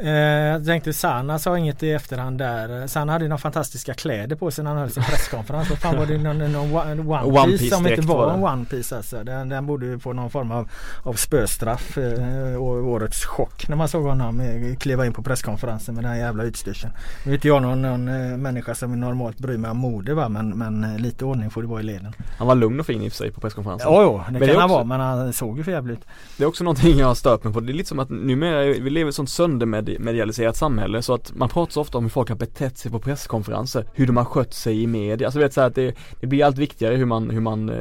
[0.00, 2.86] Eh, jag tänkte Sanna sa inget i efterhand där.
[2.86, 5.70] Sanna hade ju några fantastiska kläder på sig när han höll sin presskonferens.
[5.70, 8.44] Vad fan var det någon, någon one, one, One piece Piece som inte var en
[8.44, 9.24] one piece alltså.
[9.24, 10.68] Den, den borde ju få någon form av,
[11.02, 11.98] av spöstraff.
[11.98, 16.12] Eh, och årets chock när man såg honom eh, kliva in på presskonferensen med den
[16.12, 16.92] här jävla utstyrseln.
[17.24, 20.28] Nu är inte jag någon, någon eh, människa som normalt bryr mig om mode va
[20.28, 22.12] men, men lite ordning får det vara i leden.
[22.38, 24.40] Han var lugn och fin i och för sig på presskonferensen Ja, jo, det Men
[24.40, 26.00] kan det han också- vara men han såg ju för jävligt.
[26.36, 27.60] Det är också någonting jag har stört mig på.
[27.60, 31.02] Det är lite som att numera, vi lever i ett sånt söndermedie medi- medialiserat samhälle
[31.02, 34.06] så att man pratar så ofta om hur folk har betett sig på presskonferenser, hur
[34.06, 35.26] de har skött sig i media.
[35.26, 37.76] Alltså vet så att det, det blir allt viktigare hur man, hur man, eh,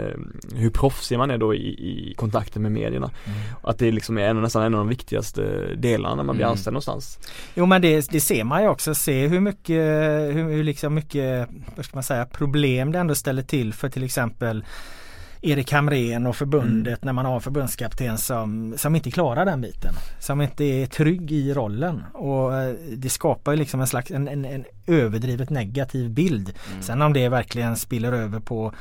[0.56, 3.12] hur proffsig man är då i, i kontakten med medierna.
[3.64, 5.42] Att det liksom är en, nästan en av de viktigaste
[5.78, 6.52] delarna när man blir Mm.
[6.52, 7.20] anställd någonstans.
[7.56, 8.96] Jo men det, det ser man ju också.
[8.96, 9.76] Se hur mycket,
[10.36, 14.04] hur, hur liksom mycket, vad ska man säga, problem det ändå ställer till för till
[14.04, 14.66] exempel
[15.44, 19.94] Erik Hamrén och förbundet när man har en förbundskapten som, som inte klarar den biten.
[20.20, 22.04] Som inte är trygg i rollen.
[22.14, 26.54] Och eh, det skapar ju liksom en slags en, en, en överdrivet negativ bild.
[26.82, 28.74] Sen om det verkligen spiller över på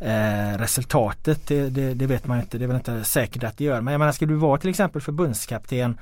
[0.00, 2.58] eh, resultatet det, det, det vet man inte.
[2.58, 3.80] Det är väl inte säkert att det gör.
[3.80, 5.98] Men jag menar ska du vara till exempel förbundskapten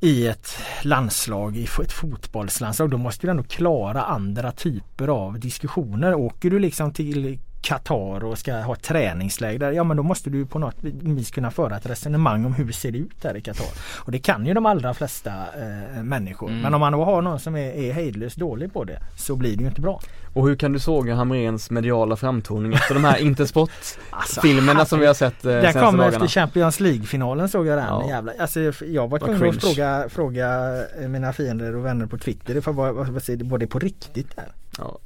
[0.00, 6.14] i ett landslag, i ett fotbollslandslag, då måste du ändå klara andra typer av diskussioner.
[6.14, 10.46] Åker du liksom till Qatar och ska ha träningsläger där, ja men då måste du
[10.46, 13.66] på något vis kunna föra ett resonemang om hur det ser ut där i Qatar.
[13.96, 16.48] Och det kan ju de allra flesta eh, människor.
[16.48, 16.60] Mm.
[16.60, 19.56] Men om man då har någon som är, är hejdlöst dålig på det så blir
[19.56, 20.00] det ju inte bra.
[20.34, 25.06] Och hur kan du såga Hamrens mediala framtoning efter de här Intersport-filmerna Alltså, som vi
[25.06, 26.06] har sett eh, Den kom dagarna?
[26.06, 27.86] efter Champions League-finalen såg jag den.
[27.86, 28.08] Ja.
[28.08, 32.60] Jävla, alltså, jag var tvungen att fråga, fråga eh, mina fiender och vänner på Twitter.
[32.60, 34.52] För vad, vad, vad, säger- var det på riktigt där?
[34.78, 34.98] Ja.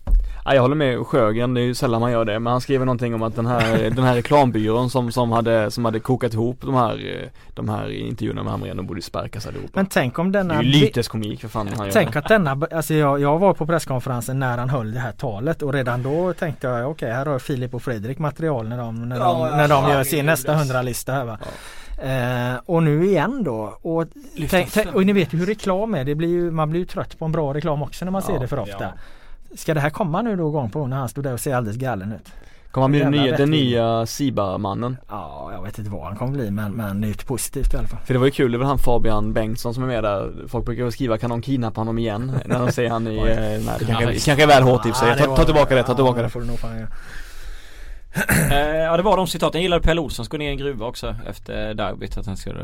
[0.45, 2.85] Ja, jag håller med Sjögren, det är ju sällan man gör det men han skriver
[2.87, 6.57] någonting om att den här, den här reklambyrån som, som, hade, som hade kokat ihop
[6.61, 9.69] de här, eh, de här intervjuerna med Hamrén, de borde sparkas allihopa.
[9.75, 12.19] Men tänk om det denna är ju lyteskomik för fan han gör Tänk det.
[12.19, 15.73] att denna, alltså jag, jag var på presskonferensen när han höll det här talet och
[15.73, 19.41] redan då tänkte jag okej här har Filip och Fredrik material när de, när de,
[19.41, 20.63] Ja, när de gör sin nästa alltså.
[20.65, 21.39] hundralista här va.
[22.03, 23.79] Eh, och nu igen då.
[23.83, 24.05] Och,
[24.93, 26.05] och ni vet ju hur reklam är.
[26.05, 28.33] Det blir ju, man blir ju trött på en bra reklam också när man ser
[28.33, 28.93] Ja, det för ofta.
[29.51, 29.57] Ja.
[29.57, 31.55] Ska det här komma nu då gång på gång när han stod där och ser
[31.55, 32.33] alldeles galen ut?
[32.71, 34.97] Kommer han bli den nya, den nya Siba-mannen?
[35.09, 37.77] Ja, jag vet inte vad han kommer bli men, men det är ju positivt i
[37.77, 38.01] alla fall.
[38.05, 40.65] För det var ju kul, det var han Fabian Bengtsson som är med där Folk
[40.65, 42.33] brukar skriva kan någon kidnappa honom igen?
[42.47, 44.27] När de säger han i, eh, nej, det Ja, kanske, visst.
[44.27, 45.09] kanske är väl hårt i sig.
[45.09, 46.89] Ja, det Ta, ta tillbaka det, ta tillbaka ja, det får du nog fan göra.
[48.51, 49.59] Eh, ja det var de citaten.
[49.59, 52.19] Jag gillade Pelle Olssons gå ner i en gruva också efter derbyt.
[52.19, 52.61] Att han skulle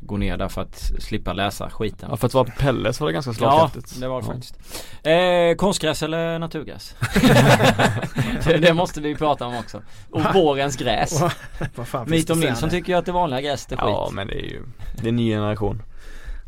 [0.00, 2.08] gå ner där för att slippa läsa skiten.
[2.10, 4.32] Ja för att vara Pelle så var det ganska Ja, slagkraftigt det var det Ja.
[4.32, 4.84] faktiskt.
[5.02, 6.94] Eh, konstgräs eller naturgräs?
[8.44, 9.82] det, det måste vi prata om också.
[10.10, 11.20] Och vårens gräs.
[11.74, 13.76] Vad fan finns Mito det att säga Nilsson tycker ju att det vanliga gräset är
[13.76, 13.84] skit.
[13.86, 14.62] Ja men det är ju,
[15.00, 15.82] det är en ny generation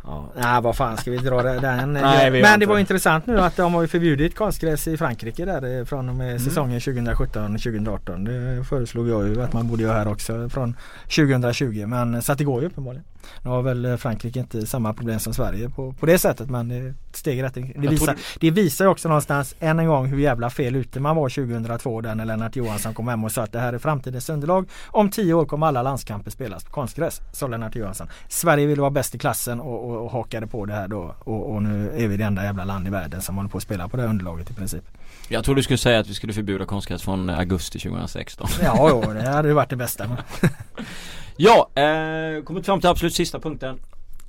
[0.05, 1.92] Ja, nej vad fan ska vi dra den?
[1.92, 5.44] Nej, vi Men det var intressant nu att de har ju förbjudit konstgräs i Frankrike
[5.44, 6.38] där eh, från och med Mm.
[6.38, 8.24] säsongen 2017-2018.
[8.59, 10.76] Det föreslog jag ju att man borde göra här också från
[11.16, 13.05] 2020 men så att det går ju uppenbarligen.
[13.43, 16.68] Nu har väl eh, Frankrike inte samma problem som Sverige på, på det sättet men
[16.68, 20.07] det är ett steg i rätt det visar, det visar också någonstans än en gång
[20.07, 23.43] hur jävla fel ute man var 2002 där när Lennart Johansson kom hem och sa
[23.43, 24.68] att det här är framtidens underlag.
[24.87, 28.09] Om tio år kommer alla landskamper spelas på konstgräs, sa Lennart Johansson.
[28.29, 31.55] Sverige ville vara bäst i klassen och, och, och hakade på det här då och,
[31.55, 33.89] och nu är vi det enda jävla land i världen som håller på att spela
[33.89, 34.85] på det här underlaget i princip.
[35.29, 38.49] Jag trodde du skulle säga att vi skulle förbjuda konstgräs från augusti 2016.
[38.62, 40.07] Ja, jo, det hade ju varit det bästa.
[41.43, 43.78] Ja, eh, kommit fram till absolut sista punkten.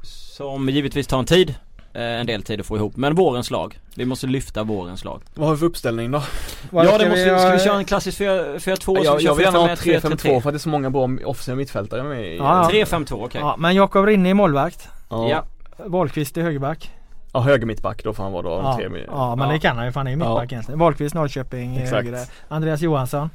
[0.04, 1.56] Som givetvis tar en tid.
[1.94, 2.96] Eh, en del tid att få ihop.
[2.98, 3.80] Men vårens lag.
[3.96, 5.22] Vi måste lyfta vårens lag.
[5.36, 6.24] Vad har vi för uppställning då?
[6.70, 8.78] Vad ja ska det måste, ha- ska vi köra en klassisk 4-2?
[8.78, 10.90] Ska jag, vi jag vill gärna ha 4-5-1, 3-5-2 för att det är så många
[10.90, 12.86] bra offensiva mittfältare med i Ja, ja.
[12.86, 13.42] 3-5-2 okej.
[13.42, 14.88] Ja, men Jakob Rinne i målvakt.
[15.10, 15.30] ja.
[15.30, 15.46] Ja.
[15.86, 16.92] Wahlqvist i högerback.
[17.34, 19.54] ja höger mittback då får han vara då Ja, tre ja men Ja.
[19.54, 20.80] det kan han ju för han är ju mittback egentligen.
[20.80, 21.96] Wahlqvist Norrköping i Exakt.
[21.96, 22.26] höger där.
[22.48, 23.30] Andreas Johansson.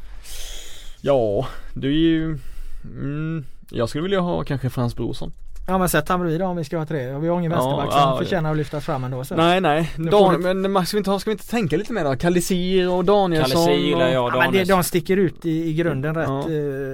[1.01, 2.39] Ja, du är ju
[2.85, 5.33] mm, Jag skulle vilja ha kanske Frans Brorsson
[5.69, 7.19] Ja men sätt han bredvid då om vi ska ha tre.
[7.19, 9.25] Vi har ingen Ja, vänsterback som ja, förtjänar att lyftas fram ändå.
[9.25, 9.37] Så.
[9.37, 11.93] Nej nej, får Dan, du- men ska vi inte ha, ska vi inte tänka lite
[11.93, 12.17] mer då?
[12.17, 14.13] Kalisir och Danielsson Kalle gillar och...
[14.13, 14.77] jag, Ja, men det, Danielsson.
[14.79, 16.41] de sticker ut i, i grunden rätt Ja.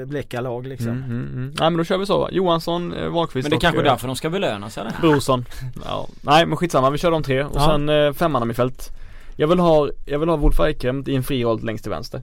[0.00, 0.88] eh, bleka lag liksom.
[0.88, 1.46] Mm, mm, mm.
[1.60, 2.28] Nej men då kör vi så va.
[2.32, 4.92] Johansson, eh, Wahlqvist Men det är och, kanske är eh, därför de ska belönas eller?
[5.00, 5.44] Brorsson.
[5.84, 6.08] Ja.
[6.20, 7.66] Nej men skitsamma, vi kör de tre och Ja.
[7.70, 8.90] sen eh, femman i fält.
[9.36, 12.22] Jag vill ha, jag vill ha Wolf Eikrem i en fri roll längst till vänster.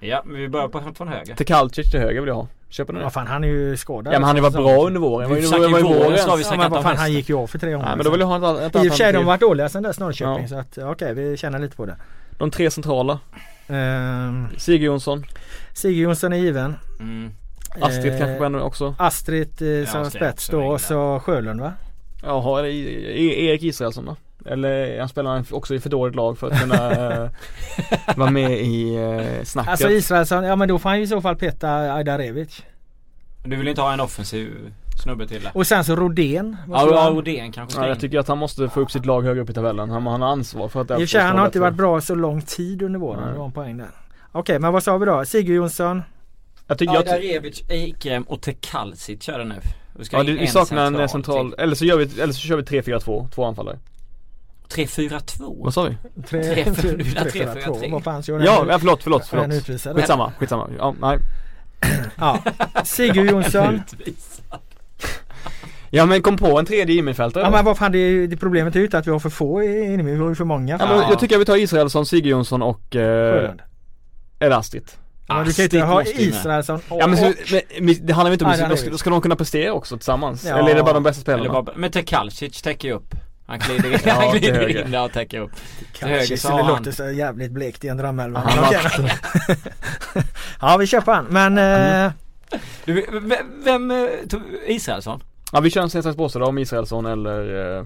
[0.00, 1.34] Ja, men vi börjar på från höger.
[1.34, 2.46] Tekalcic till höger vill jag ha.
[2.70, 3.04] Köper ni det?
[3.04, 4.14] Vad fan han är ju skadad.
[4.14, 5.34] Ja men han har ju varit bra under våren.
[5.34, 6.96] Vi snackar ju- det var ju ju våren, så har vi Ja, men vad fan
[6.96, 7.84] han gick ju av för tre gånger.
[7.86, 9.40] Nej men då vill jag ha ett, ett I och för sig de har varit
[9.40, 10.48] dåliga sen dess Norrköping Ja.
[10.48, 11.96] så att ja, okej vi känner lite på det.
[12.38, 13.18] De tre centrala.
[13.68, 15.24] Ehm, Sigge Jonsson.
[15.72, 16.76] Sigge Jonsson är given.
[17.00, 17.30] Mm.
[17.80, 18.94] Astrid Eh, kanske på också.
[18.98, 21.72] Astrid eh, som Astrid spets då och så Sjölund va?
[22.22, 24.16] Jaha, eller E- E- Erik Israelsson då?
[24.48, 26.92] Eller han spelar också i för dåligt lag för att kunna
[27.24, 27.30] eh,
[28.16, 29.70] vara med i eh, snacket.
[29.70, 32.62] Alltså Israelsson, ja men då får han ju i så fall peta Ajdarevic.
[33.44, 34.72] Du vill inte ha en offensiv
[35.02, 35.50] snubbe till det?
[35.54, 36.56] Och sen så Rodén.
[36.68, 37.10] Ja, ja?
[37.14, 39.50] Rodén kanske ska ja, jag tycker att han måste få upp sitt lag högre upp
[39.50, 39.90] i tabellen.
[39.90, 41.74] Han, han har ansvar för att I och för det sig han har inte varit
[41.74, 43.20] bra så lång tid under våren.
[43.20, 43.32] Nej.
[43.32, 43.90] Det var en poäng där.
[44.32, 45.24] Okej men vad sa vi då?
[45.24, 46.02] Sigge Jonsson.
[46.66, 49.54] Jag tycker jag, Ajdarevic, Eikrem och Tekalsic kör det nu.
[49.98, 52.40] Vi Ja, det, in vi saknar en central central, eller så gör vi, eller så
[52.40, 53.78] kör vi 3-4-2, två anfallare
[54.74, 55.64] 3-4-2?
[55.64, 55.96] Vad sa vi?
[56.22, 57.74] Tre, Tre, tre, fyra, tre, tre, fyra, fyra, två.
[57.74, 57.90] tre.
[57.90, 58.38] Vad fan Ja,
[58.68, 59.96] ja förlåt, förlåt, förlåt utvisad?
[59.96, 61.18] Skitsamma, skitsamma, ja, nej
[62.18, 62.38] Ja.
[62.84, 63.82] Sigurd Jonsson.
[65.90, 68.78] Ja men kom på en tredje innermittfältare Ja men vad fan det, det problemet är
[68.78, 70.76] ju inte att vi har för få inne, vi har ju för många.
[70.80, 71.06] Ja, men Ja.
[71.10, 73.60] jag tycker att vi tar Israelsson, Sigurd Jonsson och eh, Sjölund.
[74.38, 74.90] Eller Astrid
[75.28, 76.02] Ja, men du kan ju inte ha.
[76.02, 78.98] Israelsson och, Ja men, så, men, men det handlar ju inte om, Nej, då ska,
[78.98, 80.58] ska de kunna prestera också tillsammans Ja.
[80.58, 81.62] Eller är det bara de bästa spelarna?
[81.62, 83.14] bara, men Tekalcic täcker ju upp.
[83.48, 85.50] Han glider in, Ja, han glider in där och täcker upp.
[85.98, 87.98] Till höger det han- låter så jävligt blekt i en
[88.36, 89.10] har-
[90.60, 92.12] ja vi kör på han men eh,
[92.84, 93.32] Du, vem,
[93.64, 94.06] vem eh,
[94.66, 95.22] Israelsson?
[95.52, 97.84] Ja vi kör en sax, påse då om Israelsson eller eh,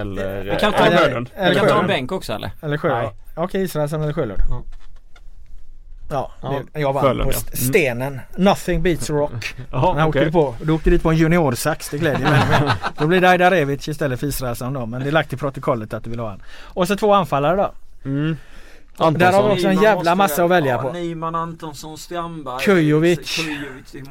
[0.00, 2.50] Eller Vi kan ta, eller eller- eller en bänk också eller?
[2.62, 3.02] eller Sjölund.
[3.02, 3.12] Nej.
[3.36, 4.40] Okej Israelsson eller Sjölund.
[4.50, 4.62] Ja.
[4.62, 4.64] Ja,
[6.08, 6.30] Ja,
[6.72, 7.40] det, jag vann Sjölund, på ja.
[7.58, 7.70] Mm.
[7.70, 8.20] stenen.
[8.36, 9.54] Nothing beats rock.
[9.70, 10.54] Jaha När åkte okej du på.
[10.62, 12.40] Du åkte dit på en juniorsax, det glädjer mig.
[12.50, 14.86] Men Då blir det Ajdarevic istället för Israelsson då.
[14.86, 16.42] Men det är lagt i protokollet att du vill ha han.
[16.62, 17.72] Och så två anfallare då.
[18.04, 18.36] mm.
[18.96, 20.92] Där har vi också en jävla massa att välja på.
[20.92, 23.40] Nyman, Antonsson, Strandberg Kujovic.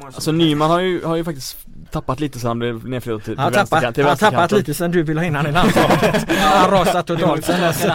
[0.06, 1.56] Alltså Nyman har ju, har ju faktiskt
[1.90, 4.32] tappat lite sen han blev nedflyttad till, Han har tappat, vänsterkant, till han har tappat
[4.32, 4.58] vänsterkanten.
[4.58, 6.30] lite sen du ville ha in han i landslaget.
[6.38, 7.86] Han har rasat totalt sen dess.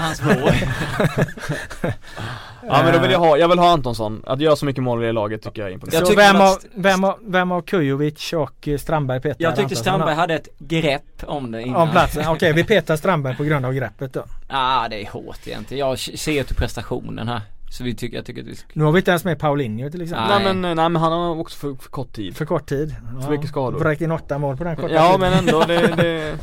[2.67, 4.23] Ja men då vill jag ha, jag vill ha Antonsson.
[4.27, 5.95] Att göra så mycket mål i laget tycker jag är imponerande.
[5.97, 9.51] Jag Så tycker vem av, vem, av, vem av Kujovic och eh, Strandberg petar Jag
[9.51, 11.75] tyckte Antonsson Strandberg hade ett grepp om det innan.
[11.81, 14.23] Om platsen, okej vi petar Strandberg på grund av greppet då.
[14.47, 15.87] ah, det är hårt egentligen.
[15.87, 17.41] Jag ser till prestationen här.
[17.71, 18.67] Så vi tycker, jag tycker att vi ska...
[18.73, 20.27] Nu har vi inte ens med Paulinho till exempel.
[20.29, 20.43] Nej.
[20.43, 22.37] Nej men, nej men han har också för, för kort tid.
[22.37, 22.95] För kort tid.
[23.23, 23.79] För mycket skador.
[23.79, 25.19] Vräkt in åtta mål på den korta Ja tiden.
[25.19, 26.35] men ändå det, det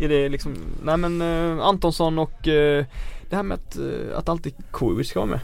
[0.04, 1.22] är det liksom, nej men
[1.58, 2.84] eh, Antonsson och eh,
[3.30, 5.40] det här med att, eh, att alltid Kujovic ska vara med.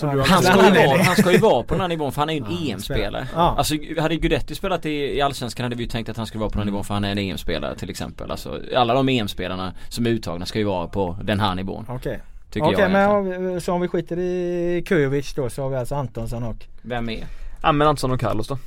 [0.00, 2.12] Du Han ska, han ju är vara, han ska ju vara på den här nivån
[2.12, 3.28] för han är ju en Ja, EM-spelare.
[3.34, 3.54] Ja.
[3.58, 6.50] Alltså hade Guidetti spelat i, i Allsvenskan hade vi ju tänkt att han skulle vara
[6.50, 8.30] på den nivån för han är en EM-spelare till exempel.
[8.30, 11.86] Alltså alla de EM-spelarna som är uttagna ska ju vara på den här nivån.
[11.88, 12.20] Okej.
[12.50, 15.76] Tycker Okej jag men vi, så om vi skiter i Kujovic då så har vi
[15.76, 17.26] alltså Antonsson och, Vem är?
[17.62, 18.58] Ja men Antonsson och Carlos då.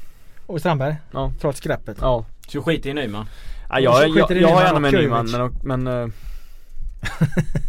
[0.45, 0.95] och Strandberg.
[1.11, 1.31] Ja.
[1.41, 1.97] Trots greppet.
[2.01, 2.25] Ja.
[2.47, 3.25] Så skit i Nyman.
[3.69, 6.07] Ja, jag, jag, skiter jag, jag har gärna med Nyman men, men eh,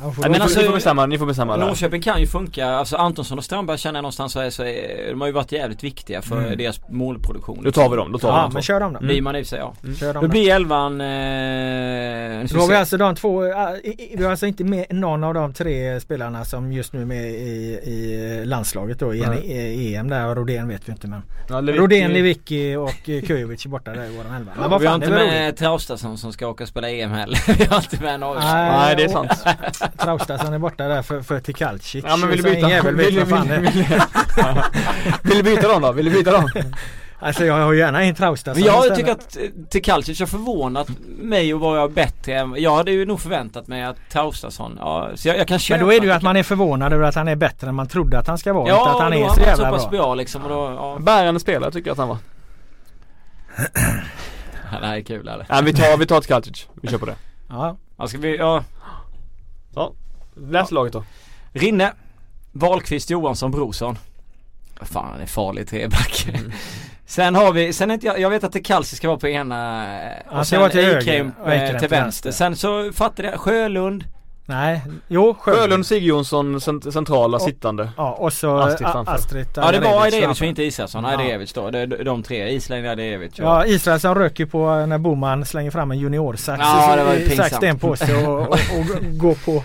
[0.00, 1.56] får- ja, ni, men alltså- får, ni får bestämma, ni får bestämma.
[1.56, 5.10] Norrköping kan ju funka, alltså Antonsson och Strandberg känner jag någonstans så är, så är,
[5.10, 6.58] de har ju varit jävligt viktiga för Mm.
[6.58, 7.60] deras målproduktion.
[7.64, 8.50] Då tar vi dem, då tar vi Ja dem.
[8.54, 8.98] men kör dem då.
[8.98, 9.14] Mm.
[9.14, 9.74] Nyman i sig ja.
[10.00, 13.50] Kör dem Då blir elvan, eh, nu har vi alltså de två, äh,
[13.84, 17.04] i- vi har alltså inte med någon av de tre spelarna som just nu är
[17.04, 19.38] med i, i landslaget då i, Nej.
[19.46, 20.34] i EM där.
[20.34, 21.22] Rodén vet vi inte men.
[21.48, 24.52] Ja, Lewicki- Rodén, Lewicki och eh, Kujovic är borta där i våran elva.
[24.60, 27.38] Men vad vi har inte med Traustason som ska åka och spela EM heller.
[27.58, 28.36] vi har inte med någon.
[28.42, 29.30] Nej det är sant.
[29.98, 32.04] Traustason är borta där för, för Tekalcic.
[32.08, 32.70] Ja men vill du en byta?
[32.70, 33.84] jävel Vill, vad vill, vill, vill,
[35.22, 35.92] vill du byta dem då?
[35.92, 36.50] Vill du byta dem?
[37.18, 41.54] Alltså jag har gärna in Traustason Men jag tycker att eh, Tekalcic har förvånat mig
[41.54, 45.28] och var jag bättre än, jag hade ju nog förväntat mig att Traustason, ja, så
[45.28, 47.14] jag, jag kan köpa Men då är det ju att man är förvånad över att
[47.14, 48.68] han är bättre än man trodde att han ska vara.
[48.68, 50.00] Ja, inte att han är så jävla så pass bra.
[50.00, 52.18] bra liksom och då, ja, Bärande spelare tycker jag att han var.
[54.80, 55.46] det här är kul eller?
[55.50, 56.66] Nej vi tar, vi tar ett Kaltic.
[56.82, 57.16] Vi kör på det.
[57.48, 57.76] Ja.
[57.98, 58.64] Ja, ska vi, ja,
[60.36, 61.04] Läs laget då.
[61.52, 61.92] Rinne,
[62.52, 63.98] Wahlqvist, Johansson, Brorsson.
[64.80, 66.26] Fan han är farlig treback.
[66.28, 66.52] Mm.
[67.06, 69.86] Sen har vi, sen inte jag, jag vet att det Kalsi ska vara på ena
[70.26, 72.30] och ska sen vara till höger och eh, till vänster.
[72.30, 74.04] Sen så fattade jag, Sjölund,
[74.48, 75.62] Nej, jo Sjölund.
[75.62, 77.88] Sjölund, Sigge Jonsson, cent- centrala Och- sittande.
[77.96, 79.12] Ja och så Astrid framför.
[79.12, 81.10] Astrid ja det var Ajdejevic och inte Israelsson, Ja.
[81.10, 81.70] Ajdejevic då.
[81.70, 85.70] Det är de tre, Island, Ajdejevic och Ja Israelsson rök ju på när Boman slänger
[85.70, 87.54] fram en juniorsax Ja, det var i- sax pinsamt.
[87.54, 89.62] sten på sig och, och, och går på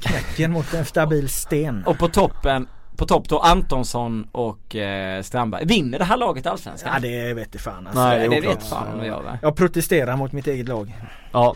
[0.00, 1.82] knäcken mot en stabil sten.
[1.86, 5.64] Och på toppen, på topp då Antonsson och eh, Strandberg.
[5.66, 6.90] Vinner det här laget allsvenskan?
[6.94, 8.02] Ja det vet fan alltså.
[8.02, 8.56] Nej, det oklart.
[8.56, 9.38] vet fan om det gör?
[9.42, 10.94] Jag protesterar mot mitt eget lag.
[11.32, 11.54] Ja.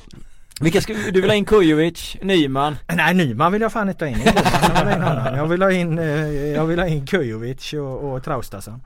[0.61, 2.77] Vilka ska, du vill ha in Kujovic, Nyman?
[2.95, 4.19] Nej Nyman vill jag fan inte ha in.
[4.25, 5.37] Jag vill ha in, honom.
[5.37, 8.73] jag vill ha in, eh, jag vill ha in Kujovic och, och Traustason.
[8.73, 8.81] Men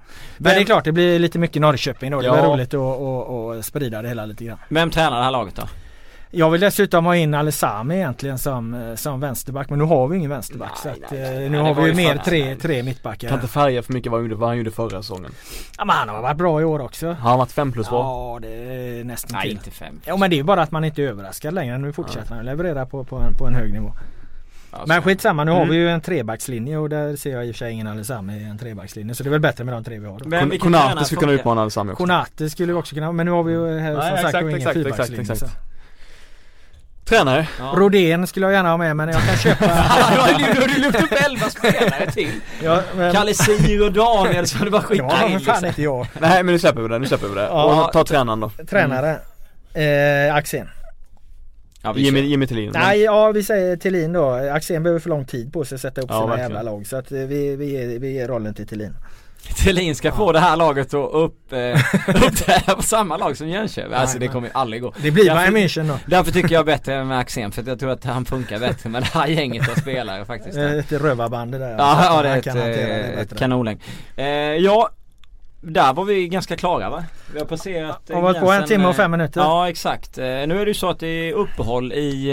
[0.45, 2.21] Vem- det är klart det blir lite mycket Norrköping då.
[2.21, 2.45] Det blir Ja.
[2.47, 4.59] roligt att och, och sprida det hela lite grann.
[4.69, 5.63] Vem tränar det här laget då?
[6.39, 10.17] Jag vill dessutom ha in Alessami egentligen som, eh, som vänsterback men nu har vi
[10.17, 12.83] ingen vänsterback Nej, så att, nej, eh, nej, nu har vi ju mer tre, tre
[12.83, 13.29] mittbackar.
[13.29, 15.31] Kan inte färga för mycket vad han gjorde, vad han gjorde förra säsongen.
[15.79, 17.07] Ja, men han har varit bra i år också.
[17.07, 17.99] Har han varit 5 plus bra?
[18.03, 18.49] Ja det
[19.01, 19.53] är nästan Nej till.
[19.53, 20.01] inte fem.
[20.05, 21.79] Ja men det är ju bara att man inte är överraskad längre.
[21.79, 23.93] Nu fortsätter han leverera på, på, en, på en hög nivå.
[24.71, 25.71] Alltså, Men skitsamma nu har Mm.
[25.71, 28.45] vi ju en trebackslinje och där ser jag i och för sig ingen Alessami i
[28.45, 29.15] en trebackslinje.
[29.15, 30.19] Så det är väl bättre med de tre vi har
[30.51, 30.59] då.
[30.59, 32.03] Konate skulle kunna utmana Alessami också.
[32.03, 34.57] Konate skulle vi också kunna men nu har vi ju som Nej, sagt exakt, ingen
[34.57, 35.23] exakt, exakt, fyrbackslinje.
[35.23, 35.41] exakt.
[35.41, 35.47] så.
[37.09, 37.49] Tränare.
[37.59, 37.75] Ja.
[37.77, 39.65] Rodén skulle jag gärna ha med men jag kan köpa...
[40.55, 42.31] du har ju lyft upp 11 spelare till.
[42.63, 43.13] ja, men...
[43.13, 45.67] Kalle Sir och Daniel så det bara Ja, skicka för in fan liksom.
[45.69, 46.07] inte jag.
[46.21, 47.41] Nej men nu släpper vi det, nu släpper vi det.
[47.43, 47.85] Ja.
[47.87, 48.51] Och ta tränaren då.
[48.71, 49.19] Tränare.
[49.75, 50.69] Eh, Axén.
[51.83, 52.21] Ja, Jimmy.
[52.21, 52.71] Jimmy Thelin.
[52.75, 54.31] Nej, ja vi säger Thelin då.
[54.31, 56.51] Axén behöver för lång tid på sig att sätta upp Ja, sina verkligen.
[56.51, 56.87] jävla lag.
[56.87, 58.95] Så att eh, vi, vi, ger, vi ger rollen till Thelin.
[59.55, 61.59] Thelin ska få det här laget att upp, eh,
[62.27, 63.93] upp det här på samma lag som Jönköping.
[63.95, 64.93] Alltså det kommer ju aldrig gå.
[65.03, 65.99] Det blir Bayern München då.
[66.07, 69.03] Därför tycker jag bättre med Axén för att jag tror att han funkar bättre med
[69.03, 70.57] det här gänget av spelare faktiskt.
[70.59, 71.75] Eh, Ett rövarband det där.
[71.79, 72.79] Ja, att ja det är kan ett,
[73.15, 73.83] eh, ett kanonläng.
[74.17, 74.89] Eh, ja,
[75.61, 77.05] där var vi ganska klara va?
[77.33, 79.41] Vi har passerat eh, Har varit på en timme och eh, fem minuter.
[79.41, 80.17] Ja exakt.
[80.17, 82.33] Nu är det ju så att det är uppehåll i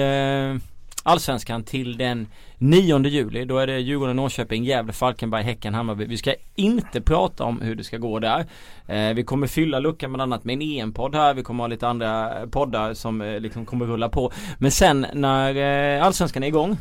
[1.04, 2.28] Allsvenskan till den
[2.64, 3.46] 9 juli.
[3.46, 6.06] Då är det Djurgården, Norrköping, Gävle, Falkenberg, Häcken, Hammarby.
[6.06, 8.46] Vi ska inte prata om hur det ska gå där.
[8.88, 11.34] Eh, vi kommer fylla luckan bland annat med en EM-podd här.
[11.34, 14.32] Vi kommer ha lite andra poddar som eh, liksom kommer rulla på.
[14.58, 15.56] Men sen när
[15.98, 16.78] eh, Allsvenskan är igång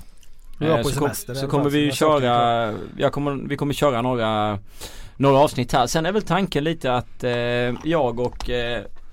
[0.82, 4.58] så, semester så kommer vi köra, jag kommer, vi kommer köra några,
[5.16, 5.86] några avsnitt här.
[5.86, 7.24] Sen är väl tanken lite att
[7.84, 8.50] jag och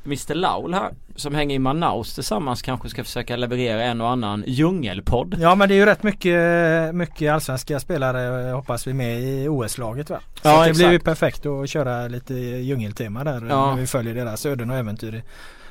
[0.06, 4.44] Mr Laul här som hänger i Manaus tillsammans kanske ska försöka leverera en och annan
[4.48, 5.36] djungelpodd.
[5.40, 10.10] Ja men det är ju rätt mycket, mycket allsvenska spelare hoppas vi med i OS-laget
[10.10, 10.20] va?
[10.42, 11.06] Så Ja, det blir ju exakt.
[11.06, 13.70] perfekt att köra lite djungeltema där Ja.
[13.76, 15.24] när vi följer deras öden och äventyr i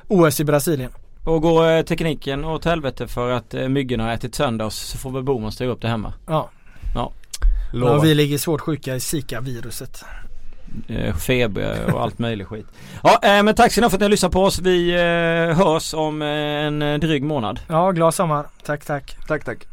[0.09, 0.91] OS i Brasilien.
[1.25, 4.99] Och går eh, tekniken åt helvete för att eh, myggorna har ätit sönder oss så
[4.99, 6.13] får väl Boman styra upp det hemma.
[6.27, 6.51] Ja.
[7.73, 7.97] Lovar.
[7.97, 10.05] Och vi ligger svårt sjuka i Zika-viruset.
[10.89, 12.67] Eh, feber och allt möjligt skit.
[13.03, 14.59] Ja eh, men tack så mycket för att ni har lyssnat på oss.
[14.59, 17.61] Vi eh, hörs om en dryg månad.
[17.67, 18.47] Ja, glad sommar.
[18.63, 19.17] Tack tack.
[19.29, 19.67] Tack tack.